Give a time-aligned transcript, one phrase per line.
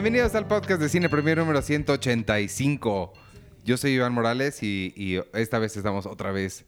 [0.00, 3.12] Bienvenidos al podcast de Cine Premier número 185.
[3.64, 6.64] Yo soy Iván Morales y, y esta vez estamos otra vez.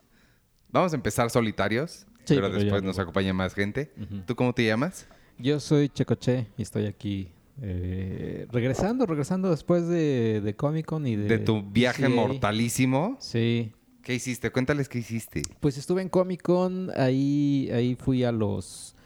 [0.72, 3.92] Vamos a empezar solitarios, Sí, pero pero después nos acompaña más gente.
[4.26, 5.06] ¿Tú cómo te llamas?
[5.38, 7.30] Yo soy Checoche y estoy aquí
[7.62, 11.28] eh, regresando, regresando después de, de Comic Con y de...
[11.28, 13.16] De tu viaje mortalísimo.
[13.20, 13.70] Sí.
[14.02, 14.50] ¿Qué hiciste?
[14.50, 15.42] Cuéntales qué hiciste.
[15.60, 18.96] Pues estuve en Comic Con, ahí, ahí fui a los,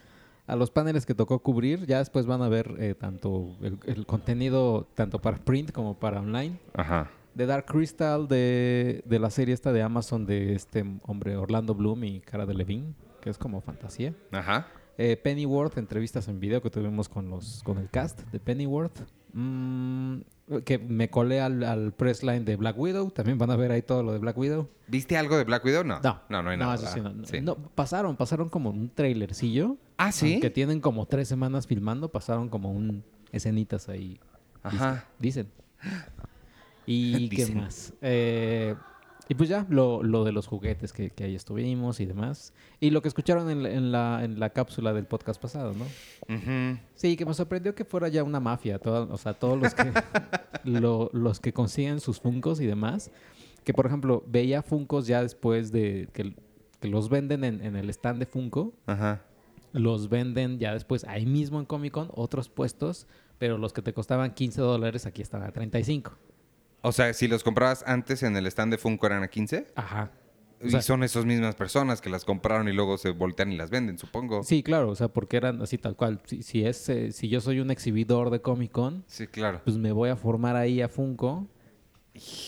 [0.47, 1.87] a los paneles que tocó cubrir.
[1.87, 6.21] Ya después van a ver eh, tanto el, el contenido, tanto para print como para
[6.21, 6.59] online.
[6.75, 7.11] Ajá.
[7.35, 12.05] De Dark Crystal, de, de la serie esta de Amazon de este hombre Orlando Bloom
[12.05, 14.15] y Cara de Levine, que es como fantasía.
[14.31, 14.69] Ajá.
[14.97, 19.01] Eh, Pennyworth, entrevistas en video que tuvimos con los con el cast de Pennyworth.
[19.33, 20.21] Mm,
[20.65, 23.11] que me colé al, al press line de Black Widow.
[23.11, 24.69] También van a ver ahí todo lo de Black Widow.
[24.89, 25.85] ¿Viste algo de Black Widow?
[25.85, 26.01] No.
[26.03, 26.75] No, No, no hay nada.
[26.75, 27.25] eso sí, no, no.
[27.27, 27.41] Sí.
[27.41, 29.77] No, pasaron, pasaron como un trailercillo.
[29.97, 30.41] Ah, sí.
[30.41, 32.11] Que tienen como tres semanas filmando.
[32.11, 34.19] Pasaron como un escenitas ahí.
[34.63, 35.07] Ajá.
[35.19, 35.49] Dicen.
[36.87, 37.57] ¿Y qué Dicen.
[37.59, 37.93] más?
[38.03, 38.75] Eh,
[39.29, 42.53] y pues ya, lo, lo de los juguetes que, que ahí estuvimos y demás.
[42.81, 45.85] Y lo que escucharon en, la- en la, en la cápsula del podcast pasado, ¿no?
[46.95, 48.79] Sí, que me sorprendió que fuera ya una mafia.
[48.79, 49.93] toda- o sea, todos los que,
[50.65, 53.11] lo- los que consiguen sus Funcos y demás.
[53.65, 56.35] Que, por ejemplo, veía Funcos ya después de que,
[56.81, 58.75] que los venden en, en el stand de Funko.
[58.87, 59.23] Ajá.
[59.73, 63.07] Los venden ya después ahí mismo en Comic Con, otros puestos.
[63.39, 66.13] Pero los que te costaban 15 dólares aquí están a 35.
[66.85, 69.69] O sea, si los comprabas antes en el stand de Funko eran a 15.
[69.75, 70.13] Ajá.
[70.63, 73.71] O y son esas mismas personas que las compraron y luego se voltean y las
[73.71, 74.43] venden, supongo.
[74.43, 76.21] Sí, claro, o sea, porque eran así tal cual.
[76.27, 79.63] Si, si es, eh, si yo soy un exhibidor de Comic Con, Sí, claro.
[79.65, 81.49] pues me voy a formar ahí a Funko,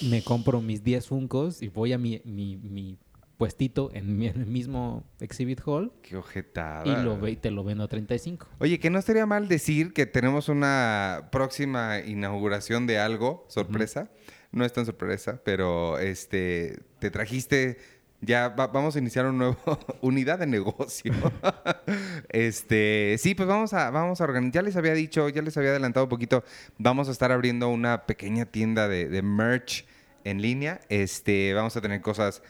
[0.08, 2.98] me compro mis 10 Funcos y voy a mi, mi, mi
[3.36, 6.84] puestito en, el mismo exhibit hall Qué ojetada.
[6.86, 8.46] y lo ve, y te lo vendo a 35.
[8.58, 14.10] Oye, que no estaría mal decir que tenemos una próxima inauguración de algo, sorpresa.
[14.52, 17.76] No es tan sorpresa, pero este te trajiste
[18.22, 21.12] ya va- vamos a iniciar una nueva unidad de negocio.
[22.30, 24.54] este, sí, pues vamos a vamos a organizar.
[24.54, 26.44] Ya les había dicho, ya les había adelantado un poquito.
[26.78, 29.86] Vamos a estar abriendo una pequeña tienda de, de merch
[30.24, 30.80] en línea.
[30.88, 32.42] Este, vamos a tener cosas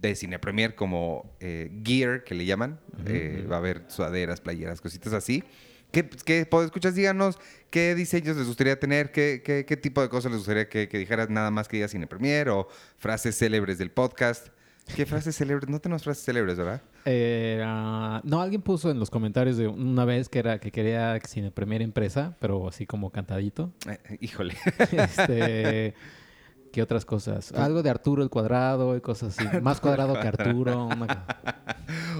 [0.00, 2.80] de cine premier como eh, gear que le llaman.
[3.06, 5.42] Eh, va a haber sudaderas, playeras, cositas así.
[5.90, 6.94] ¿Qué, qué escuchas?
[6.94, 7.38] Díganos
[7.70, 10.98] qué diseños les gustaría tener, qué, qué, qué tipo de cosas les gustaría que, que
[10.98, 14.48] dijeras nada más que diga cine premier o frases célebres del podcast.
[14.94, 15.68] ¿Qué frases célebres?
[15.68, 16.82] No tenemos frases célebres, ¿verdad?
[17.04, 17.62] Eh,
[18.24, 21.82] no, alguien puso en los comentarios de una vez que era que quería Cine Premier
[21.82, 23.72] Empresa, pero así como cantadito.
[23.88, 24.56] Eh, híjole.
[24.92, 25.94] este,
[26.72, 27.52] ¿Qué otras cosas?
[27.52, 29.48] Algo de Arturo el cuadrado y cosas así.
[29.62, 31.24] Más cuadrado que Arturo, una-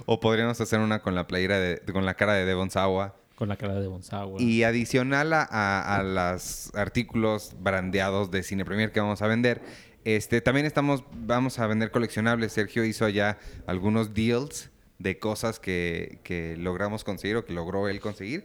[0.07, 3.15] o podríamos hacer una con la playera de, con la cara de Devon Sawa.
[3.35, 4.41] con la cara de Bonsawa.
[4.41, 9.61] Y adicional a, a, a los artículos brandeados de Cine Premier que vamos a vender,
[10.05, 12.53] este, también estamos, vamos a vender coleccionables.
[12.53, 18.01] Sergio hizo ya algunos deals de cosas que, que logramos conseguir o que logró él
[18.01, 18.45] conseguir.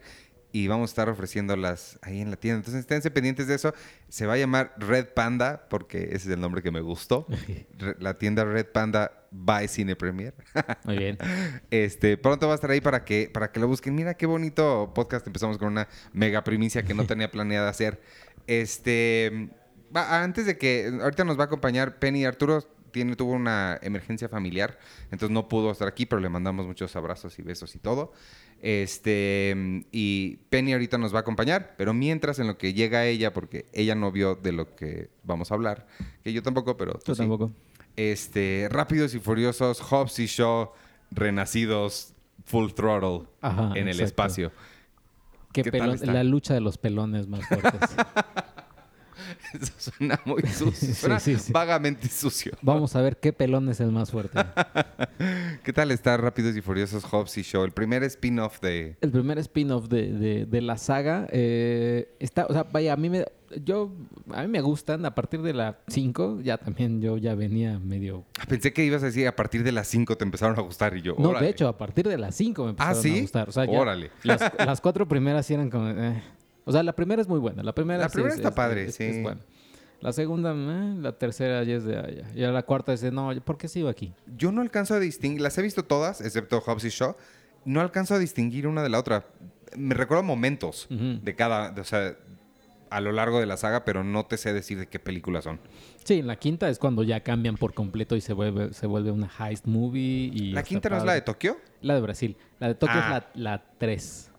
[0.56, 2.60] Y vamos a estar ofreciéndolas ahí en la tienda.
[2.60, 3.74] Entonces, esténse pendientes de eso.
[4.08, 7.26] Se va a llamar Red Panda, porque ese es el nombre que me gustó.
[8.00, 10.36] La tienda Red Panda by Cine Premier.
[10.84, 11.18] Muy bien.
[11.72, 13.96] Este, pronto va a estar ahí para que, para que lo busquen.
[13.96, 15.26] Mira qué bonito podcast.
[15.26, 18.00] Empezamos con una mega primicia que no tenía planeada hacer.
[18.46, 19.50] Este,
[19.96, 22.62] va- antes de que, ahorita nos va a acompañar Penny Arturo.
[22.92, 27.40] Tiene, tuvo una emergencia familiar, entonces no pudo estar aquí, pero le mandamos muchos abrazos
[27.40, 28.14] y besos y todo.
[28.66, 33.34] Este, y Penny ahorita nos va a acompañar, pero mientras en lo que llega ella,
[33.34, 35.86] porque ella no vio de lo que vamos a hablar,
[36.24, 37.20] que yo tampoco, pero tú Yo sí.
[37.20, 37.52] tampoco.
[37.98, 40.72] Este, Rápidos y Furiosos, Hobbs y Shaw,
[41.12, 42.14] renacidos
[42.46, 44.06] full throttle Ajá, en el exacto.
[44.06, 44.52] espacio.
[45.52, 46.14] ¿Qué ¿Qué tal pelón- está?
[46.14, 47.82] la lucha de los pelones más fuertes.
[49.62, 51.52] Eso suena muy sucio, suena Sí, sí, sí.
[51.54, 52.54] vagamente sucio.
[52.62, 54.40] Vamos a ver qué pelón es el más fuerte.
[55.64, 57.64] ¿Qué tal está Rápidos y Furiosos, Hobbs y Shaw?
[57.64, 58.98] El primer spin-off de...
[59.02, 63.10] El primer spin-off de, de- de la saga eh, está, o sea, vaya, a mí
[63.10, 63.26] me,
[63.64, 63.92] yo,
[64.34, 65.06] a mí me gustan.
[65.06, 68.26] A partir de la 5 ya también yo ya venía medio.
[68.40, 70.98] Ah, Pensé que ibas a decir a partir de las 5 te empezaron a gustar
[70.98, 71.46] y yo, No, órale.
[71.46, 73.18] de hecho, a partir de las 5 me empezaron ¿Ah, sí?
[73.18, 73.50] a gustar.
[73.50, 74.12] O sea, Órale.
[74.24, 75.90] Las, las cuatro primeras eran como.
[75.90, 76.22] eh.
[76.66, 77.64] O sea, la primera es muy buena.
[77.64, 79.04] La primera, La primera es- está es- padre, es- sí.
[79.04, 79.42] es buena.
[80.02, 82.26] La segunda, eh, la tercera ya es de allá.
[82.36, 84.14] Y la cuarta es de, no, ¿por qué sigo aquí?
[84.38, 87.16] Yo no alcanzo a distinguir, las he visto todas, excepto Hobbs y Shaw.
[87.66, 89.26] No alcanzo a distinguir una de la otra.
[89.78, 92.16] Me recuerdo momentos de cada, de- o sea,
[92.90, 95.60] a lo largo de la saga, pero no te sé decir de qué películas son.
[96.04, 99.10] Sí, en la quinta es cuando ya cambian por completo y se vuelve, se vuelve
[99.10, 100.30] una heist movie.
[100.34, 101.58] Y ¿La quinta no es la de Tokio?
[101.82, 102.36] La de Brasil.
[102.60, 103.18] La de Tokio Ah.
[103.34, 104.30] es la, la 3.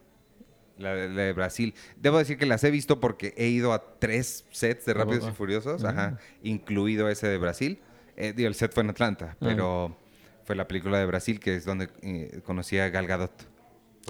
[0.79, 1.73] La de, la de Brasil.
[1.97, 5.29] Debo decir que las he visto porque he ido a tres sets de ¿A Rápidos
[5.29, 5.32] y?
[5.32, 5.91] Furiosos, Ah.
[5.91, 7.79] ajá, incluido ese de Brasil.
[8.17, 9.97] Eh, digo, el set fue en Atlanta, pero
[10.44, 13.31] fue la película de Brasil que es donde eh, conocí a Gal Gadot.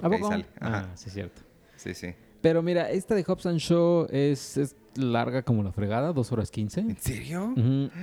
[0.01, 0.27] ¿A Ahí poco?
[0.29, 0.89] sale, ajá.
[0.91, 1.41] Ah, sí, cierto.
[1.75, 2.13] Sí, sí.
[2.41, 6.51] Pero mira, esta de Hobbs and Shaw es, es larga como la fregada, dos horas
[6.51, 6.81] quince.
[6.81, 7.53] ¿En serio?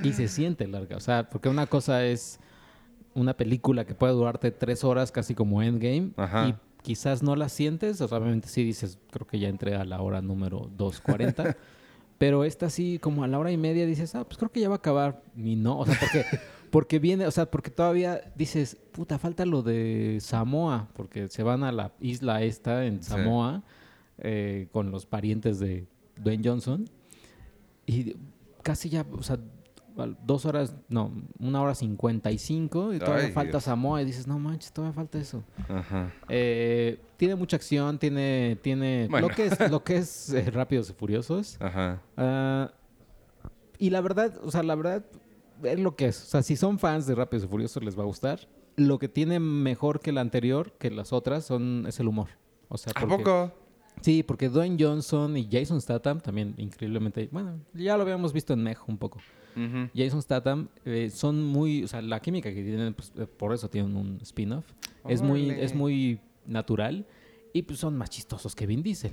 [0.03, 0.97] Y se siente larga.
[0.97, 2.39] O sea, porque una cosa es
[3.13, 6.47] una película que puede durarte tres horas, casi como Endgame, Ajá.
[6.47, 7.99] y quizás no la sientes.
[8.01, 11.55] O sea, obviamente sí dices, creo que ya entré a la hora número 2.40.
[12.19, 14.69] pero esta sí, como a la hora y media dices, ah, pues creo que ya
[14.69, 15.23] va a acabar.
[15.35, 16.25] Y no, o sea, porque,
[16.69, 21.63] porque viene, o sea, porque todavía dices, puta, falta lo de Samoa, porque se van
[21.63, 23.09] a la isla esta en Sí.
[23.09, 23.63] Samoa
[24.19, 25.87] eh, con los parientes de
[26.21, 26.87] Dwayne Johnson.
[27.85, 28.15] Y
[28.61, 29.39] casi ya, o sea,
[30.25, 33.63] dos horas, no, una hora cincuenta y cinco, y todavía Ay, falta Dios.
[33.63, 35.43] Samoa, y dices, no manches, todavía falta eso.
[35.69, 36.11] Ajá.
[36.29, 39.27] Eh, tiene mucha acción, tiene, tiene Bueno.
[39.29, 41.57] lo que es, lo que es eh, Rápidos y Furiosos.
[41.59, 42.01] Ajá.
[42.17, 42.71] Ah,
[43.77, 45.05] y la verdad, o sea, la verdad,
[45.63, 46.23] es lo que es.
[46.23, 48.47] O sea, si son fans de Rápidos y Furiosos, les va a gustar.
[48.75, 52.29] Lo que tiene mejor que la anterior, que las otras, son, es el humor.
[52.69, 53.51] O sea, ¿A poco?
[54.01, 58.63] Sí, porque Dwayne Johnson y Jason Statham también increíblemente, bueno, ya lo habíamos visto en
[58.63, 59.19] Meg un poco.
[59.55, 59.89] Ujú.
[59.95, 63.69] Jason Statham eh, son muy, o sea, la química que tienen, pues, eh, por eso
[63.69, 64.65] tienen un spin-off,
[65.07, 67.05] es muy, es muy natural
[67.53, 69.11] y pues son más chistosos que Vin Diesel.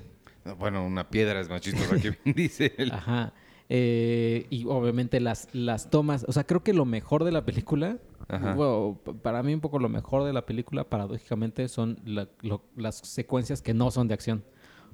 [0.58, 2.90] Bueno, una piedra es más chistosa que Vin Diesel.
[2.92, 3.32] Ajá.
[3.72, 7.98] Eh, y obviamente las, las tomas, o sea, creo que lo mejor de la película,
[8.28, 12.96] bueno, para mí un poco lo mejor de la película, paradójicamente, son la- lo- las
[12.98, 14.42] secuencias que no son de acción.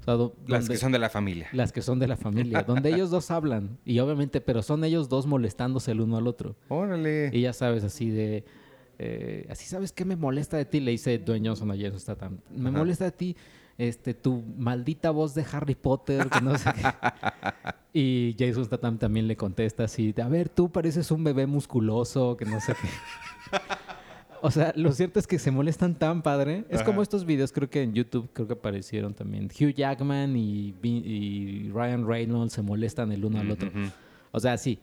[0.07, 0.17] Sea,
[0.47, 1.49] Las que son de la familia.
[1.53, 3.79] Las que son de la familia, donde ellos dos hablan.
[3.85, 6.57] Y obviamente, pero son ellos dos molestándose el uno al otro.
[6.69, 7.31] Órale.
[7.33, 8.45] Y ya sabes, así de.
[8.99, 12.39] eh, así sabes qué me molesta de ti, le dice Dwayne Johnson a Jason Statham.
[12.55, 12.79] Me Ajá.
[12.79, 13.37] molesta de ti
[13.79, 16.83] este, tu maldita voz de Harry Potter, que no sé qué.
[17.99, 22.45] Y Jason Statham también le contesta así: A ver, tú pareces un bebé musculoso, que
[22.45, 22.89] no sé qué.
[24.43, 26.65] O sea, lo cierto es que se molestan tan padre.
[26.69, 29.47] Es como estos videos, creo que en YouTube, creo que aparecieron también.
[29.47, 33.71] Hugh Jackman y, Ryan Reynolds se molestan el uno al otro.
[34.33, 34.79] O sea, sí.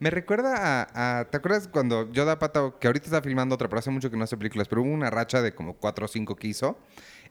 [0.00, 0.54] Me recuerda
[0.92, 3.90] a, a- ¿Te acuerdas cuando yo da pata, que ahorita está filmando otra, pero hace
[3.90, 6.48] mucho que no hace películas, pero hubo una racha de como cuatro o cinco que
[6.48, 6.78] hizo,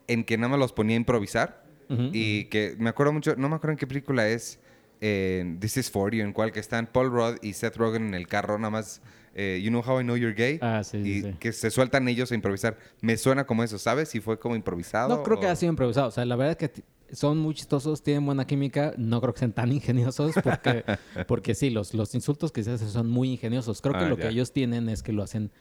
[0.07, 1.63] en que nada más los ponía a improvisar
[2.11, 4.59] y que me acuerdo mucho, no me acuerdo en qué película es,
[4.99, 8.27] en This is 40, en cual que están Paul Rudd y Seth Rogen en el
[8.27, 9.01] carro, nada más,
[9.39, 11.33] eh, You Know How I Know You're Gay, Ah, sí, y sí.
[11.39, 12.77] que se sueltan ellos a improvisar.
[13.01, 14.09] Me suena como eso, ¿sabes?
[14.09, 15.15] Si fue como improvisado.
[15.15, 16.07] No creo que o- haya sido improvisado.
[16.07, 16.83] O sea, la verdad es que
[17.15, 18.93] son muy chistosos, tienen buena química.
[18.97, 20.83] No creo que sean tan ingeniosos porque,
[21.27, 23.79] porque sí, los, los insultos que se hacen son muy ingeniosos.
[23.81, 24.23] Creo que Ah, lo ya.
[24.23, 25.51] que ellos tienen es que lo hacen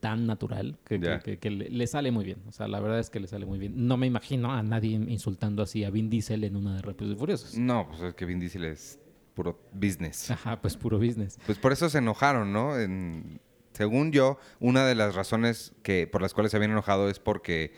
[0.00, 2.38] tan natural que, que- que- que le, le sale muy bien.
[2.48, 3.86] O sea, la verdad es que le sale muy bien.
[3.86, 7.18] No me imagino a nadie insultando así a Vin Diesel en una de Rápidos y
[7.18, 7.56] Furiosos.
[7.56, 8.98] No, pues es que Vin Diesel es
[9.36, 10.30] puro business.
[10.32, 11.38] Ajá, pues puro business.
[11.46, 12.76] Pues por eso se enojaron, ¿no?
[12.80, 13.40] En-
[13.74, 17.72] según yo, una de las razones que por las cuales se habían enojado es porque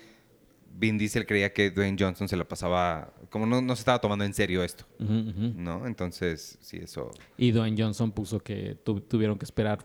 [0.80, 4.24] Vin Diesel creía que Dwayne Johnson se la pasaba, como no, no se estaba tomando
[4.24, 4.86] en serio esto.
[5.00, 5.86] ¿no?
[5.88, 7.10] Entonces, sí, eso.
[7.36, 9.84] Y Dwayne Johnson puso que tu- tuvieron que esperar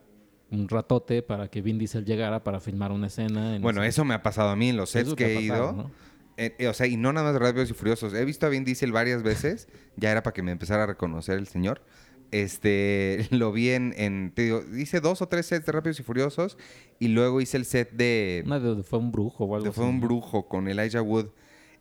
[0.51, 3.55] un ratote para que Vin Diesel llegara para filmar una escena.
[3.55, 5.71] en Bueno, ese- eso me ha pasado a mí en los sets que he pasado,
[5.71, 5.73] ido.
[5.73, 5.91] ¿no?
[6.37, 8.13] Eh, eh, o sea, y no nada más Rápidos y Furiosos.
[8.13, 9.67] He visto a Vin Diesel varias veces.
[9.95, 11.81] ya era para que me empezara a reconocer el señor.
[12.31, 16.03] Este, lo vi en, en- te digo, hice dos o tres sets de Rápidos y
[16.03, 16.57] Furiosos.
[16.99, 18.43] Y luego hice el set de...
[18.45, 19.75] Una de donde fue un brujo o algo de así.
[19.75, 20.05] Fue un ¿no?
[20.07, 21.27] brujo con Elijah Wood.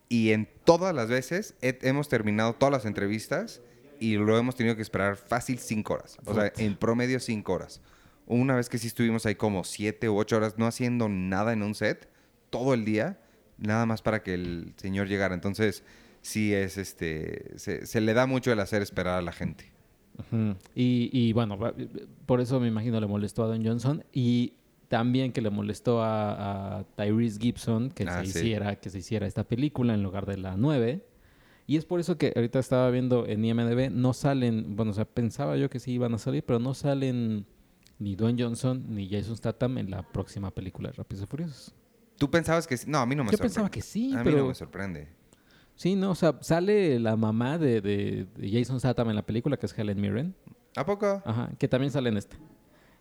[0.08, 3.62] Y en todas las veces he- hemos terminado todas las entrevistas
[3.98, 6.18] y lo hemos tenido que esperar fácil cinco horas.
[6.26, 7.80] O sea, en promedio cinco horas.
[8.26, 11.62] Una vez que sí estuvimos ahí como siete u ocho horas no haciendo nada en
[11.62, 12.08] un set,
[12.50, 13.18] todo el día,
[13.62, 15.34] nada más para que el señor llegara.
[15.34, 15.84] Entonces,
[16.20, 19.72] sí es este, se, se le da mucho el hacer esperar a la gente.
[20.74, 21.58] Y, y bueno,
[22.26, 24.52] por eso me imagino le molestó a Don Johnson y
[24.88, 28.38] también que le molestó a, a Tyrese Gibson que, Ah, se sí.
[28.40, 31.06] hiciera, que se hiciera esta película en lugar de la 9.
[31.66, 35.06] Y es por eso que ahorita estaba viendo en IMDB, no salen, bueno, o sea,
[35.06, 37.46] pensaba yo que sí iban a salir, pero no salen
[37.98, 41.74] ni Dwayne Johnson ni Jason Statham en la próxima película de Rápidos y Furiosos.
[42.22, 42.86] ¿Tú pensabas que sí?
[42.88, 43.48] No, a mí no me Yo sorprende.
[43.54, 45.08] pensaba que sí, A mí no me sorprende.
[45.74, 49.56] Sí, no, o sea, sale la mamá de, de- de Jason Statham en la película,
[49.56, 50.32] que es Helen Mirren.
[50.76, 51.20] ¿A poco?
[51.24, 52.36] Ajá, que también sale en esta.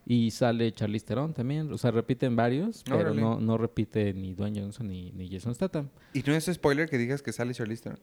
[0.08, 1.72] Y sale Charlize Theron también.
[1.72, 3.22] O sea, repiten varios, pero Órale.
[3.22, 5.90] no, no repite ni Dwayne Johnson ni, ni Jason Statham.
[6.14, 8.00] ¿Y no es spoiler que digas que sale Charlize Theron?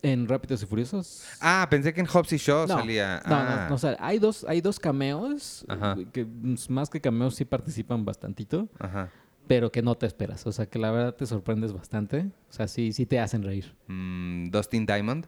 [0.00, 1.24] En Rápidos y Furiosos.
[1.42, 3.22] Ah, pensé que en Hobbs y Shaw no, salía.
[3.26, 3.56] no, ah.
[3.64, 5.94] no, no, o sea, hay dos, hay dos cameos Ajá.
[5.98, 8.70] eh, que mm, más que cameos sí participan bastantito.
[8.78, 9.10] Ajá.
[9.52, 10.46] Pero que no te esperas.
[10.46, 12.30] O sea, que la verdad te sorprendes bastante.
[12.48, 13.74] O sea, sí, sí te hacen reír.
[13.86, 15.26] Mm, Dustin Diamond.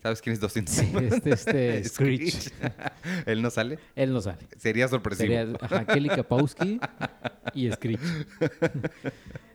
[0.00, 1.12] ¿Sabes quién es Dustin Sí, Diamond?
[1.12, 2.52] este, este Screech.
[3.26, 3.80] ¿Él no sale?
[3.96, 4.46] Él no sale.
[4.56, 5.34] Sería sorpresivo.
[5.34, 6.78] Sería ajá, Kelly Kapowski
[7.54, 8.00] y Screech.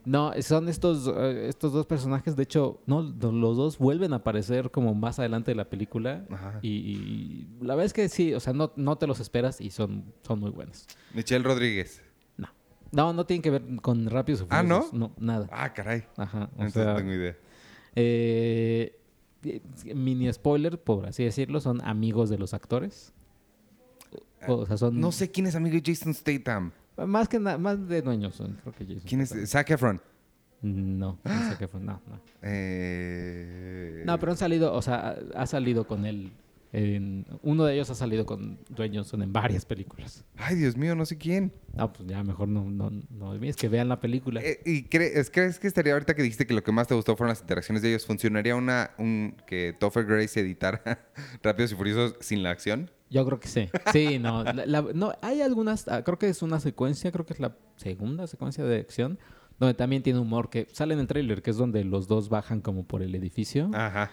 [0.04, 2.36] No, son estos, eh, estos dos personajes.
[2.36, 6.26] De hecho, no, los dos vuelven a aparecer como más adelante de la película.
[6.32, 6.58] Ajá.
[6.64, 9.70] Y, y la verdad es que sí, o sea, no, no te los esperas y
[9.70, 10.88] son, son muy buenos.
[11.14, 12.02] Michelle Rodríguez.
[12.92, 13.14] No.
[13.14, 14.86] No, tienen que ver con Rápidos y Ah, ¿no?
[14.92, 15.48] No, nada.
[15.52, 16.04] Ah, caray.
[16.18, 16.50] Ajá.
[16.58, 17.36] O Entonces sea, no tengo idea.
[17.96, 18.98] eh,
[19.44, 19.62] eh,
[19.96, 23.14] mini spoiler, por así decirlo, son amigos de los actores.
[24.48, 26.72] O, o sea, son No sé quién es amigo de Jason Statham.
[26.98, 29.50] más que nada, más de dueños son, creo que Jason ¿Quién es?
[29.50, 30.02] Zac Efron.
[30.64, 31.80] No, no fue.
[31.80, 32.20] No, no.
[32.44, 34.04] Eh...
[34.06, 36.32] No, pero han salido, o sea, ha salido con él.
[36.74, 40.24] En- uno de ellos ha salido con Dwayne Johnson en varias películas.
[40.38, 41.52] Ay, Dios mío, no sé quién.
[41.78, 43.34] Ah, pues ya mejor no, no, no.
[43.36, 44.42] Es que vean la película.
[44.42, 47.16] Eh, ¿Y crees, crees que estaría ahorita que dijiste que lo que más te gustó
[47.18, 48.06] fueron las interacciones de ellos?
[48.06, 50.82] ¿Funcionaría una un que Topher Grace editara
[51.44, 52.90] Rápidos y Furiosos sin la acción?
[53.10, 53.68] Yo creo que sí.
[53.92, 54.44] Sí, no.
[54.46, 57.58] la- la- no hay algunas, ah, creo que es una secuencia, creo que es la
[57.76, 59.20] segunda secuencia de acción,
[59.60, 62.62] donde también tiene humor que sale en el tráiler, que es donde los dos bajan
[62.62, 64.10] como por el edificio Ajá.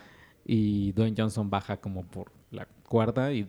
[0.48, 3.48] Y Dwayne Johnson baja como por la cuerda y,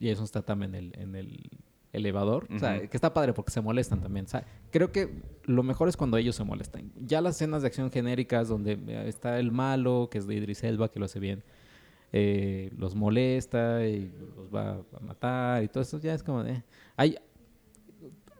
[0.00, 1.50] está también en el, en el
[1.92, 2.48] elevador.
[2.54, 4.26] O sea, que está padre porque se molestan también.
[4.26, 6.90] O sea, creo que lo mejor es cuando ellos se molestan.
[7.06, 10.64] Ya las escenas de acción genéricas donde eh, está el malo, que es de Idris
[10.64, 11.44] Elba, que lo hace bien,
[12.12, 16.64] eh, los molesta y los va a matar y todo eso, ya es como de...
[16.96, 17.16] Hay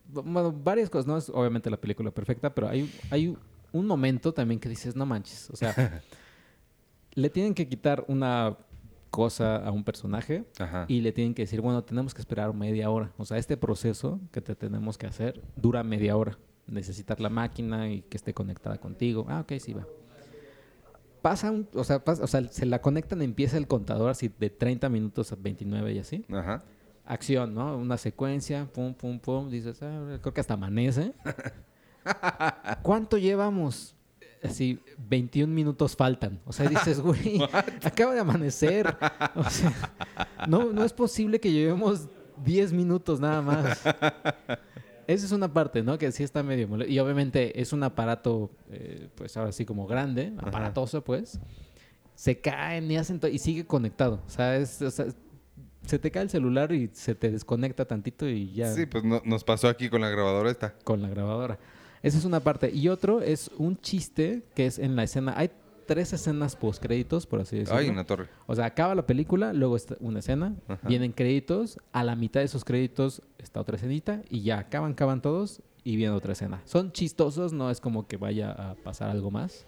[0.09, 3.37] bueno, varias cosas, no es obviamente la película perfecta, pero hay, hay
[3.71, 6.03] un momento también que dices, no manches, o sea,
[7.21, 8.57] le tienen que quitar una
[9.11, 10.85] cosa a un personaje Ajá.
[10.89, 13.13] y le tienen que decir, bueno, tenemos que esperar media hora.
[13.19, 16.39] O sea, este proceso que te tenemos que hacer dura media hora.
[16.67, 19.27] Necesitar la máquina y que esté conectada contigo.
[19.29, 19.85] Ah, ok, sí va.
[21.23, 24.49] Pasa un, o sea, pasa- o sea, se la conectan, empieza el contador así de
[24.49, 26.25] 30 minutos a 29 y así.
[26.33, 26.63] Ajá.
[27.05, 27.77] Acción, ¿no?
[27.77, 29.51] Una secuencia, pum, pum, pum.
[29.51, 31.13] Dices, ah, creo que hasta amanece.
[32.83, 33.97] ¿Cuánto llevamos?
[34.43, 36.41] Así, 21 minutos faltan.
[36.47, 37.41] O sea, dices, güey,
[37.85, 38.87] acaba de amanecer.
[39.35, 39.73] O sea,
[40.49, 42.09] no, no es posible que llevemos
[42.45, 43.81] 10 minutos nada más.
[45.07, 45.99] Esa es una parte, ¿no?
[45.99, 49.87] Que sí está medio mole- Y obviamente es un aparato, eh, pues ahora sí como
[49.87, 50.49] grande, Ajá.
[50.49, 51.39] aparatoso, pues.
[52.15, 53.21] Se caen y hacen.
[53.33, 54.23] Y sigue conectado.
[54.27, 55.07] O sea, es, o sea,
[55.87, 59.23] se te cae el celular y se te desconecta tantito y ya Sí, pues no-
[59.25, 60.75] nos pasó aquí con la grabadora esta.
[60.85, 61.59] con la grabadora.
[62.03, 62.71] Esa es una parte.
[62.71, 65.35] Y otro es un chiste que es en la escena.
[65.37, 65.51] Hay
[65.87, 67.79] tres escenas post créditos, por así decirlo.
[67.81, 68.29] Ay, una torre.
[68.47, 70.87] O sea, acaba la película, luego está una escena, Ajá.
[70.87, 75.21] vienen créditos, a la mitad de esos créditos está otra escenita y ya acaban, acaban
[75.21, 76.63] todos y viene otra escena.
[76.65, 79.67] Son chistosos, no es como que vaya a pasar algo más,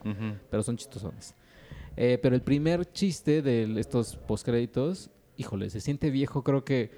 [0.48, 1.34] pero son chistosones.
[1.96, 6.90] Eh, pero el primer chiste de estos postcréditos, híjole, se siente viejo, creo que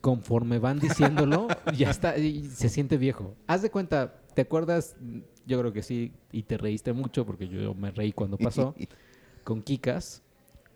[0.00, 1.46] conforme van diciéndolo,
[1.76, 3.36] ya está, y se siente viejo.
[3.46, 4.96] Haz de cuenta, ¿te acuerdas?
[5.46, 8.74] Yo creo que sí, y te reíste mucho porque yo me reí cuando pasó
[9.44, 10.22] con Kikas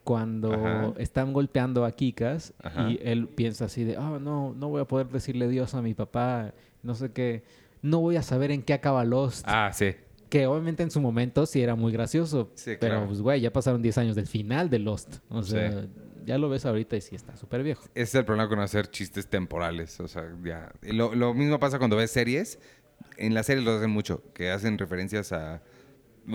[0.05, 0.93] cuando Ajá.
[0.99, 2.91] están golpeando a Kikas Ajá.
[2.91, 5.95] y él piensa así de, oh, no, no voy a poder decirle Dios a mi
[5.95, 6.53] papá,
[6.85, 7.43] no sé qué,
[7.83, 9.45] no voy a saber en qué acaba Lost.
[9.49, 9.95] Ah, sí.
[10.29, 13.07] Que obviamente en su momento sí era muy gracioso, Sí, pero claro.
[13.09, 15.17] pues güey, ya pasaron 10 años del final de Lost.
[15.29, 15.53] O Sí.
[15.53, 15.87] sea,
[16.25, 17.85] ya lo ves ahorita y sí está súper viejo.
[17.95, 20.01] Ese es el problema con hacer chistes temporales.
[20.01, 20.73] O sea, ya.
[20.83, 22.59] Lo, lo mismo pasa cuando ves series.
[23.17, 25.63] En las series lo hacen mucho, que hacen referencias a,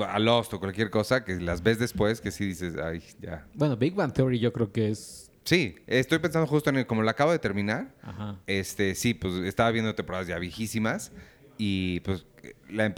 [0.07, 3.45] a Lost o cualquier cosa, que las ves después, que sí dices, ay, ya.
[3.53, 5.29] Bueno, Big Bang Theory yo creo que es...
[5.43, 8.39] Sí, estoy pensando justo en el, como lo acabo de terminar, Ajá.
[8.47, 11.11] este, sí, pues estaba viendo temporadas ya viejísimas
[11.57, 12.25] y pues
[12.69, 12.93] la,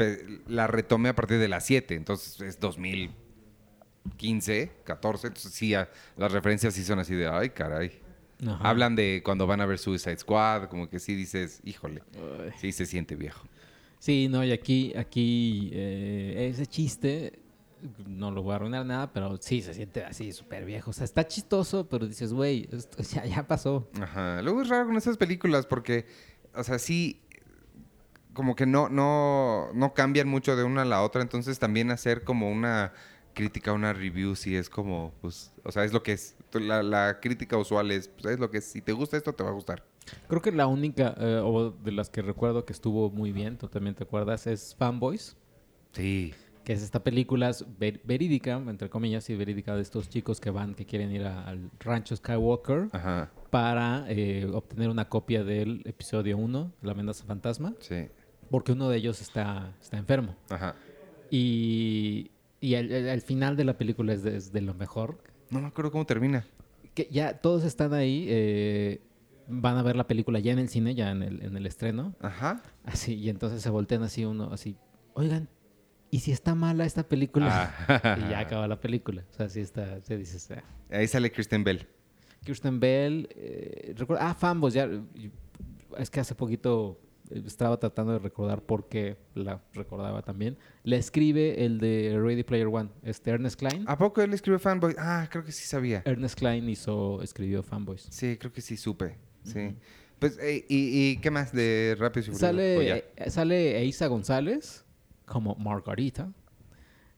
[0.47, 6.31] la retomé a partir de las 7, entonces es 2015, 14, entonces sí, a- las
[6.31, 7.99] referencias sí son así de, ay, caray.
[8.47, 8.69] Ajá.
[8.69, 12.03] Hablan de cuando van a ver Suicide Squad, como que sí dices, híjole,
[12.59, 13.47] sí se siente viejo.
[13.99, 17.39] Sí, no, y aquí, aquí eh, ese chiste,
[18.05, 20.91] no lo voy a arruinar nada, pero sí se siente así súper viejo.
[20.91, 23.89] O sea, está chistoso, pero dices, güey, esto ya, ya pasó.
[24.01, 24.41] Ajá.
[24.41, 26.05] Luego es raro con esas películas porque,
[26.53, 27.21] o sea, sí,
[28.33, 32.23] como que no, no, no cambian mucho de una a la otra, entonces también hacer
[32.23, 32.93] como una
[33.33, 36.35] crítica, una review, sí es como, pues, o sea, es lo que es.
[36.59, 38.65] La, la crítica usual es, pues, es lo que es.
[38.65, 39.83] Si te gusta esto, te va a gustar.
[40.27, 43.67] Creo que la única, eh, o de las que recuerdo que estuvo muy bien, tú
[43.67, 45.37] también te acuerdas, es Fanboys,
[45.93, 46.33] Sí.
[46.65, 50.75] que es esta película ver- verídica, entre comillas, y verídica de estos chicos que van,
[50.75, 53.31] que quieren ir a- al rancho Skywalker Ajá.
[53.49, 57.73] para eh, obtener una copia del episodio 1, La amenaza fantasma.
[57.79, 58.07] Sí.
[58.51, 60.35] porque uno de ellos está, está enfermo.
[60.49, 60.75] Ajá.
[61.31, 62.29] Y,
[62.61, 65.17] y el, el- el final de la película es de, es de lo mejor.
[65.53, 66.45] No me acuerdo cómo termina.
[66.93, 69.01] Que ya todos están ahí, eh,
[69.47, 72.15] van a ver la película ya en el cine, ya en el, en el estreno.
[72.19, 72.61] Ajá.
[72.83, 74.75] Así, y entonces se voltean así uno, así,
[75.13, 75.49] oigan,
[76.11, 77.73] ¿y si está mala esta película?
[77.87, 78.17] Ah.
[78.25, 79.23] Y ya acaba la película.
[79.31, 80.63] O sea, sí está, se dice, ah.
[80.91, 81.87] Ahí sale Kristen Bell.
[82.43, 84.87] Kirsten Bell, eh, recuerdo- ah, Fambos, ya,
[85.97, 86.99] es que hace poquito
[87.45, 90.57] estaba tratando de recordar por qué la recordaba también.
[90.83, 93.85] Le escribe el de Ready Player One, este Ernest Klein.
[93.87, 94.95] ¿A poco él escribió Fanboy?
[94.97, 96.01] Ah, creo que sí sabía.
[96.05, 98.07] Ernest Klein hizo, escribió Fanboys.
[98.09, 99.17] Sí, creo que sí supe.
[99.43, 99.75] Sí.
[100.19, 104.85] Pues, y, y qué más de Rápidos y Sale, eh, sale Eiza González
[105.25, 106.31] como Margarita.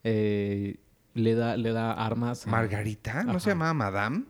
[0.04, 0.78] Eh,
[1.14, 2.48] le, da, le da armas.
[2.48, 3.24] a ¿Margarita?
[3.24, 4.26] ¿No se llamaba Madame?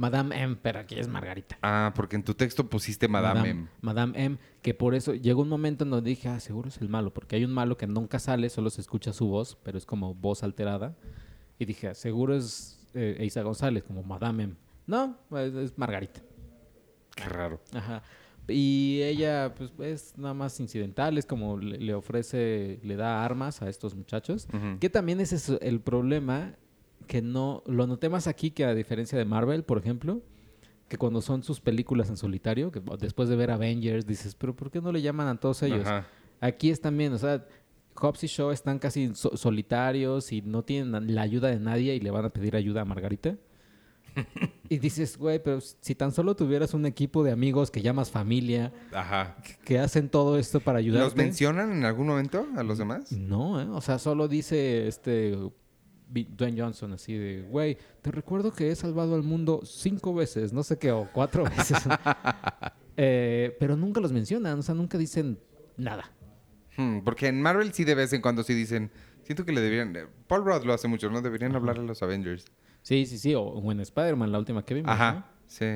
[0.00, 1.58] Madame M, pero aquí es Margarita.
[1.60, 3.50] Ah, porque en tu texto pusiste Madame.
[3.50, 3.68] M.
[3.82, 6.88] Madame M, que por eso llegó un momento en donde dije, ah, seguro es el
[6.88, 9.84] malo, porque hay un malo que nunca sale, solo se escucha su voz, pero es
[9.84, 10.96] como voz alterada.
[11.58, 14.54] Y dije, ah, seguro es eh, Eiza González, como Madame M.
[14.86, 16.22] No, es, Margarita.
[17.14, 17.60] Qué raro.
[17.74, 18.02] Ajá.
[18.48, 23.60] Y ella, pues, es nada más incidental, es como le, le ofrece, le da armas
[23.60, 24.48] a estos muchachos.
[24.80, 26.54] Que también ese es el problema,
[27.10, 30.22] que no, lo noté más aquí que a diferencia de Marvel, por ejemplo,
[30.88, 34.70] que cuando son sus películas en solitario, que después de ver Avengers dices, pero ¿por
[34.70, 35.84] qué no le llaman a todos ellos?
[35.88, 36.06] Ajá.
[36.40, 37.44] Aquí es también, o sea,
[37.96, 42.00] Hobbs y Shaw están casi so- solitarios y no tienen la ayuda de nadie y
[42.00, 43.36] le van a pedir ayuda a Margarita.
[44.68, 48.72] y dices, güey, pero si tan solo tuvieras un equipo de amigos que llamas familia,
[48.92, 49.36] Ajá.
[49.64, 51.06] que- hacen todo esto para ayudarte.
[51.06, 53.10] ¿Los mencionan en algún momento a los demás?
[53.10, 53.66] No, ¿eh?
[53.68, 55.36] O sea, solo dice este
[56.12, 60.62] Dwayne Johnson así de, güey, te recuerdo que he salvado al mundo cinco veces, no
[60.62, 61.78] sé qué, o cuatro veces.
[62.96, 65.38] Eh, pero nunca los mencionan, o sea, nunca dicen
[65.76, 66.10] nada.
[66.76, 68.90] Hmm, porque en Marvel sí de vez en cuando sí dicen...
[69.22, 69.94] Siento que le deberían...
[69.94, 71.20] eh, Paul Rudd lo hace mucho, ¿no?
[71.22, 72.44] Deberían hablar a los Avengers.
[72.82, 74.88] Sí, sí, sí, o, o en Spider-Man, la última que vimos.
[74.88, 74.92] ¿no?
[74.92, 75.30] Ajá.
[75.46, 75.66] Sí.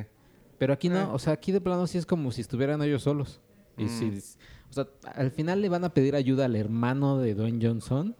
[0.58, 1.08] Pero aquí no, Eh.
[1.12, 3.40] o sea, aquí de plano sí es como si estuvieran ellos solos.
[3.76, 3.88] Y Mm.
[3.88, 4.38] si,
[4.70, 8.16] o sea, al final le van a pedir ayuda al hermano de Dwayne Johnson,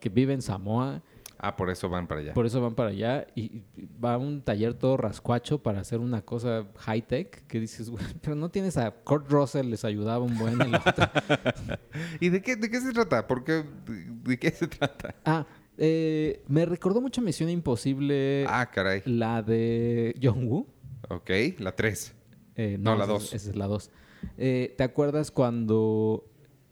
[0.00, 1.02] que vive en Samoa,
[1.40, 2.34] Ah, por eso van para allá.
[2.34, 3.62] por eso van para allá, y
[4.04, 8.34] va a un taller todo rascuacho para hacer una cosa high-tech, que dices, güey, pero
[8.34, 11.12] no tienes a Kurt Russell, les ayudaba un buen en la otra.
[12.20, 13.26] ¿Y de qué, de qué se trata?
[13.26, 13.64] ¿Por qué?
[13.86, 15.14] ¿De, de qué se trata?
[15.24, 15.46] Ah,
[15.76, 19.02] eh, me recordó mucho Misión Imposible, Ah, caray.
[19.06, 20.66] la de John Woo.
[21.08, 22.14] Ok, la 3.
[22.56, 23.24] Eh, No, la esa dos.
[23.26, 23.90] es- Esa es la 2.
[24.36, 26.24] ¿Te acuerdas cuando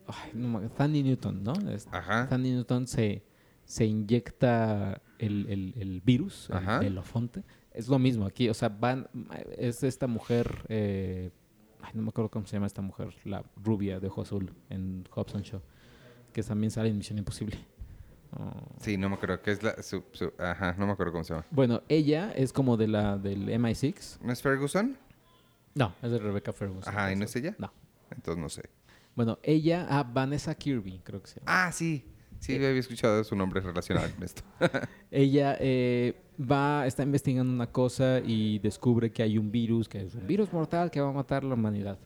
[0.08, 1.52] ay, no Thandie Newton, ¿no?
[1.92, 2.26] Ajá.
[2.28, 3.22] Thandie Newton se,
[3.66, 6.78] se inyecta el, el- el virus, el Ajá.
[6.78, 7.42] Belafonte.
[7.72, 8.48] Es lo mismo aquí.
[8.48, 9.06] O sea, van,
[9.58, 11.30] es esta mujer, eh,
[11.82, 15.04] ay, no me acuerdo cómo se llama esta mujer, la rubia de ojo azul en
[15.10, 15.60] Hobson Show,
[16.32, 17.58] que también sale en Misión Imposible.
[18.38, 18.50] Oh.
[18.80, 19.40] Sí, no me acuerdo.
[19.42, 19.82] ¿Qué es la...?
[19.82, 21.46] su- su- ajá, no me acuerdo cómo se llama.
[21.50, 24.18] Bueno, ella es como de la del MI6.
[24.22, 24.96] ¿No es Ferguson?
[25.74, 26.92] No, es de Rebecca Ferguson.
[26.94, 27.54] Ajá, ¿y no es ella?
[27.58, 27.72] No.
[28.10, 28.62] Entonces no sé.
[29.14, 31.66] Bueno, ella, ah, Vanessa Kirby, creo que se llama.
[31.66, 32.04] Ah, sí.
[32.38, 32.66] Sí, Eh.
[32.68, 34.42] había escuchado su nombre relacionado con esto.
[35.10, 40.14] Ella eh, va, está investigando una cosa y descubre que hay un virus, que es
[40.14, 41.98] un virus mortal que va a matar a la humanidad.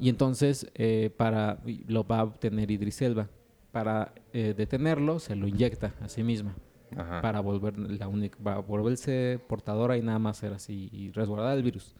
[0.00, 3.28] Y entonces, eh, para lo va a obtener Idris Elba.
[3.72, 6.56] Para eh, detenerlo, se lo inyecta a sí misma.
[6.96, 7.20] Ajá.
[7.20, 11.62] Para volver la única, para volverse portadora y nada más ser así y resguardar el
[11.62, 11.94] virus.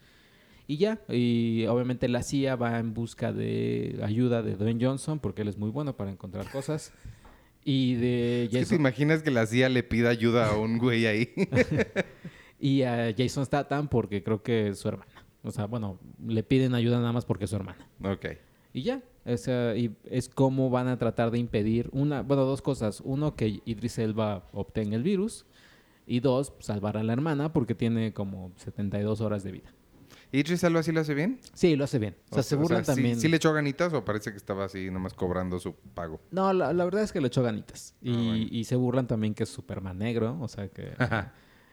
[0.66, 5.42] Y ya, y obviamente la CIA va en busca de ayuda de Dwayne Johnson porque
[5.42, 6.92] él es muy bueno para encontrar cosas.
[7.70, 10.78] Y de Es que te Jason, imaginas que la CIA le pida ayuda a un
[10.78, 11.28] güey ahí.
[12.58, 15.12] y a Jason Statham porque creo que es su hermana.
[15.42, 17.86] O sea, bueno, le piden ayuda nada más porque es su hermana.
[18.02, 18.24] ok.
[18.72, 22.62] Y ya, o sea, y es como van a tratar de impedir una, bueno, dos
[22.62, 23.02] cosas.
[23.04, 25.44] Uno, que Idris Elba obtenga el virus.
[26.06, 29.74] Y dos, salvar a la hermana porque tiene como 72 horas de vida.
[30.30, 31.40] ¿Idris Elba sí lo hace bien?
[31.54, 32.14] Sí, lo hace bien.
[32.30, 33.18] O sea, se burlan ¿sí- también.
[33.18, 36.20] ¿sí, le echó ganitas o parece que estaba así nomás cobrando su pago?
[36.30, 37.94] No, la, la verdad es que le echó ganitas.
[38.02, 38.46] Y, Ah, bueno.
[38.50, 40.36] y se burlan también que es Superman negro.
[40.40, 40.92] O sea que.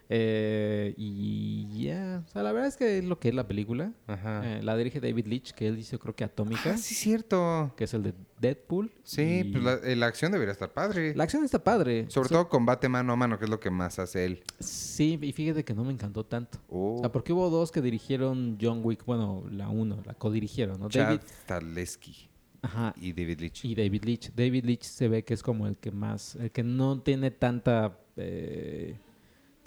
[0.10, 2.24] eh, y ya.
[2.26, 3.92] O sea, la verdad es que es lo que es la película.
[4.08, 4.42] Ajá.
[4.58, 7.74] Eh, la dirige David Leitch, que él hizo, creo que Atómica, Ah, sí, cierto.
[7.76, 8.92] que es el de Deadpool.
[9.04, 11.16] Sí, y pues la, eh, la acción debería estar padre.
[11.16, 12.06] la acción está padre.
[12.10, 14.44] Sobre So- todo combate mano a mano, que es lo que más hace él.
[14.60, 16.60] Sí, y fíjate que no me encantó tanto.
[16.70, 20.80] Oh, O sea, porque hubo dos que dirigieron John Wick, bueno, la uno, la codirigieron,
[20.80, 20.90] ¿no?
[20.90, 22.30] Chad David, Stahelski
[22.62, 23.66] ajá, y David Leitch.
[23.66, 24.32] y David Leitch.
[24.36, 28.00] David Leitch se ve que es como el que más, el que no tiene tanta
[28.18, 28.98] eh,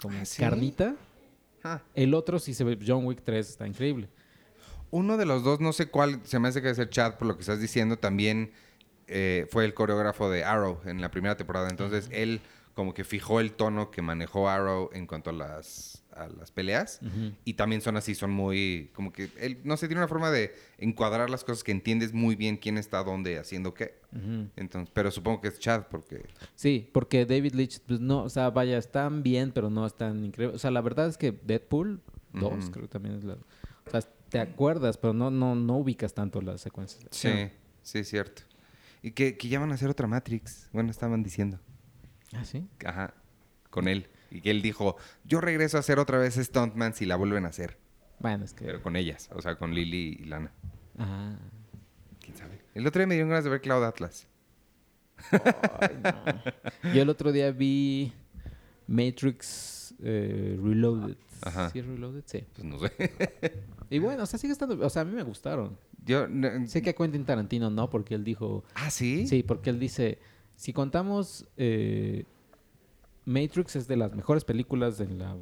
[0.01, 0.41] como ¿Ah, sí?
[0.41, 0.95] carnita.
[1.63, 1.81] Ah.
[1.93, 4.09] El otro sí se ve, John Wick 3 está increíble.
[4.91, 7.27] Uno de los dos, no sé cuál, se me hace que debe ser Chad por
[7.27, 8.51] lo que estás diciendo, también
[9.07, 11.69] eh, fue el coreógrafo de Arrow en la primera temporada.
[11.69, 12.41] Entonces, él
[12.79, 17.01] como que fijó el tono que manejó Arrow en cuanto a las, a las peleas.
[17.43, 20.55] Y también son así, son muy, como que, él, no sé, tiene una forma de
[20.77, 23.99] encuadrar las cosas que entiendes muy bien quién está dónde haciendo qué.
[24.55, 26.23] Entonces, pero supongo que es Chad porque...
[26.55, 30.55] Sí, porque David Leitch, pues no, o sea, vaya, están bien, pero no están increíbles.
[30.55, 31.99] O sea, la verdad es que Deadpool
[32.31, 32.71] 2, Ujú.
[32.71, 33.33] creo que también es la...
[33.33, 37.09] O sea, te acuerdas, pero no, no, no ubicas tanto las secuencias.
[37.11, 37.49] Sí,
[37.81, 38.43] sí, es cierto.
[39.01, 40.69] Y que, que ya van a hacer otra Matrix.
[40.71, 41.59] Bueno, estaban diciendo.
[42.33, 42.67] Ah, sí.
[42.85, 43.13] Ajá,
[43.69, 44.07] con él.
[44.31, 47.49] Y que él dijo, yo regreso a hacer otra vez Stuntman si la vuelven a
[47.49, 47.77] hacer.
[48.19, 48.65] Bueno, es que...
[48.65, 50.51] Pero con ellas, o sea, con Lily y Lana.
[50.97, 51.35] Ah.
[52.19, 52.61] ¿Quién sabe?
[52.75, 54.27] El otro día me dieron ganas de ver Cloud Atlas.
[55.31, 56.93] Ay, no.
[56.93, 58.13] Yo el otro día vi
[58.87, 61.17] Matrix eh, Reloaded.
[61.41, 61.69] Ajá.
[61.69, 62.23] ¿Sí es Reloaded?
[62.25, 62.43] Sí.
[62.53, 62.91] Pues no sé.
[63.89, 64.85] Y bueno, o sea, sigue estando...
[64.85, 65.77] O sea, a mí me gustaron.
[66.05, 66.27] yo...
[66.27, 68.63] no- Sé que a Quentin Tarantino no, porque él dijo...
[68.75, 69.25] Ah, ¿sí?
[69.27, 70.19] Sí, porque él dice,
[70.59, 72.25] si contamos eh,
[73.25, 75.35] Matrix es de las mejores películas de la,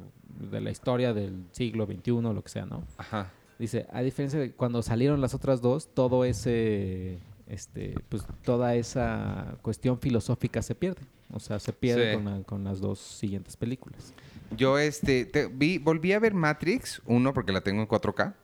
[0.50, 2.84] de la historia del siglo XXI, lo que sea, ¿no?
[2.98, 3.32] Ajá.
[3.58, 9.56] Dice, a diferencia de cuando salieron las otras dos, todo ese, este, pues toda esa
[9.62, 11.02] cuestión filosófica se pierde.
[11.32, 12.16] O sea, se pierde Sí.
[12.16, 14.14] con, la- con las dos siguientes películas.
[14.56, 18.34] Yo este te- vi, volví a ver Matrix 1 porque la tengo en 4K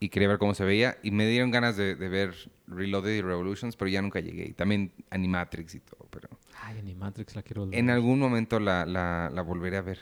[0.00, 2.34] y quería ver cómo se veía y me dieron ganas de, de ver
[2.66, 4.48] Reloaded y Revolutions, pero ya nunca llegué.
[4.48, 6.28] Y también Animatrix y todo, pero
[6.62, 9.98] Ay, ni Matrix la quiero volver en algún momento la, la, la volveré a ver.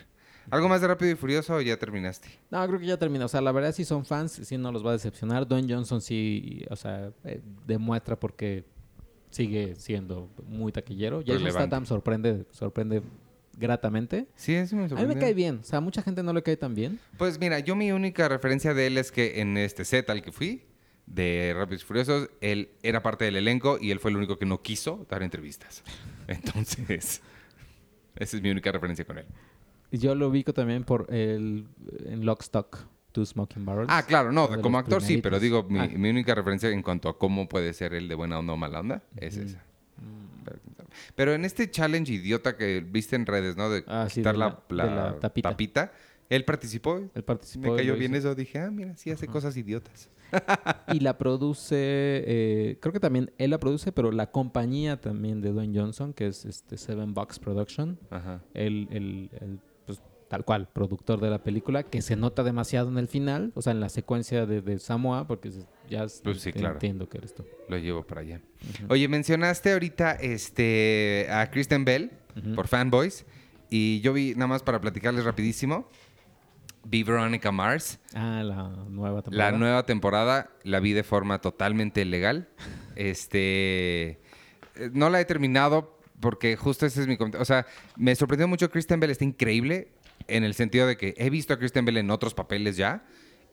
[0.50, 2.28] ¿Algo más de Rápido y Furioso o ya terminaste?
[2.50, 3.24] No, creo que ya termina.
[3.24, 5.46] O sea, la verdad, si son fans, sí no los va a decepcionar.
[5.46, 8.64] Dwayne Johnson sí, o sea, eh, demuestra porque
[9.30, 11.22] sigue siendo muy taquillero.
[11.26, 11.50] Jason.
[11.50, 13.02] Statham sorprende, sorprende
[13.56, 14.26] gratamente.
[14.36, 15.20] Sí, eso me A mí me sorprendió.
[15.20, 15.58] cae bien.
[15.60, 16.98] O sea, a mucha gente no le cae tan bien.
[17.18, 20.32] Pues mira, yo mi única referencia de él es que en este set al que
[20.32, 20.62] fui,
[21.06, 24.44] de Rápidos y Furiosos, él era parte del elenco y él fue el único que
[24.46, 25.82] no quiso dar entrevistas.
[26.28, 27.22] Entonces,
[28.16, 29.26] esa es mi única referencia con él.
[29.92, 31.66] Yo lo ubico también por el
[32.06, 32.76] en Lock, Stock,
[33.12, 33.88] Two Smoking Barrels.
[33.90, 35.88] Ah, claro, no, como actor sí, pero digo, mi, Ah.
[35.94, 38.80] mi única referencia en cuanto a cómo puede ser él de buena onda o mala
[38.80, 39.46] onda es Ujú.
[39.46, 39.58] esa.
[39.98, 40.25] Mm.
[41.14, 43.70] Pero, en este challenge idiota que viste en redes, ¿no?
[43.70, 45.50] De Ah, sí, quitar de la, la- de la la tapita.
[45.50, 45.92] tapita,
[46.28, 47.08] él participó.
[47.14, 47.70] Él participó.
[47.70, 48.28] Me cayó bien hizo.
[48.30, 48.34] eso.
[48.34, 50.10] Dije, ah, mira, sí hace cosas idiotas.
[50.92, 55.50] Y la produce, eh, creo que también él la produce, pero la compañía también de
[55.52, 58.42] Dwayne Johnson, que es este Seven Bucks Production, Ajá.
[58.54, 59.75] el, el- el, pues,
[60.28, 63.72] tal cual, productor de la película, que se nota demasiado en el final, o sea,
[63.72, 65.50] en la secuencia de, de Samoa, porque
[65.88, 66.74] ya es- Pues sí, te claro.
[66.74, 67.44] entiendo que eres tú.
[67.68, 68.40] Lo llevo para allá.
[68.88, 72.10] Oye, mencionaste ahorita este, a Kristen Bell
[72.54, 73.24] por Fanboys.
[73.70, 75.88] Y yo vi, nada más para platicarles rapidísimo,
[76.84, 77.98] vi Veronica Mars.
[78.14, 79.50] Ah, la nueva temporada.
[79.52, 82.48] La nueva temporada la vi de forma totalmente legal.
[82.96, 84.08] Este.
[84.74, 87.42] eh, No la he terminado porque justo ese es mi comentario.
[87.42, 88.70] O sea, me sorprendió mucho.
[88.70, 89.88] Kristen Bell está increíble
[90.28, 93.04] en el sentido de que he visto a Kristen Bell en otros papeles ya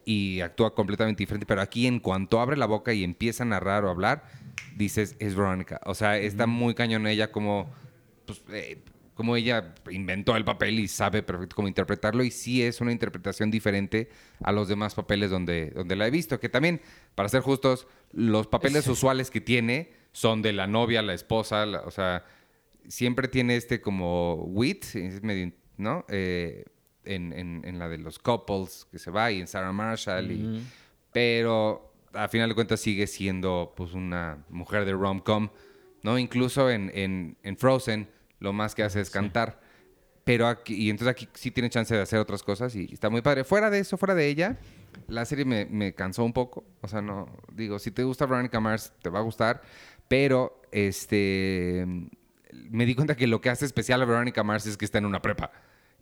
[0.06, 1.46] y actúa completamente diferente.
[1.46, 4.26] Pero aquí, en cuanto abre la boca y empieza a narrar o hablar,
[4.76, 5.80] dices, es Verónica.
[5.86, 7.70] O sea, está muy cañón ella como.
[8.26, 8.80] Pues, eh,
[9.14, 13.52] como ella inventó el papel y sabe perfecto cómo interpretarlo y sí es una interpretación
[13.52, 14.10] diferente
[14.44, 16.40] a los demás papeles donde, donde la he visto.
[16.40, 16.82] Que también,
[17.14, 21.82] para ser justos, los papeles usuales que tiene son de la novia, la esposa, la-
[21.82, 22.26] o sea,
[22.88, 26.06] siempre tiene este como wit, es medio, ¿no?
[26.10, 26.66] Eh,
[27.06, 30.36] en, en- en la de los couples que se va y en Sarah Marshall y
[31.12, 35.50] pero a final de cuentas sigue siendo pues una mujer de rom-com,
[36.04, 36.18] ¿no?
[36.18, 38.08] Incluso en, en- en Frozen
[38.40, 39.60] lo más que hace es cantar.
[40.26, 43.22] Pero aquí, y entonces aquí sí tiene chance de hacer otras cosas y está muy
[43.22, 43.44] padre.
[43.44, 44.58] Fuera de eso, fuera de ella,
[45.10, 46.64] la serie me, me cansó un poco.
[46.82, 49.62] O sea, no, digo, si te gusta Veronica Mars, te va a gustar.
[50.08, 51.86] Pero, este,
[52.70, 55.06] me di cuenta que lo que hace especial a Veronica Mars es que está en
[55.06, 55.52] una prepa.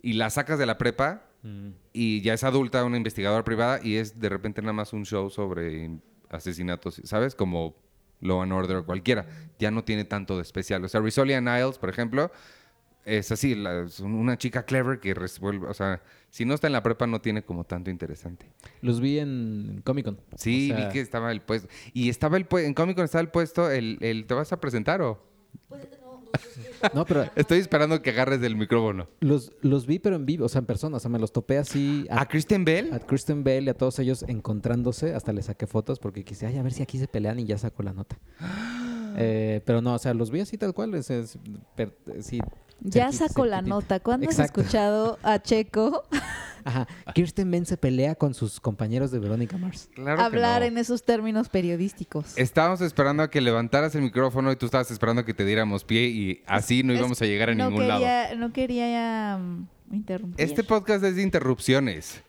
[0.02, 1.70] Y la sacas de la prepa Mm.
[1.92, 5.28] y ya es adulta, una investigadora privada, y es de repente nada más un show
[5.30, 5.90] sobre
[6.30, 7.34] asesinatos, ¿sabes?
[7.34, 7.74] Como
[8.20, 9.26] Law and Order o cualquiera.
[9.58, 10.84] Ya no tiene tanto de especial.
[10.84, 12.30] O sea, Risolia Niles, por ejemplo,
[13.04, 16.72] es así, la- es una chica clever que resuelve, o sea, si no está en
[16.74, 18.46] la prepa no tiene como tanto interesante.
[18.80, 20.20] Los vi en Comic Con.
[20.36, 21.68] Sí, O sea, vi que estaba el puesto.
[21.92, 24.60] Y estaba el puesto, en Comic Con estaba el puesto, el, el- ¿te vas a
[24.60, 25.20] presentar o?
[26.94, 29.08] No, pero Estoy esperando que agarres del micrófono.
[29.20, 30.96] los, los vi, pero en vivo, o sea, en persona.
[30.96, 32.92] O sea, me los topé así ¿A Kristen Bell?
[32.92, 35.14] a Kristen Bell y a todos ellos encontrándose.
[35.14, 37.58] Hasta les saqué fotos porque quise, ay, a ver si aquí se pelean y ya
[37.58, 38.18] saco la nota.
[39.14, 40.94] Eh, pero no, o sea, los vi así tal cual.
[40.94, 41.38] es- es-
[41.76, 42.40] per- sí,
[42.84, 44.00] Ya sacó la nota.
[44.00, 46.02] ¿Cuándo has escuchado a Checo
[46.64, 46.86] Ajá.
[47.14, 49.88] Kirsten Ben se pelea con sus compañeros de Verónica Mars.
[49.94, 50.66] Claro que Hablar no.
[50.68, 52.38] en esos términos periodísticos.
[52.38, 55.82] Estábamos esperando a que levantaras el micrófono y tú estabas esperando a que te diéramos
[55.84, 58.00] pie y así no Es- íbamos a llegar a no ningún lado.
[58.00, 60.44] quería, No quería um, interrumpir.
[60.44, 62.22] Este podcast es de interrupciones.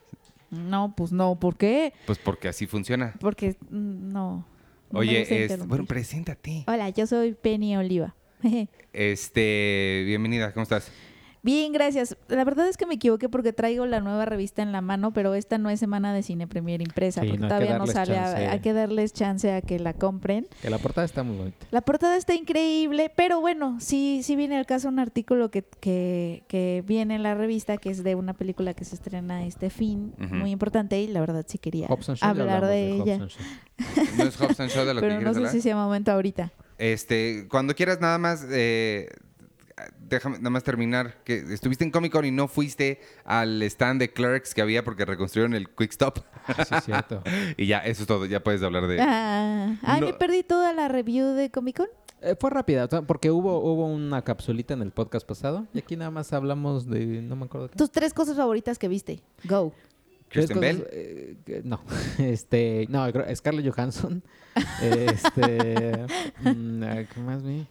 [0.50, 1.38] No, pues no.
[1.38, 1.92] ¿Por qué?
[2.06, 3.14] Pues porque así funciona.
[3.20, 4.46] Porque mm, no.
[4.92, 6.64] Oye, es- bueno, preséntate.
[6.66, 8.14] Hola, yo soy Penny Oliva.
[8.92, 10.90] Este, bienvenida, ¿cómo estás?
[11.42, 12.16] Bien, gracias.
[12.28, 15.34] La verdad es que me equivoqué porque traigo la nueva revista en la mano, pero
[15.34, 17.86] esta no es semana de Cine Premier impresa, Sí, porque no, hay que todavía no
[17.86, 18.14] darles sale.
[18.14, 18.46] chance.
[18.46, 20.46] A, hay que darles chance a que la compren.
[20.62, 21.66] Que la portada está muy bonita.
[21.70, 26.44] La portada está increíble, pero bueno, sí, sí viene al caso un artículo que, que,
[26.48, 30.14] que viene en la revista, que es de una película que se estrena este fin,
[30.30, 31.88] muy importante, y la verdad sí quería
[32.22, 33.18] hablar de ella.
[33.18, 35.52] ¿No es Hobbs and Shaw de lo que Pero no sé hablar?
[35.52, 36.52] si sea momento ahorita.
[36.78, 39.08] Este, cuando quieras nada más, eh,
[40.00, 41.22] déjame nada más terminar.
[41.24, 45.04] Que estuviste en Comic Con y no fuiste al stand de Clerks que había porque
[45.04, 46.20] reconstruyeron el Quick Stop.
[46.46, 47.22] Ah, sí, es cierto.
[47.56, 48.26] y ya, eso es todo.
[48.26, 49.00] Ya puedes hablar de...
[49.00, 50.06] Ah, ay, No.
[50.08, 51.86] me perdí toda la review de Comic Con.
[52.22, 56.10] Eh, fue rápida, porque hubo, hubo una capsulita en el podcast pasado y aquí nada
[56.10, 57.20] más hablamos de...
[57.20, 57.76] No me acuerdo qué.
[57.76, 59.22] Tus tres cosas favoritas que viste.
[59.44, 59.74] Go.
[60.34, 60.86] Kristen Bell.
[60.90, 61.80] eh, no,
[62.18, 64.22] este, no, Scarlett Johansson.
[64.82, 66.06] este,
[66.42, 67.66] mm, ¿qué más vi?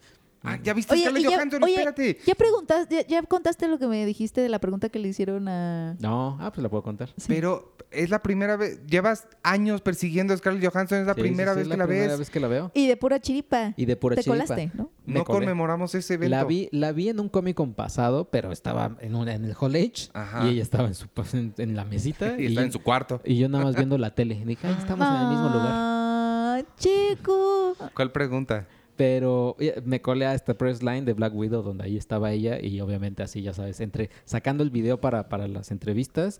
[0.45, 1.63] Ah, ¿ya viste Oye, Scarlett Johansson?
[1.63, 2.17] oye, Espérate.
[2.25, 5.47] ¿Ya preguntaste, ya, ya contaste lo que me dijiste de la pregunta que le hicieron
[5.47, 5.95] a...
[6.01, 7.10] No, ah, pues la puedo contar.
[7.15, 7.25] Sí.
[7.29, 8.86] Pero es la primera vez...
[8.86, 10.99] Llevas años persiguiendo a Scarlett Johansson.
[10.99, 12.19] Es la Sí, primera sí, sí, vez es que la primera ves.
[12.19, 12.71] vez que la veo.
[12.73, 13.73] Y de pura chiripa.
[13.77, 14.43] Y de pura Te chiripa.
[14.45, 14.91] colaste, ¿no?
[15.06, 15.39] Me No colé.
[15.39, 16.36] conmemoramos ese evento.
[16.36, 19.56] La vi, la vi en un Comic Con pasado, pero estaba en, un- en el
[19.58, 20.45] Hall H Ajá.
[20.45, 22.82] y ella estaba en, su, pues, en, en la mesita Y y, está en su
[22.82, 23.21] cuarto.
[23.23, 24.36] y yo nada más viendo la tele.
[24.36, 25.69] Y dije, "Ay, estamos en el mismo lugar.
[25.71, 27.75] Ah, chico.
[27.95, 28.67] ¿Cuál pregunta?
[28.95, 32.79] Pero me colé a esta press line de Black Widow donde ahí estaba ella y
[32.79, 36.39] obviamente así, ya sabes, entre sacando el video para, para las entrevistas,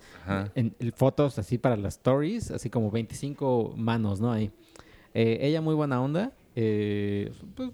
[0.54, 4.32] en fotos así para las stories, así como 25 manos, ¿no?
[4.32, 4.52] Ahí.
[5.16, 7.72] Eh, ella muy buena onda, eh, pues,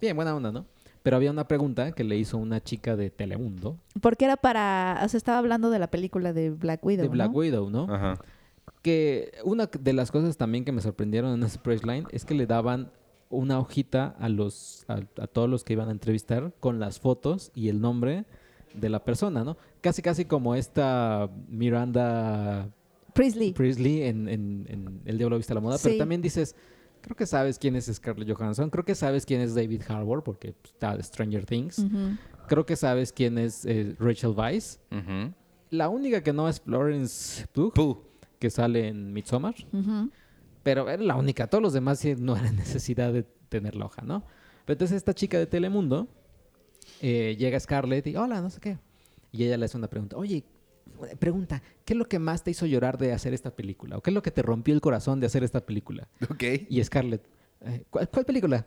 [0.00, 0.66] bien buena onda, ¿no?
[1.02, 5.00] Pero había una pregunta que le hizo una chica de Telemundo, Porque era para...
[5.04, 7.38] O sea, estaba hablando de la película de Black Widow, de Black ¿no?
[7.38, 7.92] Widow, ¿no?
[7.92, 8.18] Ajá.
[8.82, 12.34] que una de las cosas también que me sorprendieron en ese press line es que
[12.34, 12.90] le daban
[13.32, 17.50] una hojita a los a, a todos los que iban a entrevistar con las fotos
[17.54, 18.24] y el nombre
[18.74, 19.56] de la persona, ¿no?
[19.80, 22.68] Casi casi como esta Miranda
[23.14, 23.52] Priestley.
[23.52, 25.98] Priestley en, en- en El Diablo Viste a la Moda, pero Sí.
[25.98, 26.54] también dices,
[27.02, 30.54] creo que sabes quién es Scarlett Johansson, creo que sabes quién es David Harbour porque
[30.64, 32.16] está de Stranger Things, Ujú.
[32.48, 34.78] creo que sabes quién es eh, Rachel Weisz.
[34.90, 35.32] Ujú.
[35.70, 37.98] La única que no es Florence Pugh, Puh.
[38.38, 39.54] que sale en Midsommar.
[39.72, 40.10] Ujú.
[40.62, 41.46] Pero era la única.
[41.48, 44.24] Todos los demás no era necesidad de tener la hoja, ¿no?
[44.64, 46.08] Pero entonces esta chica de Telemundo
[47.00, 48.78] eh, llega Scarlett y hola, no sé qué.
[49.32, 50.16] Y ella le hace una pregunta.
[50.16, 50.44] Oye,
[51.18, 53.96] pregunta, ¿qué es lo que más te hizo llorar de hacer esta película?
[53.96, 56.06] ¿O qué es lo que te rompió el corazón de hacer esta película?
[56.30, 56.44] Ok.
[56.68, 57.22] Y Scarlett,
[57.62, 58.64] eh, ¿cuál, cuál película?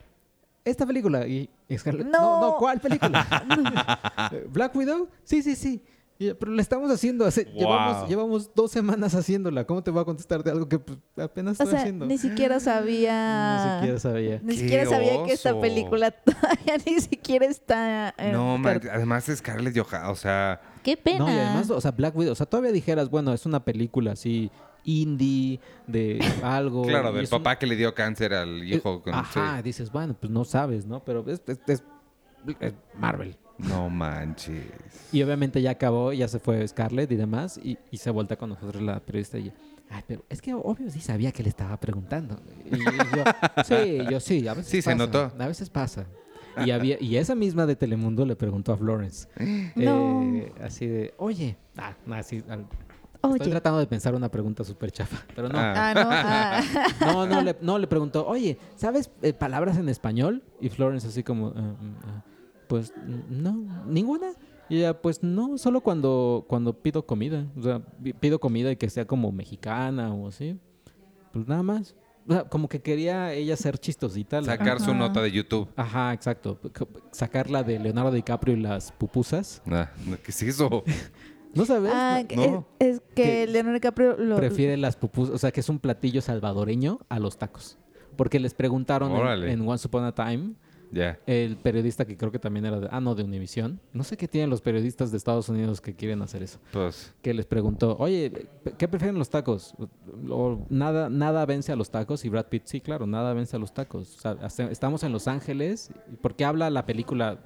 [0.66, 1.28] Esta película.
[1.28, 2.42] Y Scarlett, no, No.
[2.42, 4.32] no, ¿cuál película?
[4.50, 5.08] ¿Black Widow?
[5.24, 5.82] Sí, sí, sí.
[6.18, 7.54] Pero la estamos haciendo hace, Wow.
[7.58, 9.66] llevamos, llevamos dos semanas haciéndola.
[9.66, 12.06] ¿Cómo te voy a contestar de algo que pues, apenas O estoy sea, haciendo?
[12.06, 13.80] ni siquiera sabía...
[13.80, 14.40] Ni siquiera sabía.
[14.42, 18.14] Ni ¡Qué siquiera sabía que esta película todavía ni siquiera está...
[18.18, 20.62] en No, man, además es Scarlett Johansson, o sea...
[20.84, 21.20] Qué pena.
[21.20, 24.12] No, y además, o sea, Black Widow, o sea, todavía dijeras, bueno, es una película
[24.14, 24.52] así
[24.84, 26.84] indie, de algo.
[26.84, 29.02] Claro, del un- papá que le dio cáncer al hijo.
[29.02, 29.64] con- Ajá, sí.
[29.64, 31.04] dices, bueno, pues no sabes, ¿no?
[31.04, 31.84] Pero es, es- es-
[32.60, 33.36] es Marvel.
[33.58, 34.64] No manches.
[35.12, 38.50] Y obviamente ya acabó, ya se fue Scarlett y demás, y, y se vuelta con
[38.50, 39.52] nosotros la periodista y
[39.90, 42.40] Ay, pero es que obvio sí sabía que le estaba preguntando.
[42.66, 42.78] Y
[43.16, 43.24] yo,
[43.64, 45.32] sí, yo sí, a veces Sí, se pasa, notó.
[45.38, 46.06] A veces pasa.
[46.66, 49.28] Y, había, y esa misma de Telemundo le preguntó a Florence.
[49.76, 50.00] No.
[50.00, 52.66] eh, así de, oye, ah, no, así, al-
[53.16, 53.50] Estoy Oye.
[53.52, 55.58] tratando de pensar una pregunta súper chafa, pero no.
[55.58, 55.74] Ah.
[55.76, 56.10] Ah, no.
[56.12, 56.62] ah.
[57.02, 60.44] No, no le, no, le preguntó, oye, ¿sabes eh, palabras en español?
[60.62, 62.24] Y Florence así como, "Ah, mm, ah,
[62.68, 62.94] pues
[63.30, 64.34] no, ninguna.
[64.70, 67.46] Y ella, pues no, solo cuando, cuando pido comida.
[67.58, 70.58] O sea, pi- pido comida y que sea como mexicana o así.
[71.32, 71.96] Pues nada más.
[72.28, 74.42] O sea, como que quería ella ser chistosita.
[74.42, 75.68] la- Sacar su nota de YouTube.
[75.76, 76.60] Ajá, exacto.
[76.76, 79.62] C- Sacarla de Leonardo DiCaprio y las pupusas.
[79.68, 79.92] Ah,
[80.24, 80.84] ¿Qué es eso?
[81.54, 81.92] ¿No sabes?
[81.94, 82.66] Ah, No-.
[82.80, 84.36] Es, es que Que Leonardo DiCaprio lo...
[84.38, 87.78] prefiere las pupusas, o sea, que es un platillo salvadoreño a los tacos.
[88.18, 90.54] Porque les preguntaron en, en Once Upon a Time,
[91.26, 93.80] El periodista que creo que también era de, ah, no, de Univision.
[93.94, 96.60] No sé qué tienen los periodistas de Estados Unidos que quieren hacer eso.
[96.72, 97.14] Pues.
[97.22, 99.76] Que les preguntó, oye, ¿qué prefieren los tacos?
[100.30, 102.24] O, nada, nada vence a los tacos.
[102.26, 104.18] Y Brad Pitt, sí, claro, nada vence a los tacos.
[104.26, 105.92] O sea, estamos en Los Ángeles.
[106.22, 107.40] ¿Por qué habla la película?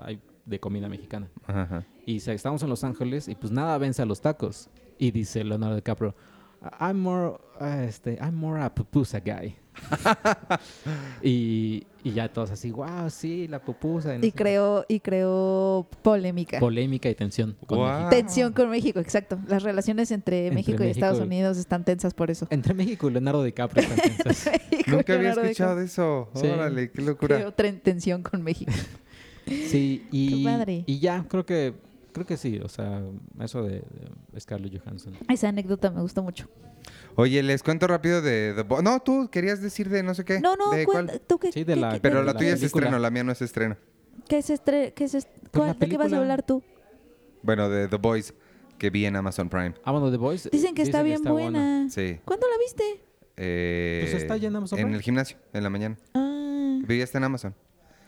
[0.45, 1.29] De comida mexicana.
[1.45, 1.85] Ajá.
[2.07, 4.69] Y se- estamos en Los Ángeles y pues nada vence a los tacos.
[4.97, 6.15] Y dice Leonardo DiCaprio,
[6.79, 9.55] I'm more, uh, este, I'm more a pupusa guy.
[11.23, 14.15] y, y ya todos así, wow, sí, la pupusa.
[14.21, 16.59] Y creó, y creó polémica.
[16.59, 17.55] Polémica y tensión.
[17.65, 17.79] con.
[17.79, 18.09] México.
[18.09, 19.39] Tensión con México, exacto.
[19.47, 22.47] Las relaciones entre, Entre México y México Estados y- Unidos están tensas por eso.
[22.49, 23.83] Entre México y Leonardo DiCaprio.
[23.87, 24.51] están tensas.
[24.87, 26.29] Nunca había Leonardo escuchado eso.
[26.35, 26.47] Sí.
[26.47, 27.37] Órale, qué locura.
[27.37, 28.71] Creó tensión con México.
[29.45, 30.83] sí, y, Qué padre.
[30.87, 31.73] y ya, creo que,
[32.11, 32.59] creo que sí.
[32.63, 33.01] O sea,
[33.39, 33.83] eso de,
[34.31, 35.13] de Scarlett Johansson.
[35.29, 36.47] Esa anécdota me gustó mucho.
[37.15, 38.83] Oye, les cuento rápido de The Boys.
[38.83, 40.39] No, tú querías decir de no sé qué.
[40.39, 41.21] No, no, ¿De cuál?
[41.27, 41.51] tú qué.
[41.51, 43.41] Sí, de la- qué- Pero de la la tuya es estreno, la mía no es
[43.41, 43.77] estreno.
[44.27, 46.63] ¿Qué es estre- qué es est- Pues cuál- ¿De qué vas a hablar tú?
[47.41, 48.33] Bueno, de The Boys,
[48.77, 49.73] que vi en Amazon Prime.
[49.83, 50.49] Ah, bueno, The Voice.
[50.51, 51.89] Dicen que está bien buena.
[51.89, 52.19] Sí.
[52.25, 53.01] ¿Cuándo la viste?
[53.37, 54.97] Eh, Pues está ya en Amazon En Prime.
[54.97, 55.97] el gimnasio, en la mañana.
[56.13, 57.55] Ah, Vi está en Amazon.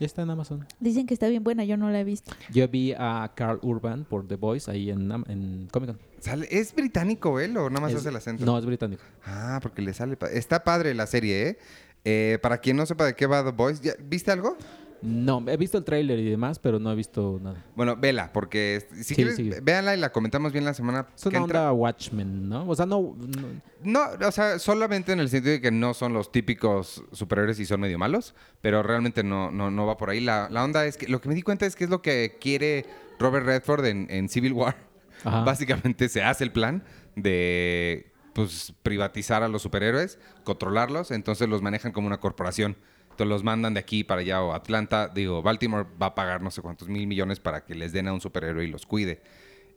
[0.02, 0.66] Ya está en Amazon.
[0.80, 2.32] dicen que está bien buena, yo no la he visto.
[2.52, 5.98] Yo vi a Carl Urban por The Voice ahí en, en Comic Con.
[6.18, 8.44] Sale- ¿Es británico él o nada más Es- hace el acento?
[8.44, 9.00] No, es británico.
[9.24, 10.16] Ah, porque le sale.
[10.16, 11.58] pa- Está padre la serie, ¿eh?
[12.04, 14.56] Eh, para quien no sepa de qué va The Boys, ¿ya- ¿viste algo?
[15.02, 17.64] No, he visto el tráiler y demás, pero no he visto nada.
[17.74, 19.50] Bueno, vela, porque si Sí, quieres, sí.
[19.62, 21.60] véanla y la comentamos bien la semana Es que una entra.
[21.62, 22.68] onda Watchmen, ¿no?
[22.68, 23.16] O sea, no...
[23.18, 27.58] no- No, o sea, solamente en el sentido de que no son los típicos superhéroes
[27.58, 30.20] y son medio malos, pero realmente no, no, no va por ahí.
[30.20, 32.38] La, la onda es que lo que me di cuenta es que es lo que
[32.40, 32.86] quiere
[33.18, 34.76] Robert Redford en, en Civil War.
[35.24, 35.40] Ajá.
[35.44, 36.84] Básicamente se hace el plan
[37.16, 42.76] de pues privatizar a los superhéroes, controlarlos, entonces los manejan como una corporación.
[43.18, 46.60] Los mandan de aquí para allá o Atlanta, digo, Baltimore va a pagar no sé
[46.60, 49.22] cuántos mil millones para que les den a un superhéroe y los cuide.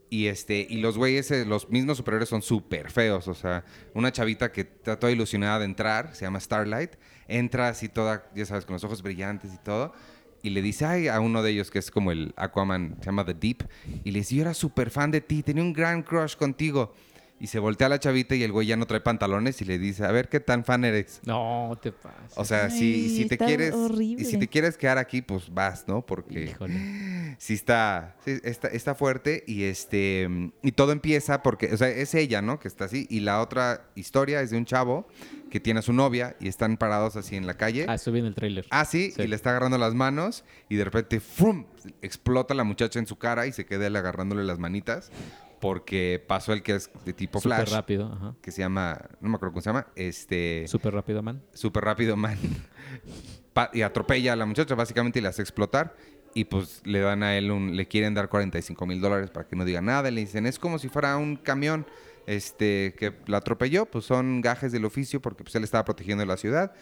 [0.10, 3.28] Y este, y los güeyes, eh, los mismos superhéroes son súper feos.
[3.28, 6.92] O sea, una chavita que está toda ilusionada de entrar, se llama Starlight,
[7.28, 9.94] entra así toda, ya sabes, con los ojos brillantes y todo.
[10.42, 13.26] Y le dice ay, a uno de ellos, que es como el Aquaman, se llama
[13.26, 13.68] The Deep.
[14.04, 16.94] Y le dice, yo era súper fan de ti, tenía un gran crush contigo.
[17.38, 19.78] Y se voltea a la chavita y el güey ya no trae pantalones y le
[19.78, 21.20] dice, a ver qué tan fan eres.
[21.26, 22.16] No, te pasa.
[22.36, 24.22] O sea, si, Ay, si te está quieres, horrible.
[24.24, 26.06] y si te quieres quedar aquí, pues vas, ¿no?
[26.06, 27.36] Porque Híjole.
[27.38, 30.30] sí está, sí, está, está fuerte y este
[30.64, 32.58] y todo empieza porque, o sea, es ella, ¿no?
[32.60, 35.06] Que está así y la otra historia es de un chavo
[35.52, 37.86] que tiene a su novia y están parados así en la calle.
[37.90, 38.66] Ah, estoy viendo el tráiler.
[38.70, 39.22] Ah, sí, Sí.
[39.24, 41.66] y le está agarrando las manos y de repente ¡fum!
[42.02, 45.12] explota la muchacha en su cara y se queda él agarrándole las manitas
[45.66, 48.36] porque pasó el que es de tipo Súper flash rápido, ajá.
[48.40, 51.42] que se llama, no me acuerdo cómo se llama, este Súper rápido, man.
[51.56, 52.38] súper rápido, man.
[53.74, 55.96] Y atropella a la muchacha básicamente y la hace explotar.
[56.36, 59.56] Y pues le dan a él un, le quieren dar 45 mil dólares para que
[59.56, 60.12] no diga nada.
[60.12, 61.88] Le dicen, es como si fuera un camión
[62.28, 63.88] este, que la atropelló.
[63.88, 66.74] Pues son gajes del oficio porque pues él estaba protegiendo la ciudad.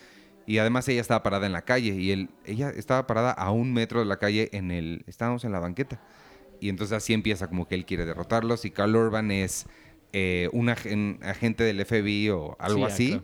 [0.46, 1.94] Y además ella estaba parada en la calle.
[1.94, 5.06] Y él, ella estaba parada a un metro de la calle en el...
[5.08, 6.02] Estábamos en la banqueta.
[6.64, 8.64] Y entonces así empieza como que él quiere derrotarlos.
[8.64, 9.66] Y Carl Urban es
[10.14, 13.22] eh, un, agen- agente del FBI o algo Sí, así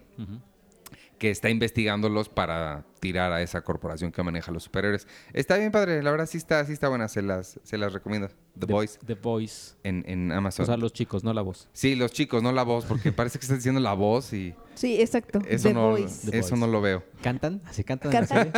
[1.18, 5.08] que está investigándolos para tirar a esa corporación que maneja los superhéroes.
[5.34, 8.30] Está bien padre, la verdad sí está, sí está buena, se las, se las recomiendo.
[8.66, 9.74] The, Boys The Voice.
[9.84, 10.64] en, en Amazon.
[10.64, 11.68] O sea, los chicos, no la voz.
[11.74, 15.02] Sí, los chicos, no la voz, porque parece que están diciendo la voz y Sí,
[15.02, 15.40] exacto.
[15.48, 16.38] eso, The no, Voice.
[16.38, 17.04] Eso no lo veo.
[17.22, 17.62] ¿Cantan?
[17.66, 18.52] ¿Así cantan Cantan.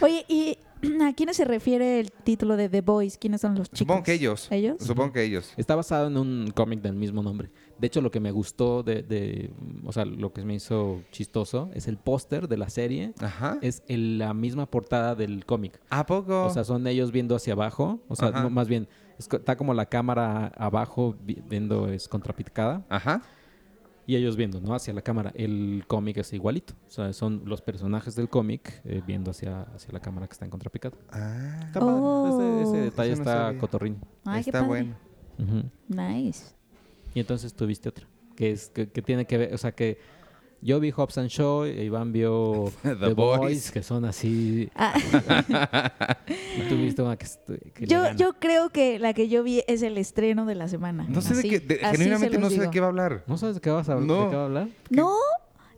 [0.00, 0.56] Oye, ¿y
[1.02, 3.18] a quiénes se refiere el título de The Boys?
[3.18, 3.78] ¿Quiénes son los chicos?
[3.80, 4.48] Supongo que ellos.
[4.50, 4.76] ¿Ellos?
[4.80, 5.52] Supongo que ellos.
[5.58, 7.50] Está basado en un cómic del mismo nombre.
[7.78, 9.50] De hecho, lo que me gustó de, de-
[9.84, 13.12] o sea, lo que me hizo chistoso es el póster de la serie.
[13.20, 13.58] Ajá.
[13.60, 15.78] Es el- la misma portada del cómic.
[15.90, 16.44] ¿A poco?
[16.46, 18.00] O sea, son ellos viendo hacia abajo.
[18.08, 18.88] O sea, no, más bien,
[19.20, 23.22] está como la cámara abajo vi- viendo es contrapicada Ajá.
[24.06, 24.74] y ellos viendo, ¿no?
[24.74, 25.32] Hacia la cámara.
[25.34, 26.74] El cómic es igualito.
[26.88, 30.44] O sea, son los personajes del cómic eh, viendo hacia, hacia la cámara que está
[30.44, 30.96] en contrapicada.
[31.10, 31.94] Ah, Está padre.
[31.96, 32.60] Oh.
[32.62, 33.60] Ese, ese detalle Eso no está sabía.
[33.60, 33.98] cotorrín.
[34.24, 34.94] Ay, qué está padre.
[35.38, 35.70] bueno.
[35.88, 36.54] Nice.
[37.14, 38.06] Y entonces tuviste otra.
[38.36, 39.98] Que es que, que tiene que ver, o sea que
[40.62, 43.38] yo vi Hobbs and Shaw, e Iván vio The The, Boys.
[43.40, 43.70] Boys.
[43.70, 44.70] que son así.
[44.74, 44.94] Ah,
[46.28, 47.26] Y tú viste una que,
[47.74, 51.06] que yo, yo creo que la que yo vi es el estreno de la semana.
[51.08, 52.70] No sé Así- de qué, de- se no sé de digo.
[52.70, 53.24] qué va a hablar.
[53.26, 54.28] ¿No sabes de qué vas a, de No.
[54.30, 54.68] qué va a hablar?
[54.90, 55.14] No,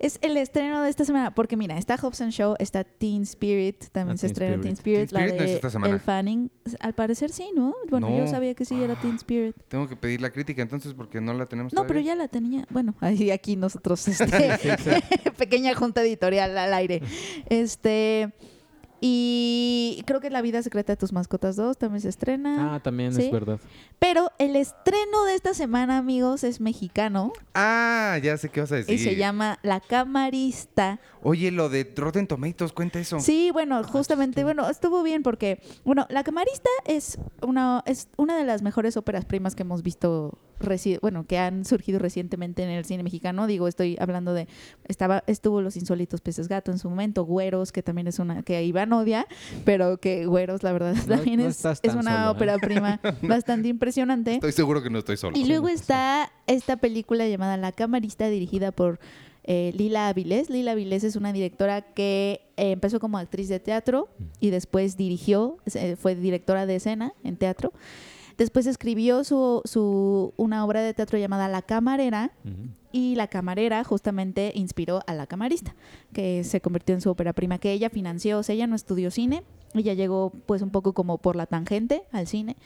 [0.03, 1.35] es el estreno de esta semana.
[1.35, 4.61] Porque mira, está Hobbs and Show, está Teen Spirit, también Ah, se estrena.
[4.61, 5.95] Teen Spirit, Teen Spirit la no es de esta semana.
[5.95, 6.51] El Fanning.
[6.81, 7.75] Al parecer sí, ¿no?
[7.91, 8.19] Bueno, No.
[8.19, 9.57] yo sabía que sí era Teen Spirit.
[9.69, 12.67] Tengo que pedir la crítica entonces porque no la tenemos No, pero ya la tenía.
[12.71, 14.59] Bueno, ahí aquí nosotros, este,
[15.39, 17.03] pequeña junta editorial al aire.
[17.49, 18.33] Este,
[19.05, 22.77] Y creo que La vida secreta de tus mascotas 2 también se estrena.
[22.77, 23.23] Ah, también ¿Sí?
[23.23, 23.59] es verdad.
[23.99, 28.77] Pero el estreno de esta semana, amigos, es mexicano Ah, ya sé qué vas a
[28.77, 28.95] decir.
[28.95, 31.01] y se llama La Camarista.
[31.25, 33.19] Oye, lo de Rotten Tomatoes, cuenta eso.
[33.19, 38.45] Sí, bueno, justamente, bueno, estuvo bien porque, bueno, La Camarista es una, es una de
[38.45, 40.39] las mejores óperas primas que hemos visto,
[41.01, 43.47] bueno, que han surgido recientemente en el cine mexicano.
[43.47, 44.49] Digo, estoy hablando de,
[44.89, 48.63] estaba, estuvo Los Insólitos Peces Gato en su momento, Güeros, que también es una, que
[48.65, 49.27] Iván odia,
[49.65, 52.31] pero que Güeros, la verdad, No- también no es, es una solo, ¿eh?
[52.31, 54.35] ópera prima bastante impresionante.
[54.35, 55.37] Estoy seguro que no estoy solo.
[55.39, 58.99] Y luego está esta película llamada La Camarista, dirigida por
[59.45, 60.51] eh, Lila Avilés.
[60.51, 64.09] Lila Avilés es una directora que eh, empezó como actriz de teatro
[64.39, 67.73] y después dirigió, eh, fue directora de escena en teatro.
[68.43, 72.32] Después escribió su, su, una obra de teatro llamada La Camarera
[72.90, 75.76] y La Camarera justamente inspiró a La Camarista,
[76.12, 79.12] que se convirtió en su ópera prima, que ella financió, o sea, ella no estudió
[79.12, 82.57] cine, ella llegó pues un poco como por la tangente al cine,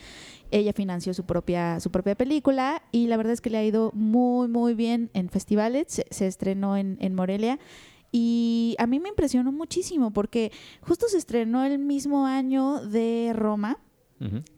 [0.50, 3.90] ella financió su propia, su propia película y la verdad es que le ha ido
[3.92, 7.58] muy, muy bien en festivales, se, se estrenó en, en Morelia.
[8.12, 13.78] Y a mí me impresionó muchísimo porque justo se estrenó el mismo año de Roma,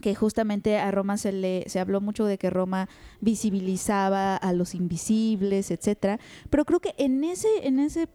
[0.00, 2.88] Que justamente a Roma se le se habló mucho de que Roma
[3.20, 8.08] visibilizaba a los invisibles, etcétera, pero creo que en ese en ese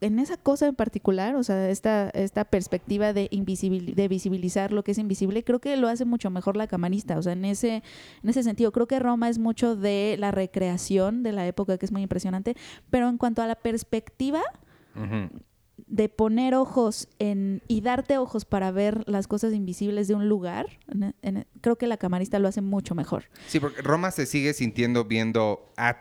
[0.00, 4.82] en esa cosa en particular, o sea, esta esta perspectiva de invisibil- de visibilizar lo
[4.82, 7.82] que es invisible, creo que lo hace mucho mejor la camarista, o sea, en ese
[8.22, 11.86] en ese sentido, creo que Roma es mucho de la recreación de la época que
[11.86, 12.56] es muy impresionante,
[12.90, 14.40] pero en cuanto a la perspectiva.
[15.92, 20.66] De poner ojos en y darte ojos para ver las cosas invisibles de un lugar,
[20.88, 23.24] en- en- creo que la camarista lo hace mucho mejor.
[23.46, 25.98] Sí, porque Roma se sigue sintiendo viendo at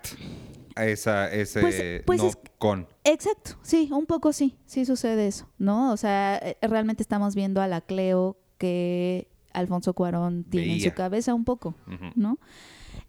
[0.78, 2.88] a esa, ese Pues- pues no es- con.
[3.04, 5.92] Exacto, sí, un poco sí, sí sucede eso, ¿no?
[5.92, 10.94] O sea, eh, realmente estamos viendo a la Cleo que Alfonso Cuarón tiene en su
[10.96, 11.76] cabeza un poco.
[12.16, 12.38] ¿no?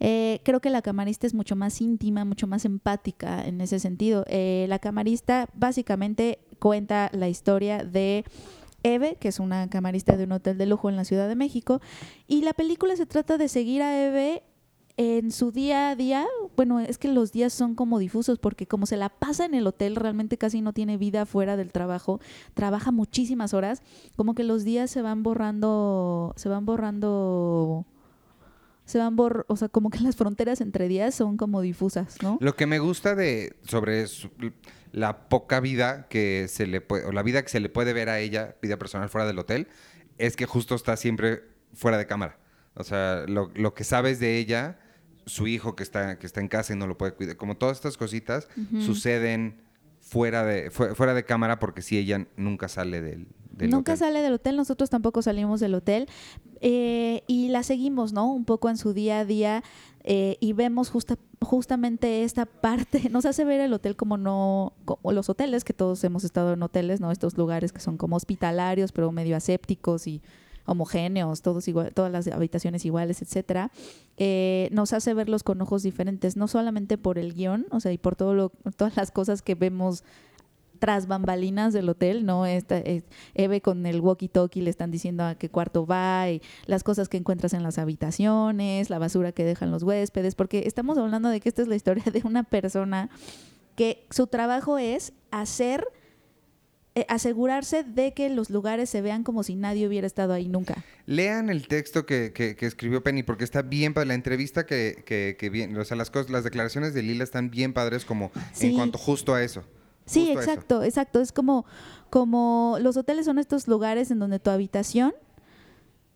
[0.04, 4.24] Eh, creo que la camarista es mucho más íntima, mucho más empática en ese sentido.
[4.26, 8.24] Eh, la camarista básicamente cuenta la historia de
[8.82, 11.80] Eve, que es una camarista de un hotel de lujo en la Ciudad de México,
[12.26, 14.42] y la película se trata de seguir a Eve
[14.96, 16.26] en su día a día.
[16.56, 19.68] Bueno, es que los días son como difusos porque como se la pasa en el
[19.68, 22.18] hotel, realmente casi no tiene vida fuera del trabajo,
[22.54, 23.82] trabaja muchísimas horas,
[24.16, 27.86] como que los días se van borrando, se van borrando
[28.92, 32.38] se van bor o sea, como que las fronteras entre días son como difusas, ¿no?
[32.40, 34.30] Lo que me gusta de sobre su-
[34.92, 38.08] la poca vida que se le puede, o la vida que se le puede ver
[38.10, 39.68] a ella, vida personal fuera del hotel,
[40.18, 42.38] es que justo está siempre fuera de cámara.
[42.74, 44.78] O sea, lo, lo que sabes de ella,
[45.26, 47.78] su hijo que está, que está en casa y no lo puede cuidar, como todas
[47.78, 48.48] estas cositas
[48.84, 49.62] suceden
[50.00, 53.98] fuera de, fu- fuera de cámara porque si ella nunca sale del, del Nunca hotel.
[54.08, 56.06] sale del hotel, nosotros tampoco salimos del hotel
[56.60, 58.32] eh, y la seguimos, ¿no?
[58.32, 59.62] Un poco en su día a día
[60.04, 65.12] eh, y vemos justa- justamente esta parte, nos hace ver el hotel como no, como
[65.12, 67.10] los hoteles, que todos hemos estado en hoteles, ¿no?
[67.10, 70.22] Estos lugares que son como hospitalarios, pero medio asépticos y
[70.64, 73.72] homogéneos, todos igual, todas las habitaciones iguales, etcétera,
[74.16, 77.98] eh, nos hace verlos con ojos diferentes, no solamente por el guion, o sea, y
[77.98, 80.04] por todo lo, todas las cosas que vemos
[80.82, 82.44] tras bambalinas del hotel, ¿no?
[82.44, 82.82] Esta,
[83.34, 87.16] Eve con el walkie-talkie le están diciendo a qué cuarto va y las cosas que
[87.18, 91.48] encuentras en las habitaciones, la basura que dejan los huéspedes, porque estamos hablando de que
[91.48, 93.10] esta es la historia de una persona
[93.76, 95.86] que su trabajo es hacer,
[96.96, 100.82] eh, asegurarse de que los lugares se vean como si nadie hubiera estado ahí nunca.
[101.06, 105.04] Lean el texto que, que- que escribió Penny porque está bien para la entrevista que,
[105.06, 108.32] que, que bien, o sea, las cosas, las declaraciones de Lila están bien padres como
[108.52, 108.66] Sí.
[108.70, 109.62] en cuanto justo a eso.
[110.06, 110.50] Sí, Justo a eso.
[110.52, 111.20] exacto, exacto.
[111.20, 111.64] Es como,
[112.10, 115.14] como los hoteles son estos lugares en donde tu habitación,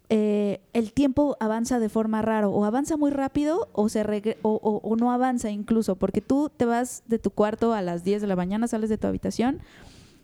[0.08, 4.60] eh, el tiempo avanza de forma raro, o avanza muy rápido o, se regre- o,
[4.62, 8.20] o- o no avanza incluso, porque tú te vas de tu cuarto a las 10
[8.20, 9.60] de la mañana, sales de tu habitación.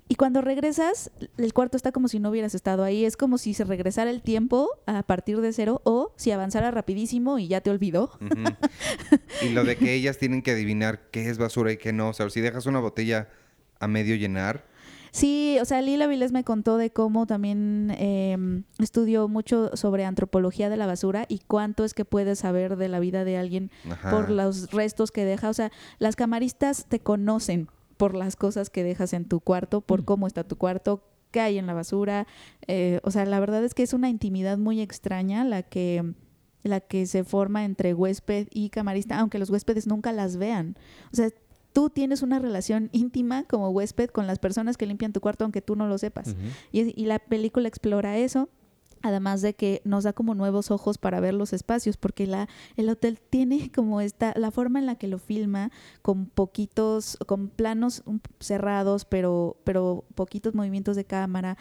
[0.08, 3.04] Y cuando regresas, el cuarto está como si no hubieras estado ahí.
[3.06, 7.38] Es como si se regresara el tiempo a partir de cero o si avanzara rapidísimo
[7.38, 8.10] y ya te olvidó.
[9.42, 12.10] Y lo de que ellas tienen que adivinar qué es basura y qué no.
[12.10, 13.28] O sea, si dejas una botella
[13.82, 14.64] a medio llenar,
[15.12, 20.70] Sí, o sea, Lila Vilés me contó de cómo también eh, estudió mucho sobre antropología
[20.70, 24.10] de la basura y cuánto es que puedes saber de la vida de alguien ajá.
[24.10, 25.50] por los restos que deja.
[25.50, 27.68] O sea, las camaristas te conocen
[27.98, 31.58] por las cosas que dejas en tu cuarto, por cómo está tu cuarto, qué hay
[31.58, 32.26] en la basura.
[32.66, 36.14] Eh, o sea, la verdad es que es una intimidad muy extraña la que
[36.62, 40.76] la que se forma entre huésped y camarista, aunque los huéspedes nunca las vean.
[41.12, 41.28] O sea,
[41.72, 45.62] tú tienes una relación íntima como huésped con las personas que limpian tu cuarto aunque
[45.62, 46.34] tú no lo sepas.
[46.70, 48.48] Y, y la película explora eso.
[49.04, 52.88] Además de que nos da como nuevos ojos para ver los espacios, porque la, el
[52.88, 58.04] hotel tiene como esta, la forma en la que lo filma, con poquitos, con planos
[58.38, 61.58] cerrados, pero, pero poquitos movimientos de cámara,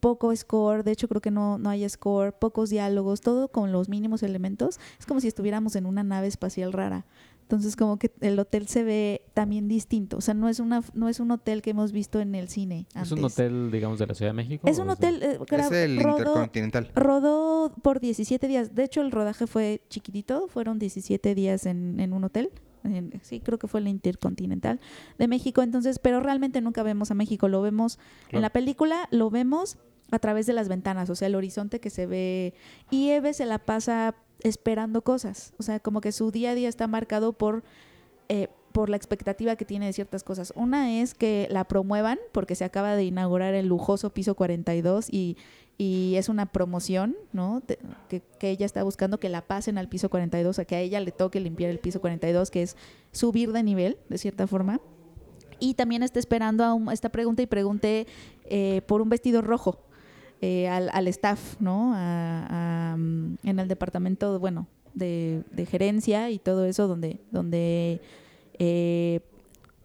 [0.00, 3.88] poco score, de hecho creo que no, no hay score, pocos diálogos, todo con los
[3.88, 4.80] mínimos elementos.
[4.98, 7.04] Es como si estuviéramos en una nave espacial rara.
[7.50, 10.18] Entonces como que el hotel se ve también distinto.
[10.18, 12.86] O sea, no es una, no es un hotel que hemos visto en el cine.
[12.94, 14.68] ¿Es un hotel, digamos, de la Ciudad de México?
[14.68, 15.20] Es un hotel.
[15.20, 16.92] eh, Es el rodó- Intercontinental.
[16.94, 18.72] Rodó por 17 días.
[18.76, 20.46] De hecho, el rodaje fue chiquitito.
[20.46, 22.50] Fueron 17 días en, en un hotel.
[22.84, 24.78] En- sí, creo que fue el Intercontinental
[25.18, 25.62] de México.
[25.62, 27.48] Entonces, pero realmente nunca vemos a México.
[27.48, 27.98] Lo vemos
[28.30, 29.76] en la película, lo vemos
[30.12, 32.54] a través de las ventanas, o sea, el horizonte que se ve.
[32.90, 34.14] Y Eve se la pasa
[34.44, 35.52] esperando cosas.
[35.58, 37.62] O sea, como que su día a día está marcado por
[38.28, 40.52] eh, por la expectativa que tiene de ciertas cosas.
[40.54, 45.36] Una es que la promuevan porque se acaba de inaugurar el lujoso piso 42 y,
[45.76, 47.62] y es una promoción, ¿no?
[47.66, 50.80] Te- que, que ella está buscando que la pasen al piso 42, a que a
[50.80, 52.76] ella le toque limpiar el piso 42, que es
[53.10, 54.80] subir de nivel, de cierta forma.
[55.58, 58.06] Y también está esperando a un- esta pregunta y pregunté
[58.44, 59.80] eh, por un vestido rojo
[60.40, 61.92] eh, al, al staff, ¿no?
[61.94, 68.00] A- a, mm, en el departamento, bueno, de, de gerencia y todo eso, donde, donde
[68.58, 69.20] eh,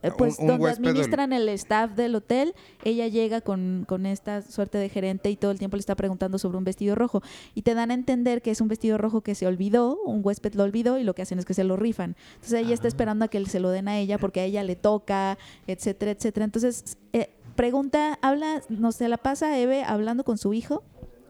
[0.03, 2.53] Un- pues un donde administran el staff del hotel,
[2.83, 6.37] ella llega con, con esta suerte de gerente y todo el tiempo le está preguntando
[6.37, 7.21] sobre un vestido rojo.
[7.55, 10.53] Y te dan a entender que es un vestido rojo que se olvidó, un huésped
[10.53, 12.15] lo olvidó y lo que hacen es que se lo rifan.
[12.35, 12.89] Entonces ella está Ah.
[12.89, 16.43] esperando a que se lo den a ella porque a ella le toca, etcétera, etcétera.
[16.45, 20.83] Entonces, eh, pregunta, habla, no se la pasa Eve hablando con su hijo,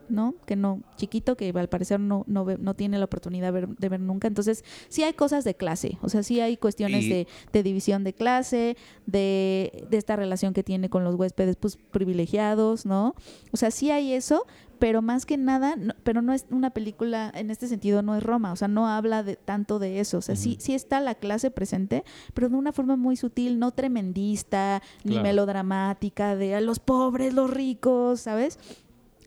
[0.08, 0.34] ¿no?
[0.46, 3.68] Que no, chiquito, que al parecer no, no, ve- no tiene la oportunidad de ver,
[3.68, 4.28] de ver nunca.
[4.28, 8.04] Entonces, sí hay cosas de clase, o sea, sí hay cuestiones Y- de, de división
[8.04, 13.14] de clase, de, de esta relación que tiene con los huéspedes pues, privilegiados, ¿no?
[13.52, 14.46] O sea, sí hay eso,
[14.78, 18.22] pero más que nada, no- pero no es una película, en este sentido, no es
[18.22, 21.14] Roma, o sea, no habla de tanto de eso, o sea, sí, sí está la
[21.14, 22.04] clase presente,
[22.34, 25.22] pero de una forma muy sutil, no tremendista, ni Claro.
[25.24, 28.58] melodramática, de a los pobres, los ricos, ¿sabes?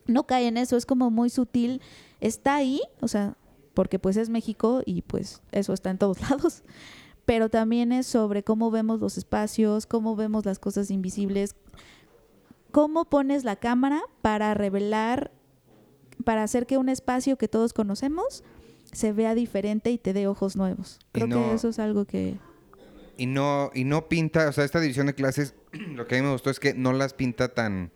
[0.08, 1.82] No cae en eso, es como muy sutil,
[2.20, 3.36] está ahí, o sea,
[3.74, 6.64] porque pues es México y pues eso está en todos lados,
[7.26, 11.56] pero también es sobre cómo vemos los espacios, cómo vemos las cosas invisibles,
[12.72, 15.32] cómo pones la cámara para revelar,
[16.24, 18.44] para hacer que un espacio que todos conocemos
[18.92, 21.00] se vea diferente y te dé ojos nuevos.
[21.12, 22.38] Creo no- que eso es algo que...
[23.18, 26.26] Y no, y no pinta, o sea, esta división de clases, lo que a mí
[26.26, 27.92] me gustó es que no las pinta tan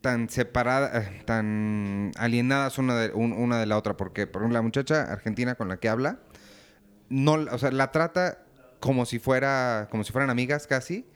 [0.00, 4.58] tan separadas, eh, tan alienadas una de, un- una de la otra, porque por ejemplo
[4.58, 6.20] la muchacha argentina con la que habla,
[7.08, 8.38] no, o sea, la trata
[8.78, 11.06] como si fuera, como si fueran amigas casi,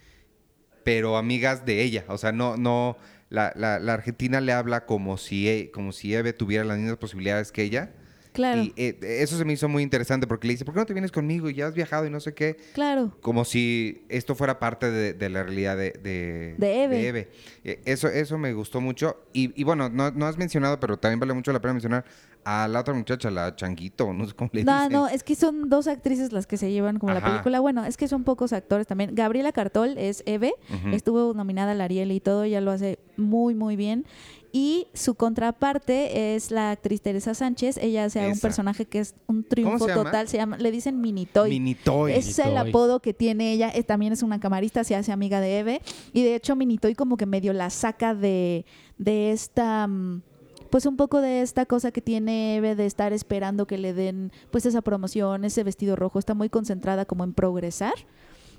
[0.82, 2.96] pero amigas de ella, o sea, no, no,
[3.30, 6.98] la, la- la argentina le habla como si, e- como si Eve tuviera las mismas
[6.98, 7.92] posibilidades que ella.
[8.32, 10.86] Claro, Y eh, eso se me hizo muy interesante porque le dice, ¿por qué no
[10.86, 11.50] te vienes conmigo?
[11.50, 12.56] Y ya has viajado y no sé qué.
[12.74, 13.16] claro.
[13.22, 17.28] Como si esto fuera parte de, de la realidad de, de, De Eve.
[17.64, 19.16] Eh, Eso, eso me gustó mucho.
[19.32, 22.04] Y, y bueno, no, no has mencionado, pero también vale mucho la pena mencionar
[22.44, 24.92] a la otra muchacha, la Changuito, no sé cómo le No, dicen.
[24.92, 27.60] no, es que son dos actrices las que se llevan como la película.
[27.60, 29.14] Bueno, es que son pocos actores también.
[29.14, 30.52] Gabriela Cartol es Eve,
[30.92, 34.04] estuvo nominada al Ariel y todo, ella lo hace muy, muy bien.
[34.52, 37.76] Y su contraparte es la actriz Teresa Sánchez.
[37.76, 40.02] Ella hace un personaje que es un triunfo se llama?
[40.04, 40.26] total.
[40.28, 41.50] Se llama, le dicen Minitoy.
[41.50, 42.12] Minitoy.
[42.14, 43.72] Es el apodo que tiene ella.
[43.86, 45.82] también es una camarista, se hace amiga de Eve.
[46.12, 48.64] Y de hecho, Minitoy como que medio la saca de,
[48.98, 49.86] de esta.
[49.86, 50.22] mm,
[50.70, 54.32] Pues un poco de esta cosa que tiene Eve de estar esperando que le den
[54.50, 56.18] pues esa promoción, ese vestido rojo.
[56.18, 57.94] Está muy concentrada como en progresar.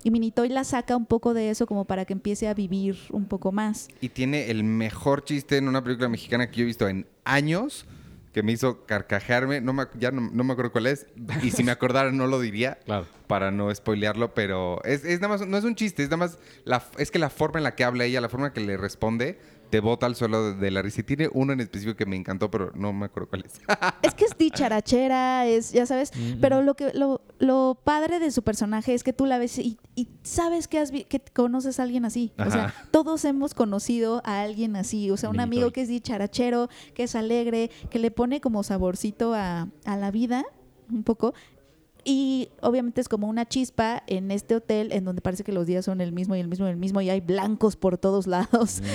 [0.03, 3.27] Y Minitoy la saca un poco de eso como para que empiece a vivir un
[3.27, 3.87] poco más.
[4.01, 7.85] Y tiene el mejor chiste en una película mexicana que yo he visto en años,
[8.33, 9.61] que me hizo carcajearme.
[9.61, 11.05] No me, ya no, no me acuerdo cuál es.
[11.43, 12.79] Y si me acordara no lo diría.
[12.85, 13.05] Claro.
[13.27, 16.37] para no spoilearlo, pero es, es nada más, no es un chiste, es nada más,
[16.65, 18.75] la, es que la forma en la que habla ella, la forma en que le
[18.75, 19.39] responde,
[19.71, 21.01] te bota al suelo de, la risa.
[21.01, 23.53] Y tiene uno en específico que me encantó, pero no me acuerdo cuál es.
[24.03, 26.39] Es que es dicharachera, es, ya sabes, Mm.
[26.41, 29.77] pero lo que lo, lo padre de su personaje es que tú la ves y,
[29.95, 32.31] y sabes que, has vi- que conoces a alguien así.
[32.37, 35.09] O sea, todos hemos conocido a alguien así.
[35.09, 39.33] O sea, un amigo que es dicharachero, que es alegre, que le pone como saborcito
[39.33, 40.43] a, a la vida,
[40.91, 41.33] un poco.
[42.03, 45.85] Y obviamente es como una chispa en este hotel en donde parece que los días
[45.85, 48.81] son el mismo y el mismo y el mismo y hay blancos por todos lados.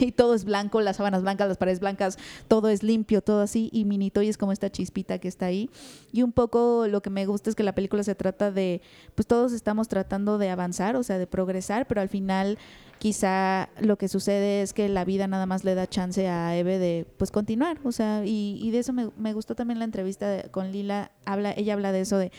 [0.00, 3.68] Y todo es blanco, las sábanas blancas, las paredes blancas, todo es limpio, todo así.
[3.72, 5.70] Y Minitoy es como esta chispita que está ahí.
[6.12, 8.80] Y un poco lo que me gusta es que la película se trata de,
[9.14, 12.58] pues todos estamos tratando de avanzar, o sea, de progresar, pero al final
[12.98, 16.78] quizá lo que sucede es que la vida nada más le da chance a Eve
[16.78, 20.28] de pues continuar, o sea, y, y de eso me, me, gustó también la entrevista
[20.28, 22.32] de, con Lila, habla, ella habla de eso, de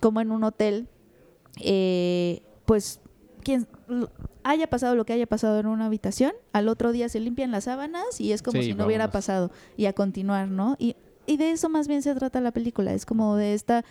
[0.00, 0.88] cómo en un hotel,
[1.60, 3.00] eh, pues
[3.42, 3.66] quien
[4.42, 7.64] haya pasado lo que haya pasado en una habitación, al otro día se limpian las
[7.64, 10.76] sábanas y es como Sí, si no hubiera pasado y a continuar, ¿no?
[10.78, 10.96] Y,
[11.26, 13.84] y de eso más bien se trata la película, es como de esta,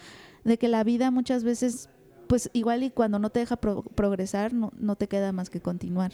[0.44, 1.90] de que la vida muchas veces,
[2.28, 5.62] pues igual y cuando no te deja pro- progresar, no, no te queda más que
[5.62, 6.14] continuar.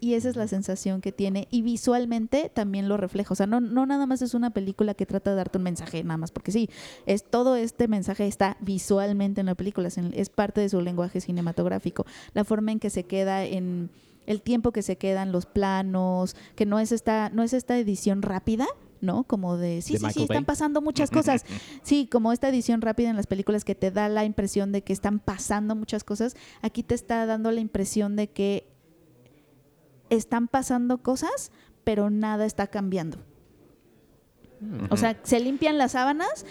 [0.00, 1.46] Y esa es la sensación que tiene.
[1.52, 3.32] Y visualmente también lo refleja.
[3.32, 6.02] O sea, no, no nada más es una película que trata de darte un mensaje,
[6.02, 6.68] nada más, porque sí,
[7.06, 10.80] es todo este mensaje está visualmente en la película, es, en- es parte de su
[10.80, 12.04] lenguaje cinematográfico.
[12.34, 13.90] La forma en que se queda en
[14.26, 18.22] el tiempo que se quedan los planos, que no es esta, no es esta edición
[18.22, 18.66] rápida,
[19.02, 19.24] ¿no?
[19.24, 21.44] Como de, sí, De sí, sí, están pasando muchas cosas.
[21.82, 24.92] Sí, como esta edición rápida en las películas que te da la impresión de que
[24.94, 28.66] están pasando muchas cosas, aquí te está dando la impresión de que
[30.08, 31.52] están pasando cosas,
[31.84, 33.18] pero nada está cambiando.
[34.90, 36.46] O sea, se limpian las sábanas,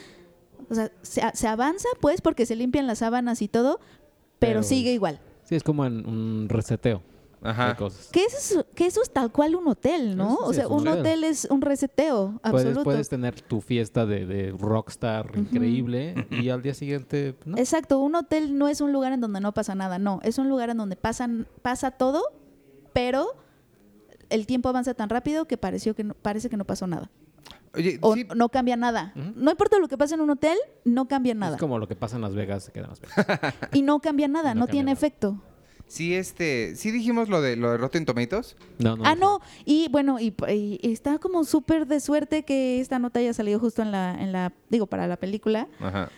[0.69, 3.79] o sea, se, se avanza pues porque se limpian las sábanas y todo,
[4.39, 5.21] pero, Pero- sigue igual.
[5.45, 7.01] Sí, es como en un reseteo
[7.43, 7.75] Ajá.
[7.75, 8.09] cosas.
[8.11, 10.35] Que eso, es, que eso es tal cual un hotel, ¿no?
[10.35, 11.23] O sea, un un hotel.
[11.23, 12.83] es un reseteo Puedes, absoluto.
[12.83, 17.57] puedes tener tu fiesta de, de rockstar increíble y al día siguiente no.
[17.57, 20.49] Exacto, un hotel no es un lugar en donde no pasa nada, no, es un
[20.49, 22.21] lugar en donde pasan, pasa todo,
[22.93, 23.27] pero
[24.29, 27.09] el tiempo avanza tan rápido que pareció que no, parece que no pasó nada.
[27.73, 29.13] Oye, O sí, no cambia nada.
[29.15, 31.55] No importa lo que pase en un hotel, no cambia nada.
[31.55, 33.53] Es como lo que pasa en Las Vegas, se queda en Las Vegas.
[33.71, 34.93] Y no cambia nada, No no, cambia tiene nada.
[34.93, 35.41] efecto.
[35.91, 38.55] Sí, este, sí dijimos lo de lo de Rotten Tomatoes.
[38.79, 39.03] No, no.
[39.05, 43.33] ah, no, y bueno, y, y está como súper de suerte que esta nota haya
[43.33, 46.09] salido justo en la, en la, digo, para la película, Ajá.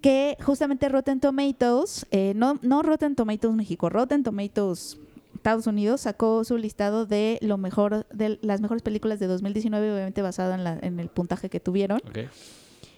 [0.00, 4.98] que justamente Rotten Tomatoes, eh, no, no Rotten Tomatoes México, Rotten Tomatoes
[5.34, 10.20] Estados Unidos sacó su listado de lo mejor, de las mejores películas de 2019, obviamente
[10.22, 12.00] basada en, la- en el puntaje que tuvieron.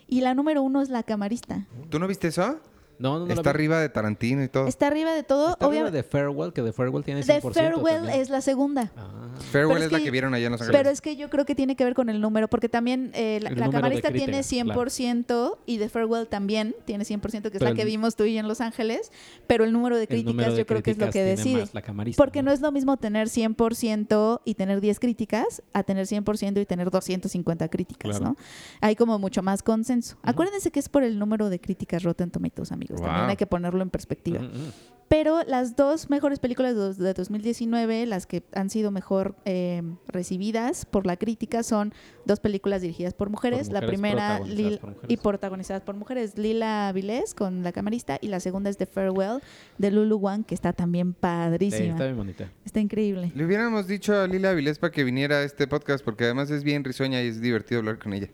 [0.09, 1.67] Y la número uno es La Camarista.
[1.89, 2.59] ¿Tú no viste eso?
[2.99, 3.33] No, no, no.
[3.35, 4.67] Está arriba de Tarantino y todo.
[4.69, 5.51] Está arriba de todo.
[5.53, 5.97] Está arriba obviamente.
[5.97, 7.27] de Farewell, que de Farewell tiene 100%.
[7.27, 8.21] The Farewell también.
[8.21, 8.93] es la segunda.
[8.97, 9.29] Ah.
[9.51, 10.79] Farewell es, es la que- que vieron allá en Los Ángeles.
[10.79, 13.41] Pero es que yo creo que tiene que ver con el número, porque también eh,
[13.43, 14.83] la, de camarista crítica, tiene claro.
[14.83, 18.25] 100% y The Farewell también tiene 100%, que es Pero la el- que vimos tú
[18.25, 19.11] y yo en Los Ángeles,
[19.49, 21.61] pero el número de críticas número de yo creo que es lo que tiene decide.
[21.61, 25.83] más la camarista, Porque no es lo mismo tener 100% y tener 10 críticas a
[25.83, 28.35] tener 100% y tener 250 críticas, Claro.
[28.35, 28.37] ¿no?
[28.81, 30.17] Hay como mucho más consenso.
[30.23, 32.82] Acuérdense que es por el número de críticas Rotten Tomatoes, amigos.
[32.89, 33.29] También Wow.
[33.31, 34.39] hay que ponerlo en perspectiva.
[34.41, 34.71] Ujú, ujú.
[35.09, 40.87] Pero las dos mejores películas de, de 2019, las que han sido mejor eh, recibidas
[40.87, 41.93] por la crítica, son
[42.25, 43.67] dos películas dirigidas por mujeres.
[43.69, 45.11] la mujeres, primera protagonizadas Lil- por mujeres.
[45.11, 49.41] y protagonizadas por mujeres, Lila Vilés con la camarista y la segunda es The Farewell
[49.77, 51.91] de Lulu Wang, que está también Sí, padrísima.
[51.91, 52.51] está bien bonita.
[52.65, 53.33] Está increíble.
[53.35, 56.65] Le hubiéramos dicho a Lila Vilés para que viniera a este podcast porque además es
[56.65, 58.29] bien risueña y es divertido hablar con ella.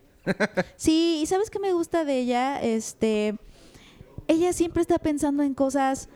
[0.76, 2.60] Sí, y ¿sabes qué me gusta de ella?
[2.62, 3.34] Este,
[4.28, 6.08] ella siempre está pensando en cosas,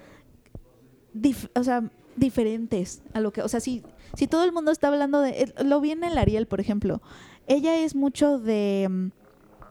[1.15, 3.83] dif- o sea, diferentes a lo que, o sea, si,
[4.17, 7.01] si todo el mundo está hablando de, eh, lo vi en el Ariel, por ejemplo,
[7.47, 9.07] ella es mucho de, mm,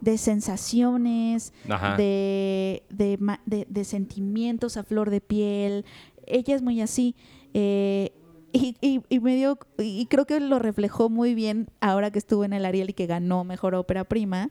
[0.01, 1.53] de sensaciones,
[1.97, 5.85] de, de, ma- de- de sentimientos a flor de piel.
[6.25, 7.15] Ella es muy así.
[7.53, 8.11] eh,
[8.53, 12.43] y, y- y me dio- y creo que lo reflejó muy bien ahora que estuvo
[12.43, 14.49] en el Ariel y que ganó Mejor Ópera Prima.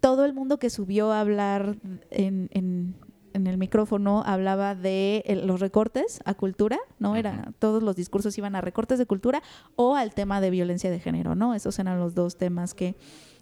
[0.00, 1.76] Todo el mundo que subió a hablar
[2.10, 2.94] en, en-
[3.34, 7.14] en el micrófono hablaba de el- los recortes a cultura, ¿no?
[7.16, 9.42] Era, todos los discursos iban a recortes de cultura
[9.76, 11.54] o al tema de violencia de género, ¿no?
[11.54, 12.96] Esos eran los dos temas que,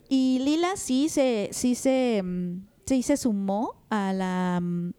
[0.09, 4.91] y Lila sí se, sí se, mm, sí se sumó a la mm,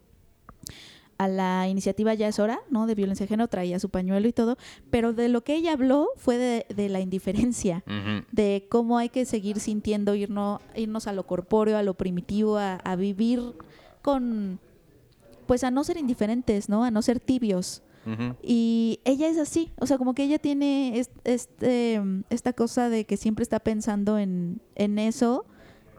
[1.19, 2.85] a la iniciativa Ya es hora, ¿no?
[2.85, 4.55] De violencia de género, traía su pañuelo y todo,
[4.91, 7.83] pero de lo que ella habló fue de, de la indiferencia,
[8.31, 12.75] de cómo hay que seguir sintiendo, irnos, irnos a lo corpóreo, a lo primitivo, a,
[12.75, 13.41] a vivir
[14.03, 14.59] con,
[15.47, 16.83] pues a no ser indiferentes, ¿no?
[16.83, 17.81] A no ser tibios.
[18.41, 23.03] Y ella es así, o sea, como que ella tiene es- este, esta cosa de
[23.05, 25.45] que siempre está pensando en, en eso,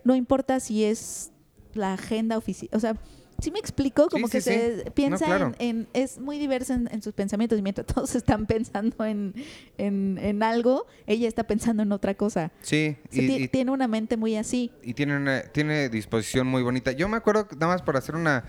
[0.05, 1.33] no importa si es
[1.75, 2.95] la agenda oficial, o sea,
[3.41, 4.09] ¿Sí me explico?
[4.09, 4.91] Como Sí, que sí, se sí.
[4.95, 5.53] piensa No, claro.
[5.61, 9.33] en, en- Es muy diversa en, en sus pensamientos y mientras todos están pensando en,
[9.77, 12.51] en, en algo, ella está pensando en otra cosa.
[12.63, 14.73] Sí, O sea, y, ti- y- tiene una mente muy así.
[14.83, 16.91] y tiene, una, tiene disposición muy bonita.
[16.91, 18.43] Yo me acuerdo, nada más por hacer una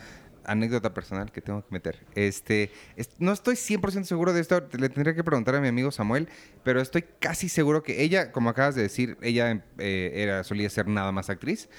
[0.45, 2.05] anécdota personal que tengo que meter.
[2.15, 5.91] Este, es- no estoy 100% seguro de esto, le tendría que preguntar a mi amigo
[5.91, 6.27] Samuel,
[6.63, 10.87] pero estoy casi seguro que ella, como acabas de decir, ella eh, era, solía ser
[10.87, 11.69] nada más actriz.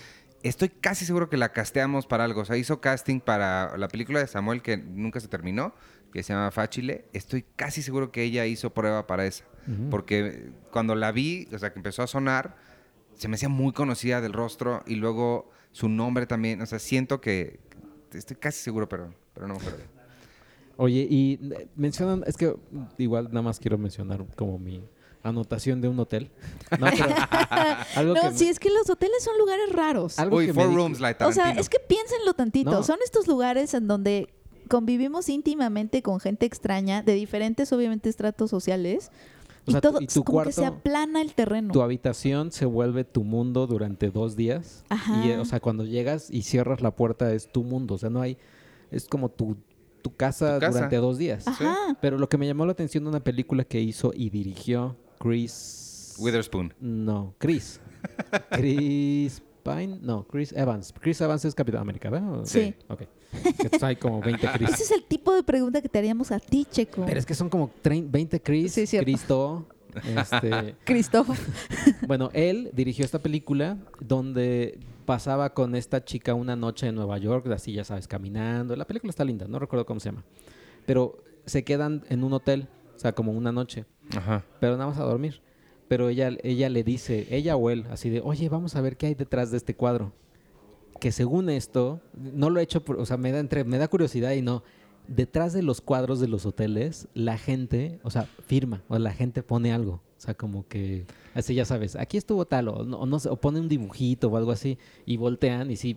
[0.42, 2.40] Estoy casi seguro que la casteamos para algo.
[2.40, 5.74] O sea, hizo casting para la película de Samuel que nunca se terminó,
[6.14, 7.04] que se llama Fáchile.
[7.12, 9.44] Estoy casi seguro que ella hizo prueba para esa.
[9.68, 9.90] Ujú.
[9.90, 12.56] Porque cuando la vi, o sea, que empezó a sonar,
[13.14, 16.62] se me hacía muy conocida del rostro y luego su nombre también.
[16.62, 17.60] O sea, siento que.
[18.12, 19.78] Estoy casi seguro, pero, pero no me acuerdo.
[20.76, 22.54] Oye, y eh, mencionan, es que
[22.98, 24.82] igual nada más quiero mencionar como mi
[25.22, 26.30] anotación de un hotel.
[26.78, 27.04] No, pero
[27.96, 30.18] algo No, que me- sí, es que los hoteles son lugares raros.
[30.18, 32.70] algo Uy, que Four Rooms, la de O sea, es que piénsenlo tantito.
[32.70, 32.82] No.
[32.82, 34.32] Son estos lugares en donde
[34.68, 39.10] convivimos íntimamente con gente extraña, de diferentes, obviamente, estratos sociales.
[39.70, 41.72] O y sea, todo, y tu como que se cuarto- aplana el terreno.
[41.72, 44.84] Tu habitación se vuelve tu mundo durante dos días.
[44.88, 45.24] Ajá.
[45.26, 47.94] Y, eh, o sea, cuando llegas y cierras la puerta es tu mundo.
[47.94, 48.36] O sea, no hay...
[48.90, 49.56] Es como tu,
[50.02, 50.72] tu, casa, Tu casa.
[50.78, 51.46] durante dos días.
[51.46, 51.74] Ajá.
[52.00, 56.14] Pero lo que me llamó la atención de una película que hizo y dirigió Chris...
[56.18, 56.74] Witherspoon.
[56.80, 57.80] No, Chris.
[58.50, 59.98] Chris Pine.
[60.02, 60.92] No, Chris Evans.
[61.00, 62.40] Chris Evans es Capitán América, ¿verdad?
[62.44, 62.74] Sí.
[62.88, 63.02] Ok.
[63.32, 64.70] Que hay como 20 Chris.
[64.70, 67.04] Ese es el tipo de pregunta que te haríamos a ti, Checo.
[67.06, 68.72] Pero es que son como 30, 20 Chris.
[68.72, 68.98] Sí.
[68.98, 69.66] Cristo.
[70.04, 71.36] Este, Cristóbal.
[72.06, 77.46] bueno, él dirigió esta película donde pasaba con esta chica una noche en Nueva York,
[77.48, 78.76] así ya sabes, caminando.
[78.76, 80.24] La película está linda, no recuerdo cómo se llama.
[80.86, 83.84] Pero se quedan en un hotel, o sea, como una noche,
[84.16, 84.44] Ajá.
[84.60, 85.40] pero nada más a dormir.
[85.88, 89.06] Pero ella, ella le dice, ella o él, así de, oye, vamos a ver qué
[89.06, 90.12] hay detrás de este cuadro.
[91.00, 93.88] Que según esto, no lo he hecho, por- o sea, me da, entre, me da
[93.88, 94.62] curiosidad y no.
[95.08, 99.42] Detrás de los cuadros de los hoteles, la gente, o sea, firma, o la gente
[99.42, 99.94] pone algo.
[99.94, 103.36] O sea, como que, así ya sabes, aquí estuvo tal, o no, o no o
[103.36, 104.76] pone un dibujito o algo así,
[105.06, 105.96] y voltean, y sí,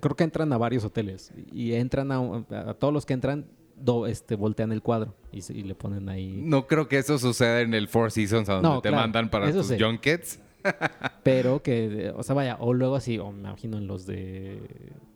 [0.00, 2.18] creo que entran a varios hoteles, y entran a,
[2.50, 6.40] a todos los que entran, do- este, voltean el cuadro, y, le ponen ahí.
[6.44, 9.28] No creo que eso suceda en el Four Seasons, a donde No, te claro, mandan
[9.28, 9.76] para tus sí.
[9.78, 10.38] junkets.
[11.22, 14.60] Pero que, o sea, vaya, o luego así, o me imagino en los de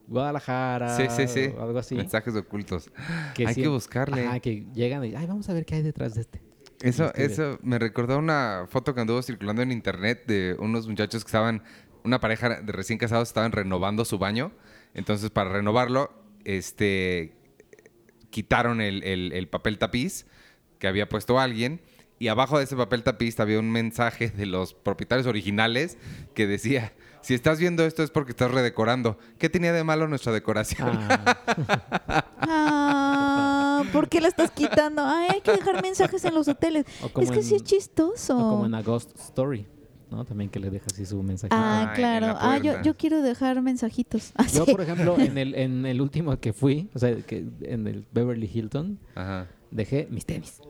[0.09, 1.53] Guadalajara, Sí, sí, sí.
[1.57, 1.95] o algo así.
[1.95, 2.91] Mensajes ocultos.
[3.35, 4.27] que Hay sí- que buscarle.
[4.27, 6.43] Ajá, que llegan y, ay, vamos a ver qué hay detrás de este.
[6.83, 11.25] Eso, Este, eso me recordó una foto que anduvo circulando en internet de unos muchachos
[11.25, 11.63] que estaban,
[12.05, 14.53] una pareja de recién casados estaban renovando su baño.
[14.95, 16.13] Entonces, para renovarlo,
[16.45, 17.37] este,
[18.31, 20.27] quitaron el, el- el papel tapiz
[20.79, 21.81] que había puesto alguien.
[22.23, 25.99] Y abajo de ese papel tapiz había un mensaje de los propietarios originales
[26.35, 29.19] que decía, si estás viendo esto es porque estás redecorando.
[29.39, 30.89] ¿Qué tenía de malo nuestra decoración?
[31.01, 35.03] Ah, Ah, ¿por qué la estás quitando?
[35.05, 36.87] Ay, hay que dejar mensajes en los hoteles.
[37.21, 38.37] Es que sí es chistoso.
[38.39, 39.67] o como en A Ghost Story,
[40.09, 40.25] ¿no?
[40.25, 41.51] También que le deja así su mensaje.
[41.53, 42.27] Ah, Ah, claro.
[42.29, 44.33] la Ah, yo, yo quiero dejar mensajitos.
[44.37, 44.71] Ah, Yo, sí.
[44.71, 48.49] por ejemplo, en el, en el último que fui, o sea, que en el Beverly
[48.53, 49.49] Hilton, Ajá.
[49.73, 50.61] Dejé mis tenis.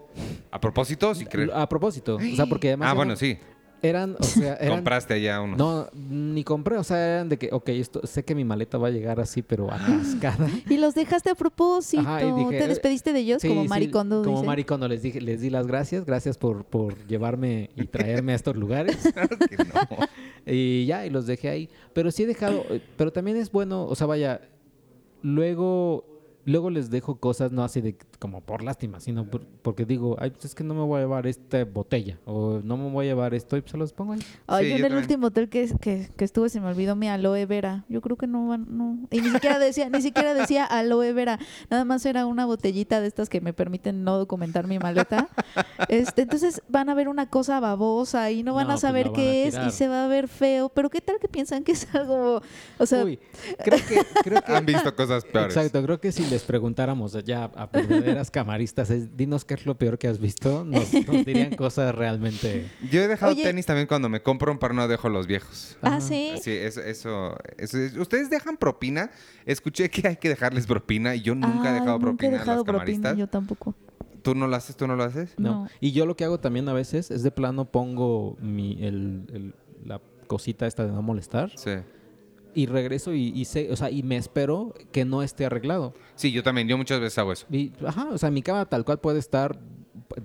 [0.50, 1.50] A propósito, si crees.
[1.52, 2.16] A propósito.
[2.16, 3.38] O sea, porque además Ah, eran- bueno, sí.
[3.82, 5.58] eran, o sea, eran Compraste allá unos.
[5.58, 8.88] No, ni compré, o sea, eran de que, ok, esto, sé que mi maleta va
[8.88, 10.48] a llegar así, pero atascada.
[10.70, 12.02] Y los dejaste a propósito.
[12.02, 14.22] Ajá, y dije, ¿Te eh, despediste de ellos Sí, como sí, maricondo?
[14.22, 14.46] Como dice?
[14.46, 18.56] maricondo les dije, les di las gracias, gracias por, por llevarme y traerme a estos
[18.56, 18.98] lugares.
[19.12, 20.06] Claro que no.
[20.46, 21.68] y ya, y los dejé ahí.
[21.94, 24.40] Pero sí he dejado, eh, pero también es bueno, o sea, vaya,
[25.22, 26.04] luego,
[26.44, 30.30] luego les dejo cosas, no así de como por lástima, sino por- porque digo, ay,
[30.30, 33.08] pues es que no me voy a llevar esta botella, o no me voy a
[33.10, 34.20] llevar esto, y pues se los pongo ahí.
[34.46, 35.04] Ay, Sí, yo en yo el también.
[35.04, 37.84] último hotel que, que, que estuve se me olvidó mi aloe vera.
[37.88, 38.98] Yo creo que no van, no.
[39.10, 41.38] Y ni siquiera decía, ni siquiera decía aloe vera.
[41.70, 45.28] Nada más era una botellita de estas que me permiten no documentar mi maleta.
[45.88, 49.10] Este, entonces van a ver una cosa babosa y no van No, a pues saber
[49.12, 50.68] qué a es y se va a ver feo.
[50.68, 52.40] Pero qué tal que piensan que es algo,
[52.78, 53.18] o sea, Uy,
[53.64, 55.56] creo que, creo que Han visto cosas peores.
[55.56, 59.76] Exacto, creo que si les preguntáramos ya a verdaderas camaristas, es, dinos qué es lo
[59.76, 62.68] peor que has visto, nos, nos dirían cosas realmente...
[62.90, 63.42] Yo he dejado Oye.
[63.42, 65.76] tenis también cuando me compro un par, no dejo los viejos.
[65.82, 66.00] ah, Ajá.
[66.00, 66.32] sí.
[66.42, 69.10] Sí, eso, eso, eso es- ¿Ustedes dejan propina?
[69.46, 72.36] Escuché que hay que dejarles propina y yo nunca he Ay, dejado nunca he propina
[72.36, 73.16] a dejado las propina, camaristas.
[73.18, 73.74] yo tampoco.
[74.22, 74.76] ¿Tú no lo haces?
[74.76, 75.34] ¿Tú no lo haces?
[75.36, 75.64] No.
[75.64, 75.68] No.
[75.80, 79.54] Y yo lo que hago también a veces es de plano pongo mi, el, el-
[79.84, 81.72] la cosita esta de no molestar Sí.
[82.54, 85.94] Y regreso y, y sé, o sea, y me espero que no esté arreglado.
[86.14, 86.68] Sí, yo también.
[86.68, 87.46] Yo muchas veces hago eso.
[87.50, 89.58] Y, ajá, o sea, mi cama tal cual puede estar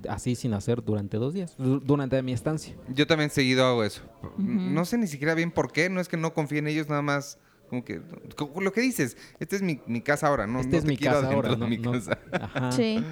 [0.10, 2.76] así sin hacer durante dos días, du- durante mi estancia.
[2.94, 4.02] Yo también seguido hago eso.
[4.38, 5.90] No sé ni siquiera bien por qué.
[5.90, 8.02] No es que no confíe en ellos, nada más Como que,
[8.38, 10.90] como lo que dices, esta es mi, mi casa ahora, no, Esta no es te
[10.90, 12.18] mi quiero casa dentro ahora, de no- mi no- casa.
[12.32, 12.72] Ajá.
[12.72, 13.04] Sí.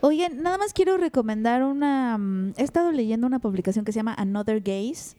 [0.00, 2.16] Oigan, nada más quiero recomendar una...
[2.18, 5.14] mm, He estado leyendo una publicación que se llama Another Gaze.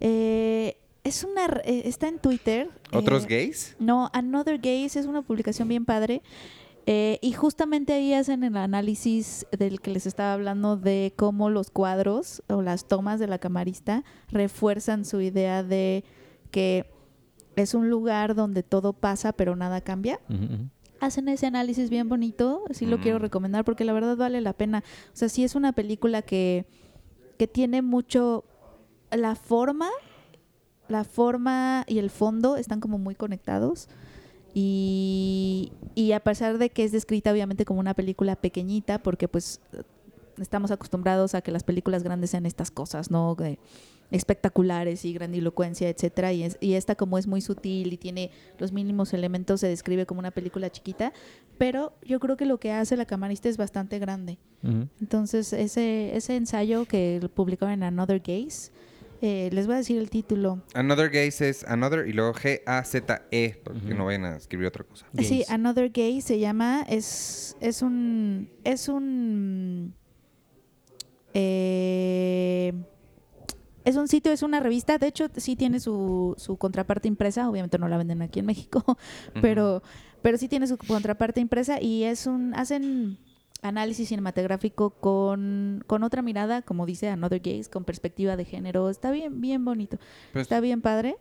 [0.00, 1.46] Eh, es una...
[1.64, 2.70] eh, está en Twitter.
[2.92, 3.76] ¿Otros eh, gays?
[3.78, 6.22] No, Another Gaze es una publicación bien padre.
[6.86, 11.70] eh, y justamente ahí hacen el análisis del que les estaba hablando de cómo los
[11.70, 16.04] cuadros o las tomas de la camarista refuerzan su idea de
[16.50, 16.90] que
[17.54, 20.20] es un lugar donde todo pasa pero nada cambia.
[21.00, 24.82] Hacen ese análisis bien bonito, sí lo quiero recomendar porque la verdad vale la pena.
[25.08, 26.66] O sea, sí es una película que,
[27.38, 28.44] que tiene mucho
[29.10, 29.88] la forma,
[30.92, 33.88] la forma y el fondo están como muy conectados.
[34.54, 39.60] Y, y a pesar de que es descrita obviamente como una película pequeñita, porque pues
[40.38, 43.34] estamos acostumbrados a que las películas grandes sean estas cosas, ¿no?
[43.34, 43.58] De
[44.10, 46.32] espectaculares y grandilocuencia, etcétera.
[46.34, 50.04] Y, es- y esta como es muy sutil y tiene los mínimos elementos, se describe
[50.04, 51.12] como una película chiquita.
[51.56, 54.38] Pero yo creo que lo que hace la camarista es bastante grande.
[55.00, 58.70] Entonces, ese, ese ensayo que publicaron en Another Gaze,
[59.24, 60.62] eh, les voy a decir el título.
[60.74, 65.06] Another gaze es another y luego G-A-Z-E, porque no vayan a escribir otra cosa.
[65.16, 65.44] Sí.
[65.48, 69.94] Another Gaze se llama, es, es un, es un,
[71.34, 72.72] eh,
[73.84, 77.78] es un sitio, es una revista, de hecho sí tiene su, su contraparte impresa, obviamente
[77.78, 78.98] no la venden aquí en México,
[79.40, 79.84] pero,
[80.20, 83.18] pero sí tiene su contraparte impresa y es un, hacen
[83.62, 89.10] análisis cinematográfico con, con otra mirada, como dice Another Gaze, con perspectiva de género, está
[89.10, 89.98] bien, bien bonito,
[90.32, 91.16] Pues, está bien padre.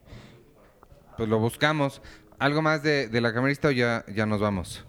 [1.18, 2.02] pues lo buscamos.
[2.40, 4.84] ¿Algo más de, de la camarista o ya, ya nos vamos?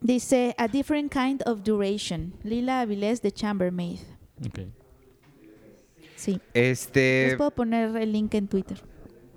[0.00, 3.98] Dice A Different Kind of Duration, Lila Avilés de Chambermaid.
[4.46, 4.60] Ok.
[6.14, 6.32] Sí.
[6.54, 7.34] Les Este.
[7.36, 8.80] puedo poner el link en Twitter.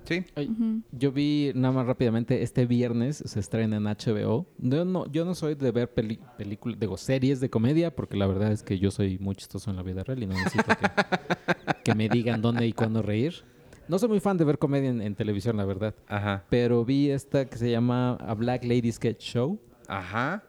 [0.03, 0.25] Sí.
[0.35, 0.49] Ay.
[0.91, 4.47] Yo vi nada más rápidamente, este viernes se estrena en HBO.
[4.57, 8.51] Yo no, yo no soy de ver películas, digo, series de comedia, porque la verdad
[8.51, 11.95] es que yo soy muy chistoso en la vida real y no necesito que, que
[11.95, 13.43] me digan dónde y cuándo reír.
[13.87, 15.95] No soy muy fan de ver comedia en, en televisión, la verdad.
[16.07, 16.45] Ajá.
[16.49, 19.59] Pero vi esta que se llama A Black Lady Sketch Show.
[19.87, 20.43] Ajá.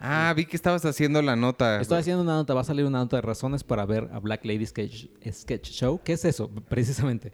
[0.00, 1.80] Ah, vi que estabas haciendo la nota.
[1.80, 4.44] Estoy haciendo una nota, va a salir una nota de razones para ver a Black
[4.44, 6.00] Lady Sketch, Sketch Show.
[6.04, 6.48] ¿Qué es eso?
[6.68, 7.32] Precisamente.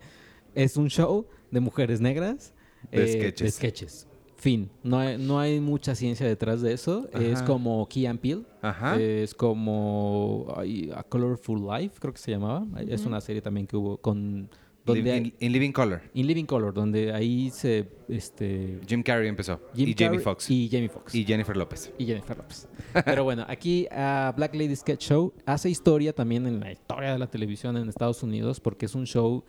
[0.55, 2.55] Es un show de mujeres negras.
[2.91, 3.47] De eh, sketches.
[3.47, 4.09] De sketches.
[4.37, 4.71] Fin.
[4.83, 7.09] No hay, no hay mucha ciencia detrás de eso.
[7.13, 8.43] Es como Key and Peele.
[8.61, 9.01] Ajá.
[9.01, 12.67] Es como ay, A Colorful Life, creo que se llamaba.
[12.87, 14.51] Es una serie también que hubo con...
[14.85, 16.03] Donde in, in Living Color.
[16.13, 17.89] In Living Color, donde ahí se...
[18.07, 19.59] Este, Jim Carrey empezó.
[19.75, 20.51] Jim y Jamie Foxx.
[20.51, 21.15] Y Jamie Foxx.
[21.15, 21.91] Y Jennifer López.
[21.97, 22.69] y Jennifer Lopez.
[23.07, 27.19] Pero bueno, aquí a Black Lady Sketch Show hace historia también en la historia de
[27.19, 29.43] la televisión en Estados Unidos porque es un show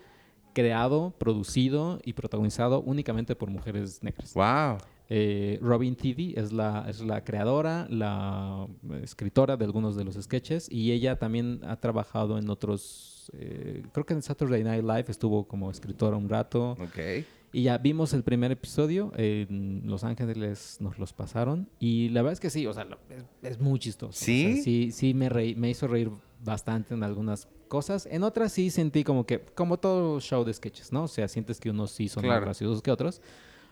[0.56, 4.34] creado, producido y protagonizado únicamente por mujeres negras.
[4.34, 4.78] Wow.
[5.08, 8.66] Eh, Robin Thede es la, es la creadora, la
[9.04, 14.04] escritora de algunos de los sketches y ella también ha trabajado en otros, eh, creo
[14.08, 16.72] que en Saturday Night Live estuvo como escritora un rato.
[16.72, 17.24] Ok.
[17.54, 22.34] Y ya vimos el primer episodio, en Los Ángeles nos los pasaron y la verdad
[22.34, 24.10] es que sí, o sea, es, es muy chistoso.
[24.10, 24.56] O ¿Sí?
[24.56, 26.10] sea, sí, sí me, reí- me hizo reír
[26.44, 28.08] bastante en algunas cosas.
[28.12, 31.04] En otras sí sentí como que, como todo show de sketches, ¿no?
[31.04, 32.46] O sea, sientes que unos sí son más Claro.
[32.46, 33.22] graciosos que otros.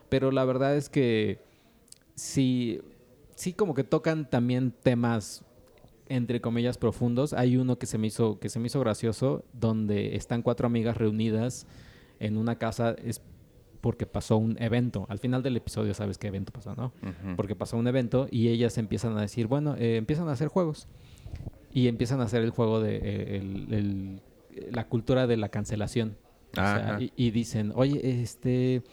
[0.10, 1.40] Pero la verdad es que
[2.16, 2.82] sí,
[3.36, 5.44] sí como que tocan también temas
[6.10, 7.34] entre comillas profundos.
[7.34, 10.98] Hay uno que se me hizo que se me hizo gracioso donde están cuatro amigas
[10.98, 11.66] reunidas
[12.20, 13.22] en una casa es
[13.82, 15.06] porque pasó un evento.
[15.10, 16.94] Al final del episodio sabes qué evento pasó, ¿no?
[17.02, 17.36] Ujú.
[17.36, 20.88] Porque pasó un evento y ellas empiezan a decir, bueno, eh, empiezan a hacer juegos.
[21.74, 24.22] Y empiezan a hacer el juego de eh, el- el-
[24.72, 26.16] la cultura de la cancelación.
[26.52, 27.02] O sea, Ajá.
[27.02, 28.84] y, y dicen, oye, este,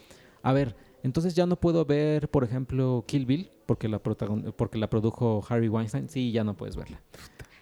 [0.43, 4.79] a ver, entonces ya no puedo ver, por ejemplo, Kill Bill, porque la, protagon- porque
[4.79, 6.09] la produjo Harvey Weinstein.
[6.09, 7.03] Sí, ya no puedes verla.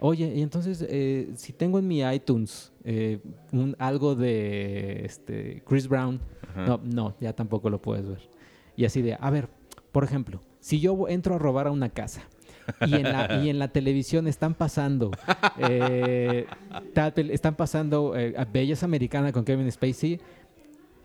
[0.00, 3.18] Oye, y entonces, eh, si tengo en mi iTunes eh,
[3.52, 6.64] un, algo de este, Chris Brown, Ajá.
[6.66, 8.30] no, no, ya tampoco lo puedes ver.
[8.76, 9.48] Y así de, a ver,
[9.90, 12.22] por ejemplo, si yo entro a robar a una casa
[12.86, 15.10] y en la, y en la televisión están pasando,
[15.58, 16.46] eh,
[17.30, 20.20] están pasando eh, a Belleza Americana con Kevin Spacey,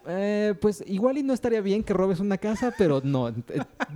[0.05, 3.34] eh, pues igual y no estaría bien que robes una casa, pero no, eh,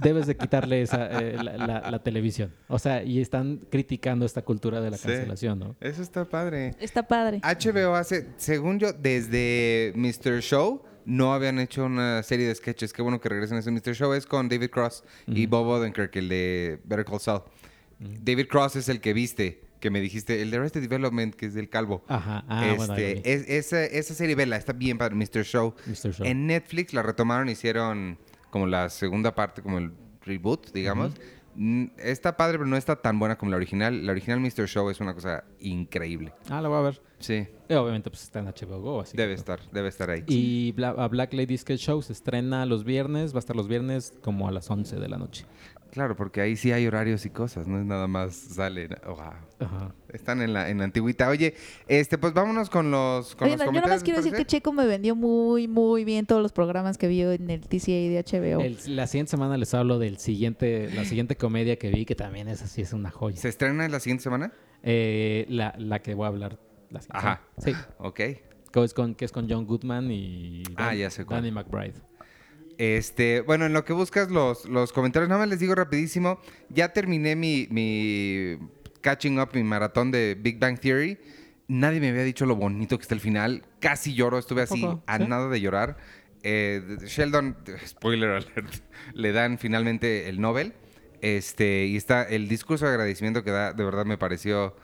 [0.02, 2.54] debes de quitarle esa, eh, la, la- la televisión.
[2.70, 5.08] O sea, y están criticando esta cultura de la Sí.
[5.10, 5.76] cancelación, ¿no?
[5.82, 6.76] Eso está padre.
[6.80, 7.42] Está padre.
[7.44, 10.40] HBO hace, según yo, desde Mr.
[10.42, 12.94] Show, no habían hecho una serie de sketches.
[12.94, 13.96] Qué bueno que regresen a ese Mr.
[13.96, 14.14] Show.
[14.14, 15.46] Es con David Cross y.
[15.48, 17.42] Bob Odenkirk, el de Better Call Saul.
[18.00, 21.54] David Cross es el que viste que me dijiste, el de Arrested Development, que es
[21.54, 22.04] del calvo.
[22.08, 22.44] Ajá.
[22.48, 23.22] Ah, bueno, este, vi.
[23.24, 25.44] es- esa, esa serie, vela, está bien para Mr.
[25.44, 25.76] Show.
[25.86, 26.14] Mr.
[26.14, 26.26] Show.
[26.26, 28.18] En Netflix la retomaron, hicieron
[28.50, 29.92] como la segunda parte, como el
[30.26, 31.12] reboot, digamos.
[31.12, 31.16] Mm,
[31.98, 34.06] Está padre, pero no está tan buena como la original.
[34.06, 34.68] La original Mr.
[34.68, 36.32] Show es una cosa increíble.
[36.50, 37.02] Ah, lo voy a ver.
[37.20, 40.24] Sí, Y obviamente pues está en HBO Go, así que- debe estar, debe estar ahí.
[40.28, 43.68] Y Bla- a Black Lady Sketch Show se estrena los viernes, va a estar los
[43.68, 45.46] viernes como a las 11 de la noche.
[45.98, 48.90] Claro, porque ahí sí hay horarios y cosas, no es nada más salen.
[49.04, 49.18] Wow.
[49.60, 49.96] Ajá.
[50.14, 51.28] Están en la, en la antigüita.
[51.28, 51.56] Oye,
[51.88, 53.96] este, pues vámonos con los, con Oye, los no, yo nada comentarios.
[53.96, 54.46] más quiero ¿les decir que?
[54.46, 58.24] Checo me vendió muy, muy bien todos los programas que vio en el TCA de
[58.24, 58.62] HBO.
[58.62, 62.48] El- la siguiente semana les hablo del siguiente, la siguiente comedia que vi, que también
[62.48, 63.38] es así, es una joya.
[63.38, 64.54] ¿Se estrena la siguiente semana?
[64.84, 66.60] Eh, la, la que voy a hablar
[66.92, 67.42] la siguiente Ajá.
[67.58, 67.88] semana.
[67.88, 67.94] Sí.
[67.98, 68.16] Ok.
[68.72, 71.40] Que es con, que es con John Goodman y Ah, ya sé cuál.
[71.42, 71.96] Danny McBride.
[72.78, 76.94] Este, bueno, en lo que buscas los, los comentarios, nada más les digo rapidísimo, ya
[76.94, 78.58] terminé mi, mi
[79.02, 81.18] catching up, mi maratón de Big Bang Theory.
[81.68, 83.64] Nadie me había dicho lo bonito que está el final.
[83.80, 85.04] Casi lloro, estuve así poco?
[85.08, 85.26] a ¿Sí?
[85.28, 85.98] nada de llorar.
[86.44, 87.58] Eh, Sheldon,
[87.88, 88.74] spoiler alert,
[89.14, 90.74] le dan finalmente el Nobel.
[91.22, 94.76] Este, y está el discurso de agradecimiento que da, de verdad me pareció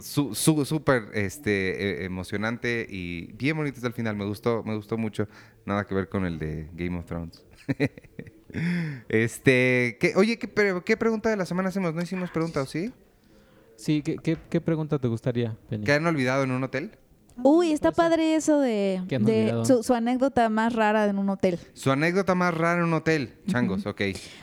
[0.00, 4.16] su- su- súper este, eh, emocionante y bien bonito hasta el final.
[4.16, 5.28] Me gustó, me gustó mucho.
[5.64, 7.44] Nada que ver con el de Game of Thrones.
[9.08, 11.94] este, ¿qué- oye, ¿qué, pre- ¿qué pregunta de la semana hacemos?
[11.94, 12.92] ¿No hicimos pregunta o sí?
[13.76, 15.84] Sí, ¿qué, qué, qué pregunta te gustaría, Penny?
[15.84, 16.92] ¿Qué han olvidado en un hotel?
[17.42, 19.02] Uy, está padre eso de,
[19.66, 21.58] su, su anécdota más rara en un hotel.
[21.74, 23.34] Su anécdota más rara en un hotel.
[23.46, 24.00] Changos, ok.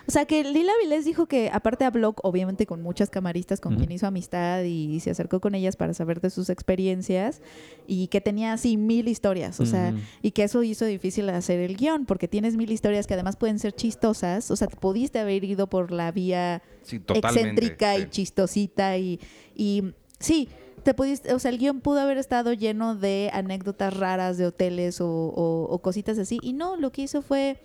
[0.08, 3.80] O sea, que Lila Vilés dijo que, aparte habló, obviamente, con muchas camaristas con Ujú.
[3.82, 7.42] quien hizo amistad y se acercó con ellas para saber de sus experiencias
[7.88, 9.60] y que tenía así mil historias.
[9.60, 13.16] O sea, y que eso hizo difícil hacer el guion porque tienes mil historias que
[13.16, 14.52] además pueden ser chistosas.
[14.52, 18.02] O sea, te pudiste haber ido por la vía Sí, excéntrica sí.
[18.04, 19.20] y chistosita y,
[19.56, 20.50] y sí,
[20.84, 25.02] te pudiste, o sea, el guion pudo haber estado lleno de anécdotas raras de hoteles
[25.02, 27.60] o, o- o cositas así y no, lo que hizo fue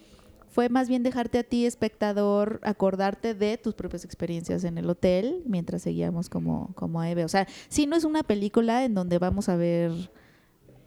[0.50, 5.42] fue más bien dejarte a ti espectador acordarte de tus propias experiencias en el hotel
[5.46, 9.18] mientras seguíamos como como a Eve, o sea, sí no es una película en donde
[9.18, 9.92] vamos a ver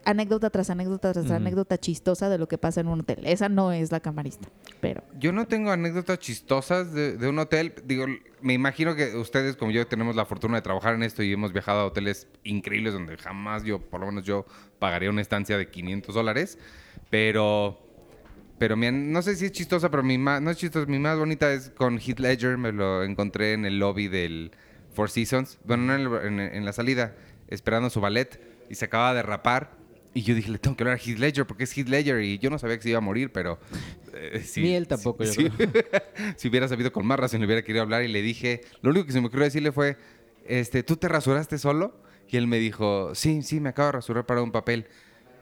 [0.06, 3.20] anécdota tras anécdota tras anécdota chistosa de lo que pasa en un hotel.
[3.26, 4.48] Esa no es la camarista,
[4.80, 7.74] pero Yo no tengo anécdotas chistosas de, de un hotel.
[7.86, 8.06] Digo,
[8.42, 11.54] me imagino que ustedes, como yo, tenemos la fortuna de trabajar en esto y hemos
[11.54, 14.46] viajado a hoteles increíbles donde jamás yo, por lo menos yo,
[14.80, 16.58] pagaría una estancia de 500 dólares.
[17.10, 17.78] Pero,
[18.58, 20.98] pero mi an- no sé si es chistosa, pero mi más, no es chistosa, mi
[21.00, 22.58] más bonita es con Heath Ledger.
[22.58, 24.52] Me lo encontré en el lobby del
[24.94, 25.60] Four Seasons.
[25.64, 27.14] Bueno, no en, el- en- en la salida,
[27.48, 28.40] esperando su ballet
[28.70, 29.81] y se acaba de rapar.
[30.14, 32.38] Y yo dije, le tengo que hablar a Heath Ledger porque es Heath Ledger y
[32.38, 33.60] yo no sabía que se iba a morir, pero...
[34.14, 35.52] eh, sí, Ni él tampoco, yo creo.
[36.38, 39.06] si hubiera sabido con más razón, le hubiera querido hablar y le dije, lo único
[39.06, 39.96] que se me ocurrió decirle fue,
[40.46, 42.02] este, ¿tú te rasuraste solo?
[42.28, 44.88] Y él me dijo, sí, sí, me acabo de rasurar para un papel.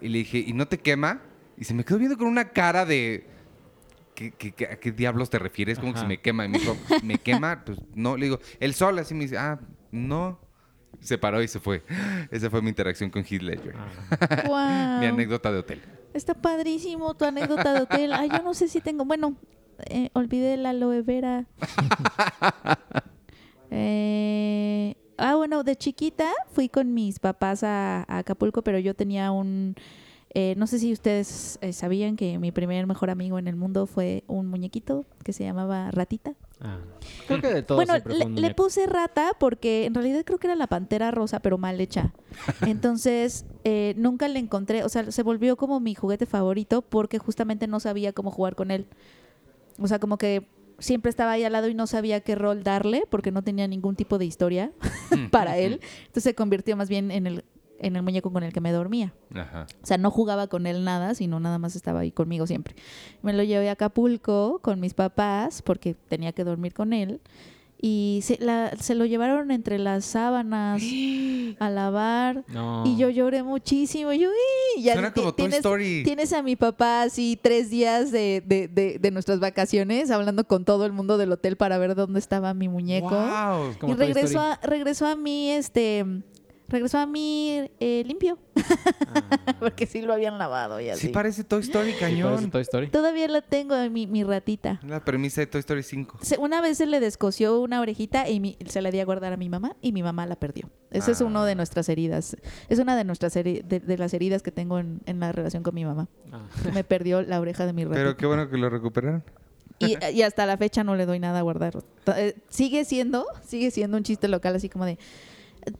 [0.01, 1.21] Y le dije, ¿y no te quema?
[1.57, 3.25] Y se me quedó viendo con una cara de,
[4.15, 5.77] ¿qué, qué- qué- a qué diablos te refieres?
[5.79, 6.45] Como que si me quema.
[6.45, 7.63] Y me dijo, ¿me quema?
[7.65, 9.59] Pues no, le digo, el sol, así me dice, ah,
[9.91, 10.39] no.
[11.01, 11.83] Se paró y se fue.
[12.31, 13.75] Esa fue mi interacción con Heath Ledger.
[13.77, 14.43] Ah.
[14.47, 14.99] wow.
[14.99, 15.81] Mi anécdota de hotel.
[16.13, 18.13] Está padrísimo tu anécdota de hotel.
[18.13, 19.05] Ay, yo no sé si tengo.
[19.05, 19.35] Bueno,
[19.85, 21.45] eh, olvidé la aloe vera.
[23.71, 29.31] Eh, ah, bueno, de chiquita fui con mis papás a, a Acapulco, pero yo tenía
[29.31, 29.75] un.
[30.31, 33.87] Eh, no sé si ustedes eh, sabían que mi primer mejor amigo en el mundo
[33.87, 36.33] fue un muñequito que se llamaba Ratita.
[36.61, 36.77] Ah.
[37.25, 40.55] Creo que de todo bueno, le, le puse rata porque en realidad creo que era
[40.55, 42.13] la pantera rosa, pero mal hecha.
[42.61, 47.65] Entonces, eh, nunca le encontré, o sea, se volvió como mi juguete favorito porque justamente
[47.65, 48.85] no sabía cómo jugar con él.
[49.79, 53.03] O sea, como que siempre estaba ahí al lado y no sabía qué rol darle
[53.09, 54.71] porque no tenía ningún tipo de historia
[55.31, 55.81] para él.
[56.01, 57.43] Entonces se convirtió más bien en el,
[57.79, 59.13] en el muñeco con el que me dormía.
[59.33, 59.67] Ajá.
[59.81, 62.75] O sea, no jugaba con él nada, sino nada más estaba ahí conmigo siempre.
[63.21, 67.21] Me lo llevé a Acapulco con mis papás porque tenía que dormir con él.
[67.81, 70.81] Y se, la- se lo llevaron entre las sábanas
[71.59, 72.43] a lavar.
[72.49, 72.83] No.
[72.85, 74.11] Y yo lloré muchísimo.
[74.11, 74.29] Yo,
[74.75, 76.03] "Ih", ya Suena como Toy tienes, Story.
[76.03, 80.65] tienes a mi papá así tres días de, de, de, de nuestras vacaciones hablando con
[80.65, 83.11] todo el mundo del hotel para ver dónde estaba mi muñeco.
[83.11, 83.75] Wow.
[83.79, 86.05] Como Y Toy regresó a, regresó a mí, este,
[86.69, 89.23] regresó a mí eh, limpio, Ah.
[89.59, 91.07] porque sí lo habían lavado y así.
[91.07, 92.51] Sí parece Toy Story, ¿Sí parece cañón.
[92.51, 92.87] Toy Story?
[92.89, 94.79] Todavía la tengo, mi, mi ratita.
[94.85, 96.19] La premisa de Toy Story 5.
[96.21, 99.33] Se- una vez se le descosió una orejita y mi- se la di a guardar
[99.33, 100.69] a mi mamá y mi mamá la perdió.
[100.91, 101.25] Esa es Ah.
[101.25, 102.37] una de nuestras heridas.
[102.69, 105.63] Es una de nuestras heri- de, de las heridas que tengo en, en la relación
[105.63, 106.07] con mi mamá.
[106.31, 106.41] Ah.
[106.73, 107.99] Me perdió la oreja de mi ratita.
[108.01, 109.23] Pero qué bueno que lo recuperaron.
[109.81, 111.77] Y, y hasta la fecha no le doy nada a guardar.
[112.17, 114.97] Eh, Sigue siendo, sigue siendo un chiste local así como de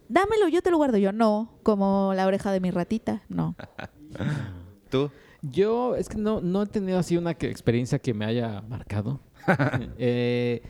[0.07, 0.97] dámelo, yo te lo guardo.
[0.97, 3.55] Yo no, como la oreja de mi ratita, no.
[4.89, 5.09] ¿Tú?
[5.41, 9.19] Yo es que no, no he tenido así una que- experiencia que me haya marcado.
[9.97, 10.61] Eh,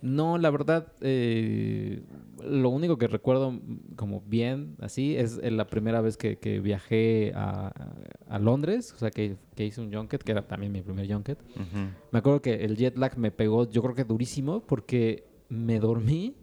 [0.00, 2.02] no, la verdad, eh,
[2.44, 3.60] lo único que recuerdo
[3.94, 7.72] como bien así es eh, la primera vez que, que viajé a,
[8.28, 11.38] a Londres, o sea, que, que hice un junket, que era también mi primer junket.
[12.10, 16.34] Me acuerdo que el jet lag me pegó, yo creo que durísimo, porque me dormí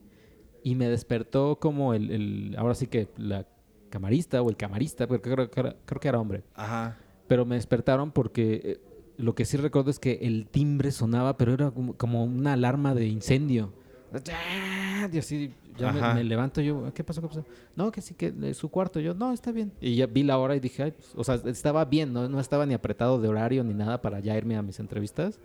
[0.64, 3.46] y me despertó como el, el- ahora sí que la
[3.90, 6.44] camarista o el camarista, porque creo, que era- creo que era hombre.
[6.56, 6.98] Ajá.
[7.28, 8.80] Pero me despertaron porque eh,
[9.18, 12.94] lo que sí recuerdo es que el timbre sonaba, pero era como, como una alarma
[12.96, 13.74] de incendio.
[15.12, 17.22] Y así ya me, levanto yo, ¿qué pasó?
[17.22, 17.46] ¿Qué pasó?
[17.76, 19.00] No, que sí, que su cuarto.
[19.00, 19.72] Yo, no, está bien.
[19.80, 22.28] Y ya vi la hora y dije, "Ay, pues", o sea, estaba bien, ¿no?
[22.28, 25.40] no estaba ni apretado de horario ni nada para ya irme a mis entrevistas.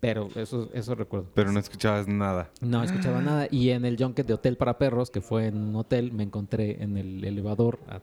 [0.00, 1.28] Pero eso, eso recuerdo.
[1.34, 2.50] Pero no escuchabas nada.
[2.60, 3.48] No escuchaba nada.
[3.50, 6.82] Y en el junket de Hotel para Perros, que fue en un hotel, me encontré
[6.82, 8.00] en el elevador a,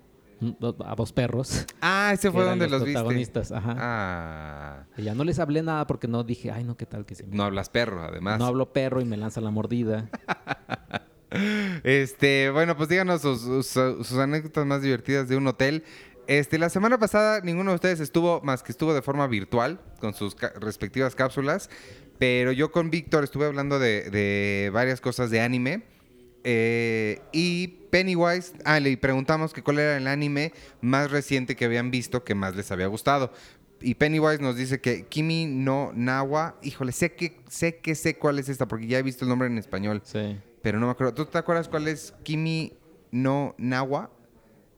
[0.85, 1.65] a dos perros.
[1.81, 2.93] Ah, ese fue donde los, viste.
[2.99, 3.51] protagonistas.
[3.51, 3.75] Ajá.
[3.77, 4.85] Ah.
[4.97, 7.25] Y ya no les hablé nada porque no dije, ay, no, qué tal que se
[7.27, 7.35] me...
[7.35, 8.39] No hablas perro, además.
[8.39, 10.09] No hablo perro y me lanza la mordida.
[11.83, 13.67] Este, bueno, pues díganos sus, sus-
[14.07, 15.83] sus anécdotas más divertidas de un hotel.
[16.27, 20.13] Este, la semana pasada ninguno de ustedes estuvo, más que estuvo de forma virtual, con
[20.13, 21.69] sus respectivas cápsulas.
[22.19, 25.83] Pero yo con Víctor estuve hablando de, de varias cosas de anime.
[26.45, 31.89] Eh, y Pennywise, ah, le preguntamos que cuál era el anime más reciente que habían
[31.91, 33.31] visto que más les había gustado.
[33.81, 38.39] Y Pennywise nos dice que Kimi no Nawa, híjole, sé que sé que sé cuál
[38.39, 40.37] es esta porque ya he visto el nombre en español Sí.
[40.61, 41.13] pero no me acuerdo.
[41.13, 42.73] ¿Tú te acuerdas cuál es Kimi
[43.11, 44.09] no Nawa?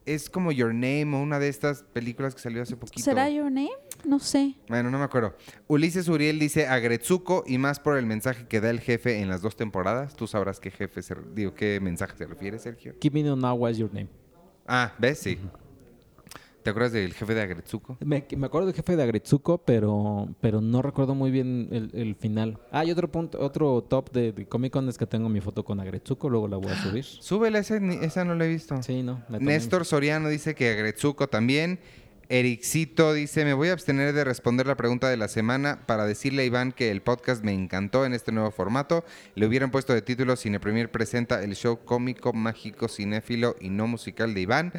[0.06, 3.03] Es como Your Name o una de estas películas que salió hace poquito.
[3.03, 3.72] ¿Será Your Name?
[4.06, 4.56] No sé.
[4.68, 5.36] Bueno, no me acuerdo.
[5.68, 9.30] Ulises Uriel dice a Gretsuko y más por el mensaje que da el jefe en
[9.30, 10.16] las dos temporadas.
[10.16, 12.97] Tú sabrás qué jefe se, digo, qué mensaje se refiere, Sergio.
[12.99, 14.10] Kimi no Nawa is your name.
[14.68, 15.20] Ah, ¿ves?
[15.20, 15.39] Sí.
[16.66, 17.95] ¿Te acuerdas del jefe de Agretsuko?
[18.03, 22.16] Me, me acuerdo del jefe de Agretsuko, pero, pero no recuerdo muy bien el, el
[22.16, 22.57] final.
[22.72, 25.63] Ah, y otro punto, otro top de, de Comic Con es que tengo mi foto
[25.63, 27.05] con Agretsuko, luego la voy a subir.
[27.22, 28.82] Súbela, esa, esa no la he visto.
[28.82, 29.24] Sí, no.
[29.30, 31.78] Néstor Soriano dice que Agretsuko también.
[32.30, 36.41] Ericito dice, me voy a abstener de responder la pregunta de la semana para decirle
[36.41, 39.05] a Iván que el podcast me encantó en este nuevo formato.
[39.36, 43.86] Le hubieran puesto de título Cine Premier presenta el show cómico, mágico, cinéfilo y no
[43.86, 44.74] musical de Iván.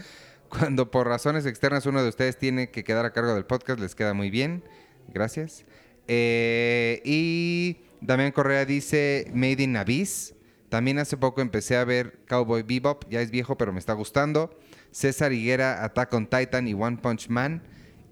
[0.58, 3.94] Cuando por razones externas uno de ustedes tiene que quedar a cargo del podcast, les
[3.94, 4.64] queda muy bien.
[5.08, 5.64] Gracias.
[6.08, 10.34] Eh, y Damián Correa dice Made in Abyss.
[10.68, 13.04] También hace poco empecé a ver Cowboy Bebop.
[13.10, 14.50] Ya es viejo, pero me está gustando.
[14.90, 17.62] César Higuera, Attack on Titan y One Punch Man.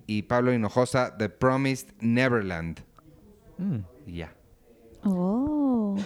[0.06, 2.80] Y Pablo Hinojosa, The Promised Neverland.
[3.58, 4.34] Mm, ya.
[5.04, 5.96] Oh.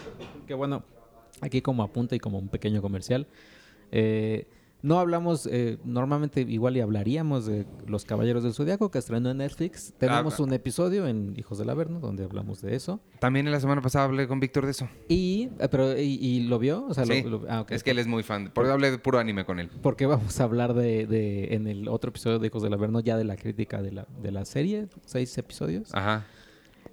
[0.47, 0.85] que bueno,
[1.41, 3.27] aquí como apunta y como un pequeño comercial.
[3.93, 4.47] eh,
[4.81, 9.39] no hablamos, eh, normalmente igual y hablaríamos de Los Caballeros del Zodiaco, que estrenó en
[9.39, 9.93] Netflix.
[9.99, 13.01] Tenemos Ah, un episodio en Hijos del Averno, donde hablamos de eso.
[13.19, 14.89] También en la semana pasada hablé con Víctor de eso.
[15.09, 16.85] Y, eh, pero, ¿y, y lo vio?
[16.87, 17.23] O sea, Sí.
[17.23, 17.67] lo- ah.
[17.71, 18.51] Es que él es muy fan.
[18.55, 19.69] Por eso hablé de puro anime con él.
[19.83, 23.17] Porque vamos a hablar de, de- en el otro episodio de Hijos del Averno ya
[23.17, 25.93] de la crítica de la, de la serie, seis episodios.
[25.93, 26.25] Ajá.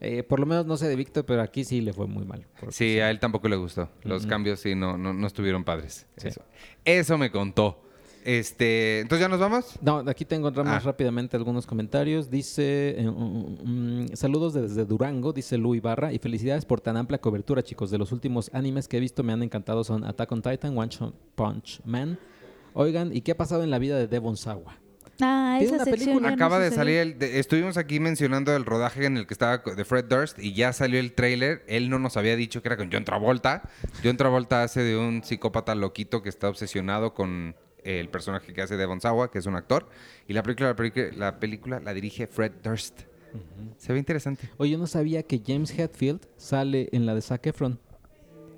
[0.01, 2.45] Eh, por lo menos no sé de Víctor, pero aquí sí le fue muy mal.
[2.69, 3.89] Sí, a él tampoco le gustó.
[4.03, 6.05] Los cambios sí no, no, no estuvieron padres.
[6.17, 6.27] Sí.
[6.27, 6.41] Eso.
[6.85, 7.81] Eso me contó.
[8.23, 9.77] Este, entonces ya nos vamos.
[9.81, 10.79] No, aquí tengo Ah.
[10.79, 12.29] rápidamente algunos comentarios.
[12.31, 17.19] Dice, eh, mm, mm, saludos desde Durango, dice Lu Ibarra, y felicidades por tan amplia
[17.19, 17.91] cobertura, chicos.
[17.91, 20.89] De los últimos animes que he visto me han encantado son Attack on Titan, One
[21.35, 22.17] Punch Man.
[22.73, 24.75] Oigan, ¿y qué ha pasado en la vida de Devon Sawa?
[25.21, 26.29] Ah, esa una sección película.
[26.29, 29.57] no Acaba de salir el, de- estuvimos aquí mencionando el rodaje en el que estaba
[29.59, 31.63] de Fred Durst y ya salió el tráiler.
[31.67, 33.63] Él no nos había dicho que era con John Travolta.
[34.03, 38.77] John Travolta hace de un psicópata loquito que está obsesionado con el personaje que hace
[38.77, 39.87] Devon Sawa, que es un actor.
[40.27, 43.01] Y la película, la película, la, película la dirige Fred Durst.
[43.77, 44.49] Se ve interesante.
[44.57, 47.79] Oye, yo no sabía que James Hetfield sale en la de Zac Efron.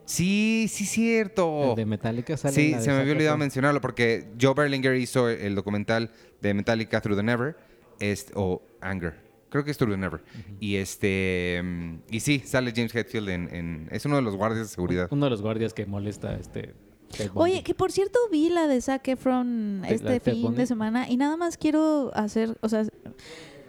[0.05, 1.71] Sí, sí, cierto.
[1.71, 4.53] El de Metallica sale en Sí, la de se me había olvidado mencionarlo porque Joe
[4.53, 7.55] Berlinger hizo el documental de Metallica Through the Never
[7.99, 9.25] es- o Anger.
[9.49, 10.21] Creo que es Through the Never.
[10.59, 14.67] Y este mm, y sí, sale James Hetfield en, en- es uno de los guardias
[14.67, 15.07] de seguridad.
[15.11, 16.73] Uno de los guardias que molesta a este...
[17.09, 17.31] Bundy.
[17.35, 20.65] Oye, que por cierto vi la de Zac Efron ¿De- la de este fin de
[20.67, 22.85] semana y nada más quiero hacer, o sea,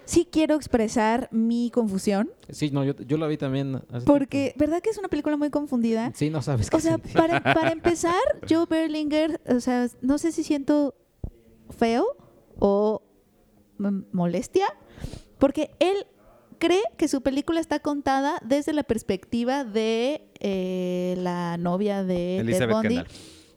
[0.05, 3.81] sí quiero expresar mi confusión Sí, no, yo, yo la vi también.
[3.93, 6.11] hace porque, ¿verdad que es una película muy confundida?
[6.17, 7.13] Sí, no sabes qué O sea, sentir.
[7.13, 8.19] para, para empezar,
[8.51, 10.97] Joe Berlinger, o sea, no sé si siento
[11.71, 12.05] feo
[12.59, 13.03] o
[13.79, 14.67] mm, molestia,
[15.39, 16.07] porque él
[16.59, 22.41] cree que su película está contada desde la perspectiva de eh, la novia de Ted
[22.41, 23.07] Elizabeth Bundy, Kendall.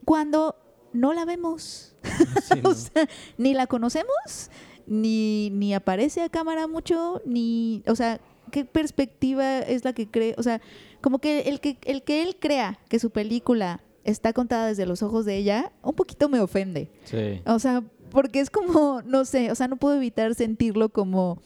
[0.06, 0.56] cuando
[0.94, 1.96] no la vemos.
[2.44, 2.70] Sí, ¿no?
[2.70, 3.08] o sea,
[3.38, 4.52] ni la conocemos,
[4.86, 8.20] ni, ni aparece a cámara mucho, ni, o sea,
[8.52, 10.36] ¿qué perspectiva es la que cree?
[10.38, 10.62] O sea,
[11.02, 15.04] como que el que, el que él crea que su película está contada desde los
[15.04, 16.92] ojos de ella, un poquito me ofende.
[17.04, 17.42] Sí.
[17.46, 21.42] O sea, porque es como, no sé, o sea, no puedo evitar sentirlo como,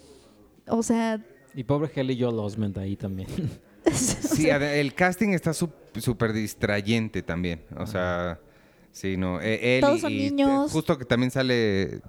[0.68, 1.24] o sea,
[1.54, 3.30] Y pobre Kelly Joel Osment ahí también.
[3.94, 7.62] Sí, el casting está súper distrayente también.
[7.78, 8.40] O sea,
[8.92, 9.40] sí, no.
[9.40, 10.72] eh, él Todos y- son y, niños.
[10.72, 12.02] Justo que también sale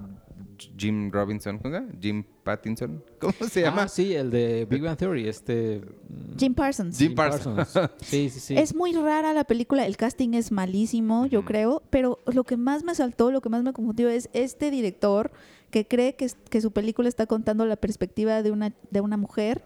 [0.76, 1.92] Jim Robinson, ¿cómo se llama?
[2.00, 3.02] Jim Pattinson.
[3.20, 3.82] ¿Cómo se llama?
[3.82, 5.80] Ah, sí, el de Big Bang Theory, este...
[5.80, 6.98] mm, Jim Parsons.
[6.98, 7.68] Jim Parsons.
[8.00, 8.56] Sí, sí, sí.
[8.56, 12.84] Es muy rara la película, el casting es malísimo, yo creo, pero lo que más
[12.84, 15.32] me saltó, lo que más me confundió es este director
[15.70, 19.64] que cree que, que su película está contando la perspectiva de una, de una mujer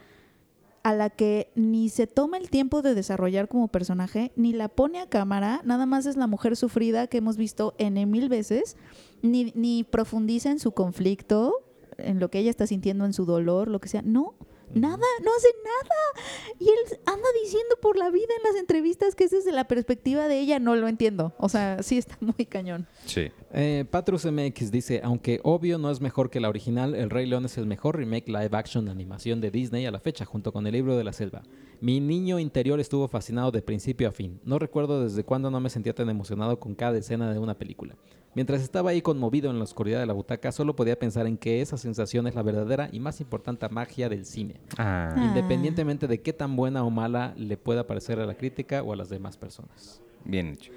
[0.82, 4.98] a la que ni se toma el tiempo de desarrollar como personaje, ni la pone
[5.00, 8.76] a cámara, nada más es la mujer sufrida que hemos visto N mil veces,
[9.22, 11.54] ni, ni profundiza en su conflicto,
[11.98, 14.02] en lo que ella está sintiendo, en su dolor, lo que sea.
[14.02, 14.34] No,
[14.74, 16.54] nada, no hace nada.
[16.58, 20.28] Y él anda diciendo por la vida en las entrevistas que es desde la perspectiva
[20.28, 21.32] de ella, no lo entiendo.
[21.38, 22.86] O sea, sí está muy cañón.
[23.06, 23.30] Sí.
[23.52, 27.44] Eh, Patrus MX dice, aunque obvio no es mejor que la original, El Rey León
[27.44, 30.66] es el mejor remake live action de animación de Disney a la fecha, junto con
[30.66, 31.42] el libro de la selva.
[31.80, 34.40] Mi niño interior estuvo fascinado de principio a fin.
[34.44, 37.96] No recuerdo desde cuándo no me sentía tan emocionado con cada escena de una película.
[38.34, 41.60] Mientras estaba ahí conmovido en la oscuridad de la butaca, solo podía pensar en que
[41.60, 45.12] esa sensación es la verdadera y más importante magia del cine, Ah.
[45.16, 45.24] Ah.
[45.28, 48.96] independientemente de qué tan buena o mala le pueda parecer a la crítica o a
[48.96, 50.00] las demás personas.
[50.24, 50.70] Bien hecho.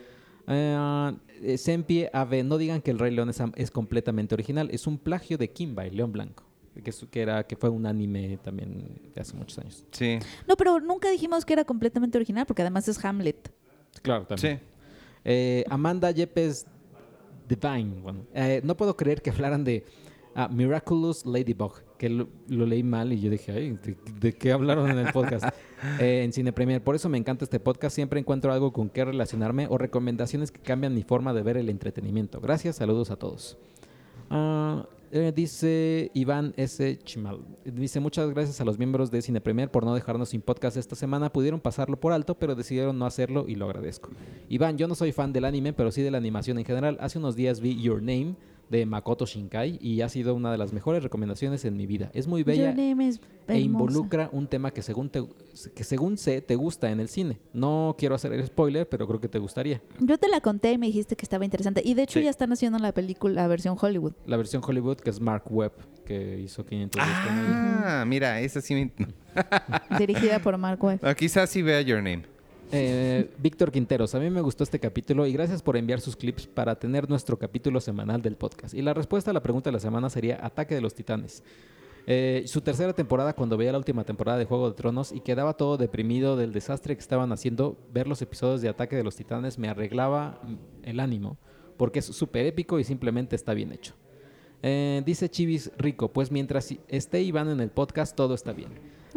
[0.47, 1.11] Eh,
[1.43, 4.87] eh, Sempie Ave, no digan que el Rey León es, am- es completamente original, es
[4.87, 6.43] un plagio de Kimba, el León Blanco,
[7.11, 9.85] que, era, que fue un anime también de hace muchos años.
[9.91, 10.17] Sí.
[10.47, 13.53] No, pero nunca dijimos que era completamente original, porque además es Hamlet.
[14.01, 14.57] Claro, Sí.
[15.25, 16.65] Eh, Amanda Yepes
[17.55, 19.85] Divine, bueno, eh, no puedo creer que hablaran de
[20.35, 24.51] ah, Miraculous Ladybug, que lo, lo leí mal y yo dije, ay, ¿de, de qué
[24.51, 25.45] hablaron en el podcast?
[25.99, 26.81] Eh, en Cine Premier.
[26.81, 30.61] Por eso me encanta este podcast, siempre encuentro algo con qué relacionarme o recomendaciones que
[30.61, 32.39] cambian mi forma de ver el entretenimiento.
[32.39, 33.57] Gracias, saludos a todos.
[34.29, 36.97] Ah, eh, dice Iván S.
[37.03, 37.39] Chimal.
[37.63, 40.95] Dice muchas gracias a los miembros de Cine Premier por no dejarnos sin podcast esta
[40.95, 41.31] semana.
[41.31, 44.09] Pudieron pasarlo por alto, pero decidieron no hacerlo y lo agradezco.
[44.49, 46.97] Iván, yo no soy fan del anime, pero sí de la animación en general.
[46.99, 48.35] Hace unos días vi Your Name
[48.73, 52.09] de Makoto Shinkai y ha sido una de las mejores recomendaciones en mi vida.
[52.13, 55.23] Es muy bella Your name is e involucra un tema que según, te,
[55.75, 57.39] que según sé te gusta en el cine.
[57.53, 59.81] No quiero hacer el spoiler, pero creo que te gustaría.
[59.99, 61.81] Yo te la conté y me dijiste que estaba interesante.
[61.85, 62.23] Y de hecho Sí.
[62.25, 64.13] ya están haciendo la película, la versión Hollywood.
[64.25, 65.73] La versión Hollywood, que es Mark Webb,
[66.05, 68.01] que hizo 500 días con ella.
[68.01, 68.91] Ah, mira, esa sí me...
[69.99, 70.99] dirigida por Mark Webb.
[71.03, 72.23] Ah, quizás sí vea Your Name.
[72.75, 76.47] Eh, Víctor Quinteros, a mí me gustó este capítulo y gracias por enviar sus clips
[76.47, 78.73] para tener nuestro capítulo semanal del podcast.
[78.73, 81.43] Y la respuesta a la pregunta de la semana sería Ataque de los Titanes.
[82.07, 85.53] Eh, su tercera temporada, cuando veía la última temporada de Juego de Tronos y quedaba
[85.53, 89.59] todo deprimido del desastre que estaban haciendo, ver los episodios de Ataque de los Titanes
[89.59, 90.41] me arreglaba
[90.81, 91.37] el ánimo,
[91.77, 93.93] porque es súper épico y simplemente está bien hecho.
[94.63, 98.71] Eh, dice Chivis Rico, pues mientras esté Iván en el podcast, todo está bien.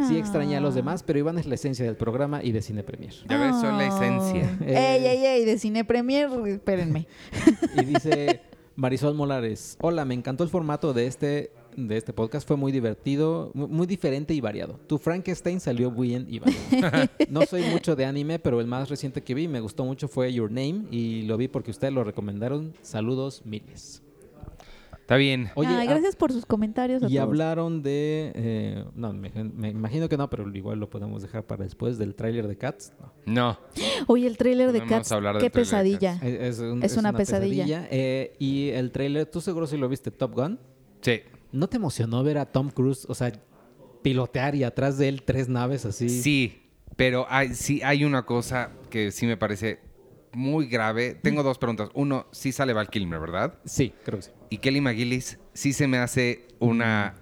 [0.08, 0.76] Sí extrañé a los Ah.
[0.76, 3.12] demás, pero Iván es la esencia del programa y de Cine Premier.
[3.28, 3.86] Ya ves, son la Ah.
[3.86, 4.58] esencia.
[4.66, 7.06] Eh, Ey, ey, ey, de Cine Premier, espérenme.
[7.80, 8.40] Y dice
[8.76, 13.50] Marisol Molares, hola, me encantó el formato de este, de este podcast, fue muy divertido,
[13.54, 14.78] mu- muy diferente y variado.
[14.86, 16.52] Tu Frankenstein salió muy bien, Iván.
[17.30, 20.08] No soy mucho de anime, pero el más reciente que vi y me gustó mucho
[20.08, 22.74] fue Your Name y lo vi porque ustedes lo recomendaron.
[22.82, 24.02] Saludos miles.
[25.06, 25.50] Está bien.
[25.54, 27.00] Oye, Ay, ah, gracias por sus comentarios.
[27.00, 27.22] a y todos.
[27.22, 28.32] hablaron de...
[28.34, 32.16] eh, no, me, me imagino que no, pero igual lo podemos dejar para después del
[32.16, 32.92] tráiler de Cats.
[32.98, 33.12] No.
[33.24, 33.58] No.
[34.08, 36.18] Oye, el tráiler de Cats, hablar qué pesadilla.
[36.22, 37.86] Es, es un- Es una pesadilla.
[37.92, 40.58] Eh, y el tráiler, ¿tú seguro si lo viste, Top Gun?
[41.02, 41.20] Sí.
[41.52, 43.30] ¿No te emocionó ver a Tom Cruise, o sea,
[44.02, 46.08] pilotear y atrás de él tres naves así?
[46.08, 46.62] Sí,
[46.96, 49.78] pero hay, sí hay una cosa que sí me parece
[50.36, 51.14] muy grave.
[51.14, 51.88] Tengo dos preguntas.
[51.94, 53.58] Uno, sí sale Val Kilmer, ¿verdad?
[53.64, 54.30] Sí, creo que sí.
[54.50, 57.14] Y Kelly McGillis sí se me hace una...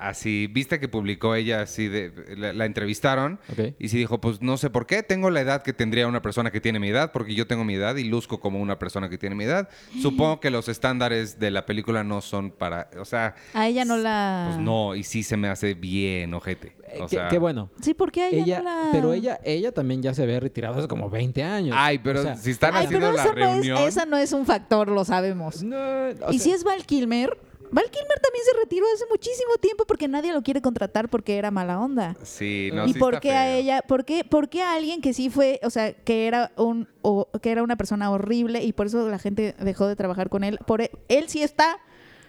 [0.00, 2.12] Así, viste que publicó ella así de...
[2.36, 3.38] La, la entrevistaron
[3.78, 6.50] y sí dijo, pues no sé por qué, tengo la edad que tendría una persona
[6.50, 9.18] que tiene mi edad, porque yo tengo mi edad y luzco como una persona que
[9.18, 9.68] tiene mi edad.
[10.00, 12.88] Supongo que los estándares de la película no son para...
[12.98, 14.46] O sea, A ella no la...
[14.52, 16.72] pues no, y sí se me hace bien ojete.
[16.88, 17.70] Eh, O qué, sea, qué bueno.
[17.82, 18.88] Sí, porque ella, Ella, no la...
[18.92, 21.76] pero ella, ella también ya se había retirado hace como 20 años.
[21.78, 23.78] Ay, pero O sea, si están Ay, haciendo pero la no, reunión...
[23.78, 25.62] es, esa no es un factor, lo sabemos.
[25.62, 27.36] no, o y sea, si es Val Kilmer,
[27.72, 31.50] Val Kilmer también se retiró hace muchísimo tiempo porque nadie lo quiere contratar porque era
[31.50, 32.16] mala onda.
[32.22, 33.82] Sí, no, ¿Y sí por qué a ella?
[33.82, 37.28] ¿Por qué, por qué a alguien que sí fue, o sea, que era un o,
[37.40, 40.58] que era una persona horrible y por eso la gente dejó de trabajar con él?
[40.66, 41.78] Por e- él sí está.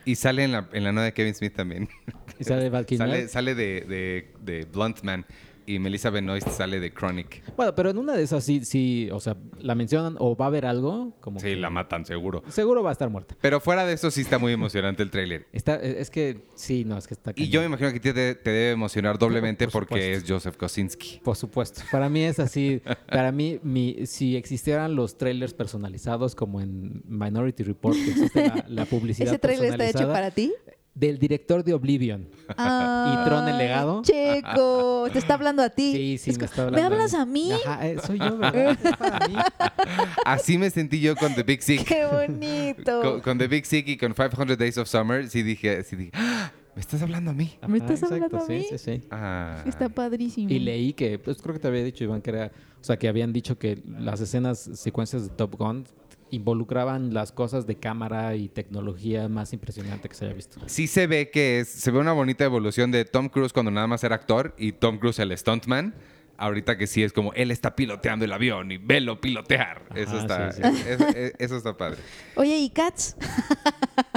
[0.05, 1.87] Y sale en la, en la nueva de Kevin Smith también.
[2.39, 3.07] Y sale Val Kilmer.
[3.07, 5.25] Sale, sale de, de, de Blunt Man
[5.65, 7.43] y Melissa Benoist sale de Chronic.
[7.55, 10.47] Bueno, pero en una de esas sí, sí, o sea, la mencionan o va a
[10.47, 12.43] haber algo, como Sí, que la matan seguro.
[12.49, 13.35] seguro va a estar muerta.
[13.41, 15.47] Pero fuera de eso sí está muy emocionante el tráiler.
[15.53, 17.49] Está, es que sí, no, es que está Y cañón.
[17.51, 20.23] yo me imagino que te, te debe emocionar doblemente Por porque es.
[20.27, 21.19] Joseph Kosinski.
[21.23, 21.81] Por supuesto.
[21.91, 22.81] Para mí es así.
[23.07, 28.65] Para mí, mi, si existieran los trailers personalizados como en Minority Report, que existe la,
[28.67, 30.51] la publicidad Ese trailer está hecho para ti.
[30.93, 32.27] Del director de Oblivion.
[32.57, 34.01] Ay, Tron el legado?
[34.03, 35.93] Checo, te está hablando a ti.
[35.93, 36.77] Sí, sí, Es me está hablando.
[36.89, 37.49] ¿Me hablas a mí?
[37.65, 38.77] Ajá, eh, soy yo, ¿verdad?
[38.83, 39.35] Es para mí.
[40.25, 41.85] Así me sentí yo con The Big Sick.
[41.85, 43.01] Qué bonito.
[43.01, 45.29] con, con The Big Sick y con 500 Days of Summer.
[45.29, 47.53] Sí dije, sí dije "Ah, ¿me estás hablando a mí?
[47.67, 48.65] ¿Me estás hablando a sí, mí?
[48.69, 49.01] Sí, sí.
[49.11, 49.63] Ah.
[49.65, 50.49] Está padrísimo.
[50.49, 53.07] Y leí que, pues creo que te había dicho, Iván, que era, o sea, que
[53.07, 55.85] habían dicho que las escenas, secuencias de Top Gun
[56.31, 60.59] involucraban las cosas de cámara y tecnología más impresionante que se haya visto.
[60.65, 63.87] Sí se ve que es, se ve una bonita evolución de Tom Cruise cuando nada
[63.87, 65.93] más era actor y Tom Cruise el stuntman.
[66.41, 69.83] Ahorita que sí es como él está piloteando el avión y velo pilotear.
[69.95, 70.69] Eso está, sí, sí.
[70.87, 71.97] es- es- es- eso está padre.
[72.35, 73.15] Oye, ¿y Cats?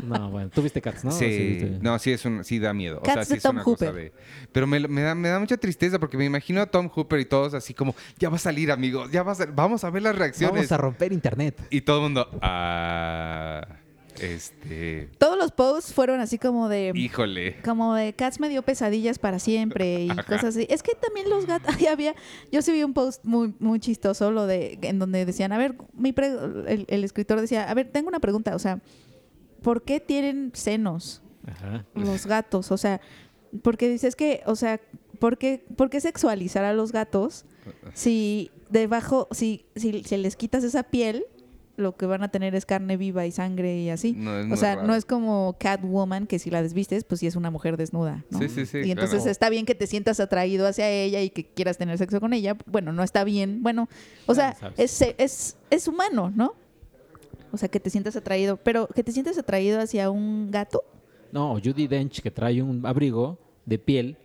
[0.03, 1.11] No, bueno, tú viste Cats, ¿no?
[1.11, 2.99] sí, viste- no, sí es un, sí da miedo.
[2.99, 4.03] o Cats sea, sí de es Tom una cosa Hooper.
[4.05, 4.13] de.
[4.53, 7.25] Pero me, me da, me da mucha tristeza porque me imagino a Tom Hooper y
[7.25, 10.03] todos así como ya va a salir, amigos, ya va a salir, vamos a ver
[10.03, 10.55] las reacciones.
[10.55, 11.59] Vamos a romper internet.
[11.71, 13.67] Y todo el mundo, ah,
[14.21, 16.93] este, Todos los posts fueron así como de...
[16.95, 17.61] híjole.
[17.63, 20.67] Como de Cats me dio pesadillas para siempre y cosas así.
[20.71, 22.15] Es que también los gatos, ahí había,
[22.53, 25.77] yo sí vi un post muy, muy chistoso, lo de, en donde decían, a ver,
[25.93, 28.81] mi pre- el, el escritor decía, a ver, tengo una pregunta, o sea,
[29.63, 31.85] ¿por qué tienen senos Ajá.
[31.95, 32.71] los gatos?
[32.73, 33.01] O sea,
[33.63, 34.81] porque dices que, o sea,
[35.19, 37.45] ¿por qué, por qué sexualizar a los gatos
[37.95, 41.25] si debajo, si, si se les quitas esa piel,
[41.77, 44.13] lo que van a tener es carne viva y sangre y así?
[44.13, 44.87] No, es o sea, raro.
[44.87, 48.39] no es como Catwoman, que si la desvistes, pues sí es una mujer desnuda, ¿no?
[48.39, 49.31] Sí, sí, sí, Y entonces claro.
[49.31, 52.57] está bien que te sientas atraído hacia ella y que quieras tener sexo con ella.
[52.67, 53.63] Bueno, no está bien.
[53.63, 53.89] Bueno,
[54.27, 54.79] o sea, sabes.
[54.79, 56.55] es, es, es humano, ¿no?
[57.53, 58.57] O sea, que te sientas atraído.
[58.57, 60.83] Pero que te sientas atraído hacia un gato
[61.33, 64.17] No, Judy Dench que trae un abrigo de piel.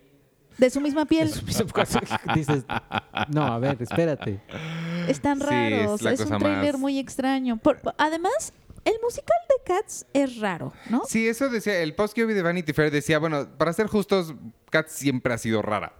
[0.57, 1.29] de su misma piel.
[2.35, 2.65] Dices,
[3.29, 4.39] no, a ver, espérate.
[5.09, 6.01] Están Sí, raros.
[6.05, 7.57] es un más- muy extraño.
[7.57, 8.53] Por- además,
[8.85, 11.03] el musical de Cats es raro, ¿no?
[11.07, 14.33] Sí, eso decía, el post que vi de Vanity Fair decía, bueno, para ser justos,
[14.69, 15.93] Cats siempre ha sido rara.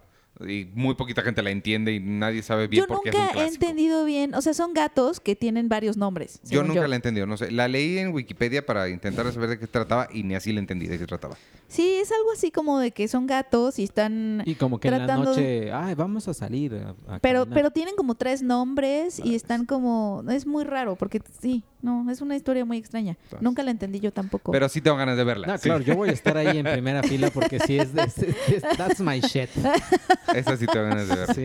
[0.48, 3.20] Y muy poquita gente la entiende y nadie sabe bien Yo por qué es un
[3.20, 4.34] nunca he entendido bien.
[4.34, 6.40] O sea, son gatos que tienen varios nombres.
[6.44, 7.50] Yo nunca la he entendido, no sé.
[7.50, 10.86] La leí en Wikipedia para intentar saber de qué trataba y ni así la entendí
[10.86, 11.36] de qué trataba.
[11.68, 14.42] Sí, es algo así como de que son gatos y están...
[14.46, 16.74] Y como que en la Tratando- noche, ay, vamos a salir.
[16.74, 17.48] a- a Pero, caminar".
[17.54, 20.24] pero tienen como tres nombres y están como...
[20.30, 23.12] Es muy raro porque sí, no, es una historia muy extraña.
[23.22, 23.42] Entonces.
[23.42, 24.52] Nunca la entendí yo tampoco.
[24.52, 25.46] Pero sí tengo ganas de verla.
[25.46, 25.64] No, sí.
[25.68, 28.62] claro, yo voy a estar ahí en primera fila porque sí es, de- es- es-
[28.76, 29.48] that's my shit.
[30.34, 31.34] Esa sí tengo ganas de verla.
[31.34, 31.44] Sí.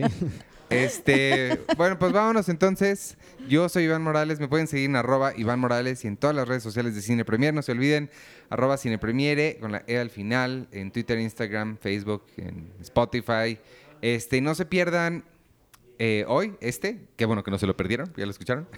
[0.68, 3.16] Este, bueno, pues vámonos entonces.
[3.48, 6.48] Yo soy Iván Morales, me pueden seguir en arroba Iván Morales y en todas las
[6.48, 7.54] redes sociales de Cine Premier.
[7.54, 8.10] No se olviden,
[8.50, 13.58] arroba Cine Premiere con la E al final, en Twitter, Instagram, Facebook, en Spotify.
[14.02, 15.24] Este, no se pierdan
[15.98, 18.68] eh, hoy, este, qué bueno que no se lo perdieron, ya lo escucharon.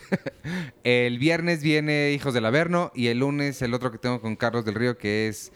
[0.84, 4.64] el viernes viene Hijos del Averno y el lunes el otro que tengo con Carlos
[4.64, 5.52] del Río que es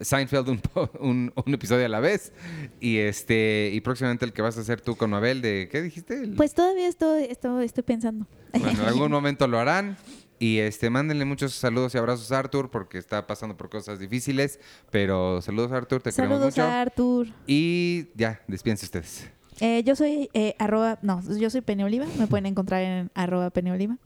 [0.00, 2.32] Seinfeld un, po- un, un episodio a la vez
[2.80, 6.14] y este y próximamente el que vas a hacer tú con Mabel de ¿qué dijiste?
[6.22, 8.26] El- Pues todavía estoy, estoy, estoy pensando.
[8.52, 9.96] bueno, en algún momento lo harán
[10.38, 14.60] y este mándenle muchos saludos y abrazos a Arthur porque está pasando por cosas difíciles,
[14.90, 17.28] pero saludos a Arthur, te queremos Saludos mucho a Artur.
[17.46, 19.30] y ya, despídense ustedes.
[19.60, 23.50] Eh, yo soy eh, arroba, no, yo soy Penny Oliva, me pueden encontrar en arroba
[23.50, 23.98] Penny Oliva.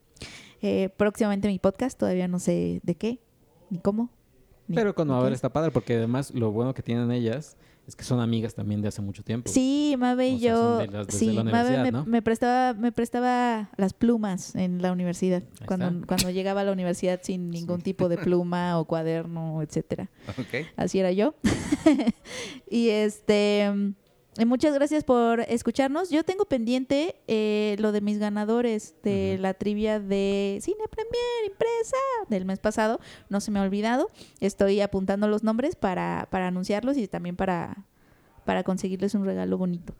[0.63, 3.19] Eh, próximamente mi podcast, todavía no sé de qué,
[3.71, 4.11] ni cómo.
[4.69, 7.57] ni- Pero con Mabel está padre porque además lo bueno que tienen ellas
[7.87, 9.51] es que son amigas también de hace mucho tiempo.
[9.51, 12.05] Sí, Mabe y O sea, yo, de las- sí, la Mabe me, ¿no?
[12.05, 16.07] me prestaba, me prestaba las plumas en la universidad, Ahí cuando, está.
[16.07, 20.09] cuando llegaba a la universidad sin ningún tipo de pluma o cuaderno, etcétera.
[20.77, 21.35] Así era yo.
[22.71, 23.73] y este
[24.47, 26.11] muchas gracias por escucharnos.
[26.11, 31.97] Yo tengo pendiente eh, lo de mis ganadores de la trivia de Cine Premier Impresa
[32.29, 33.01] del mes pasado.
[33.29, 34.11] No se me ha olvidado.
[34.41, 37.87] Estoy apuntando los nombres para, para anunciarlos y también para,
[38.45, 39.95] para conseguirles un regalo bonito.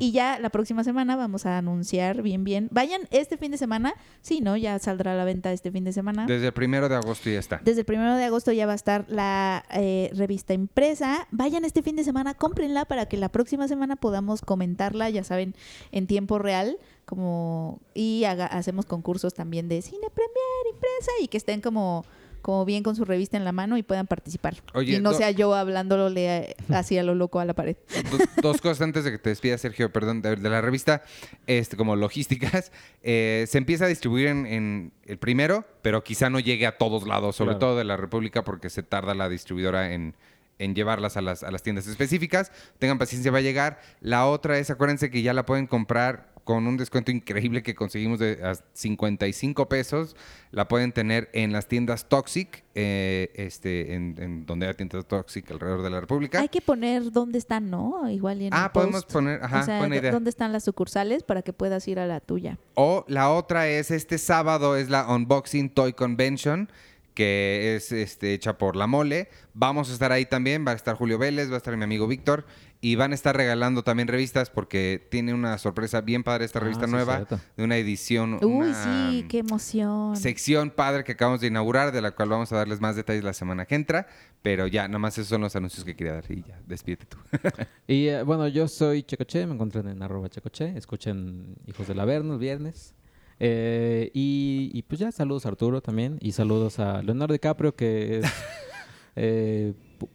[0.00, 2.68] Y ya la próxima semana vamos a anunciar bien, bien.
[2.70, 3.94] Vayan este fin de semana.
[4.20, 4.56] Sí, ¿no?
[4.56, 6.26] Ya saldrá a la venta este fin de semana.
[6.26, 7.60] Desde el primero de agosto ya está.
[7.64, 11.26] Desde el primero de agosto ya va a estar la eh, revista impresa.
[11.30, 15.54] Vayan este fin de semana, cómprenla para que la próxima semana podamos comentarla, ya saben,
[15.90, 16.78] en tiempo real.
[17.04, 22.04] Como, y haga- hacemos concursos también de cine premier impresa y que estén como,
[22.42, 24.56] como bien con su revista en la mano y puedan participar.
[24.74, 27.76] Oye, y no do- sea yo hablándole así a lo loco a la pared.
[28.10, 31.02] Do- dos cosas antes de que te despidas, Sergio, perdón, de, de la revista,
[31.46, 32.70] este, como logísticas.
[33.04, 37.04] Eh, se empieza a distribuir en, en el primero, pero quizá no llegue a todos
[37.04, 37.58] lados, sobre Claro.
[37.58, 40.14] todo de la República, porque se tarda la distribuidora en,
[40.60, 42.52] en llevarlas a las, a las tiendas específicas.
[42.78, 43.80] Tengan paciencia, va a llegar.
[44.00, 48.18] La otra es, acuérdense que ya la pueden comprar con un descuento increíble que conseguimos
[48.18, 50.16] de a 55 pesos.
[50.50, 55.50] La pueden tener en las tiendas Toxic, eh, este, en, en donde hay tiendas Toxic
[55.50, 56.40] alrededor de la República.
[56.40, 58.08] Hay que poner dónde están, ¿no?
[58.10, 59.12] Igual y en Ah, el podemos post.
[59.12, 60.10] poner, ajá, o sea, buena idea.
[60.12, 62.58] dónde están las sucursales para que puedas ir a la tuya.
[62.74, 66.68] O la otra es este sábado, es la Unboxing Toy Convention,
[67.14, 69.28] que es este, hecha por La Mole.
[69.54, 72.06] Vamos a estar ahí también, va a estar Julio Vélez, va a estar mi amigo
[72.06, 72.46] Víctor.
[72.84, 76.62] Y van a estar regalando también revistas porque tiene una sorpresa bien padre esta Ah,
[76.62, 77.24] revista nueva,
[77.56, 80.16] de una edición, Uy, una sí, qué emoción.
[80.16, 83.34] sección padre que acabamos de inaugurar, de la cual vamos a darles más detalles la
[83.34, 84.08] semana que entra.
[84.42, 87.18] Pero ya, nada más esos son los anuncios que quería dar y ya, despídete tú.
[87.86, 92.32] Y eh, bueno, yo soy Checoche, me encuentran en arroba Checoche, escuchen Hijos del Averno
[92.32, 92.94] el viernes.
[93.38, 98.18] Eh, y, y pues ya, saludos a Arturo también, y saludos a Leonardo DiCaprio, que
[98.18, 98.26] es...
[99.16, 99.72] eh,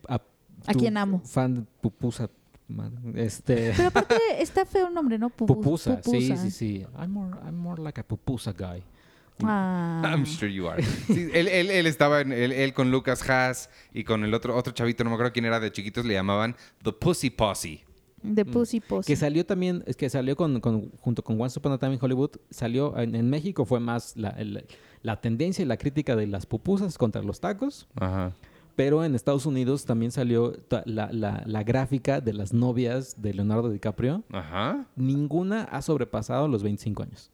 [0.09, 0.19] A
[0.73, 1.21] tu quien amo.
[1.23, 2.29] Fan de pupusa.
[2.67, 3.73] Madre, Este...
[3.75, 5.29] Pero aparte está feo el nombre, ¿no?
[5.29, 6.37] Pupu- Pupusa, sí, pupusa.
[6.37, 6.85] sí, sí.
[6.99, 8.83] I'm more, I'm more like a pupusa guy.
[9.43, 10.01] Ah.
[10.05, 10.81] I'm sure you are.
[11.07, 14.55] Sí, él, él- él estaba en, él, él con Lucas Haas y con el otro,
[14.55, 17.83] otro chavito, no me acuerdo quién era, de chiquitos le llamaban The Pussy Posse.
[18.23, 19.05] De Pussy Pussy.
[19.05, 21.99] Que salió también, es que salió con, con- junto con Once Upon a Time in
[22.01, 24.65] Hollywood, salió en, en México fue más la, el-
[25.03, 28.33] la tendencia y la crítica de las pupusas contra los tacos, Ajá.
[28.77, 30.53] Pero en Estados Unidos también salió
[30.85, 34.23] la, la- la gráfica de las novias de Leonardo DiCaprio.
[34.31, 34.85] Ajá.
[34.95, 37.29] Ninguna ha sobrepasado los 25 años.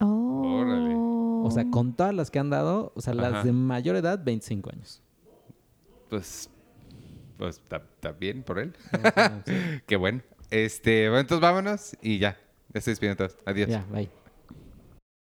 [0.00, 0.60] Oh.
[0.60, 0.94] Órale.
[0.96, 3.28] O sea, con todas las que han dado, o sea, Ajá.
[3.30, 5.02] las de mayor edad, 25 años.
[6.08, 6.48] Pues,
[7.36, 8.72] pues está bien por él.
[9.44, 9.52] Sí.
[9.86, 10.22] Qué bueno.
[10.50, 12.38] Este, bueno, entonces vámonos y ya.
[12.72, 13.40] Ya estoy despidiendo a todos.
[13.44, 13.68] Adiós.
[13.68, 14.08] Ya, bye.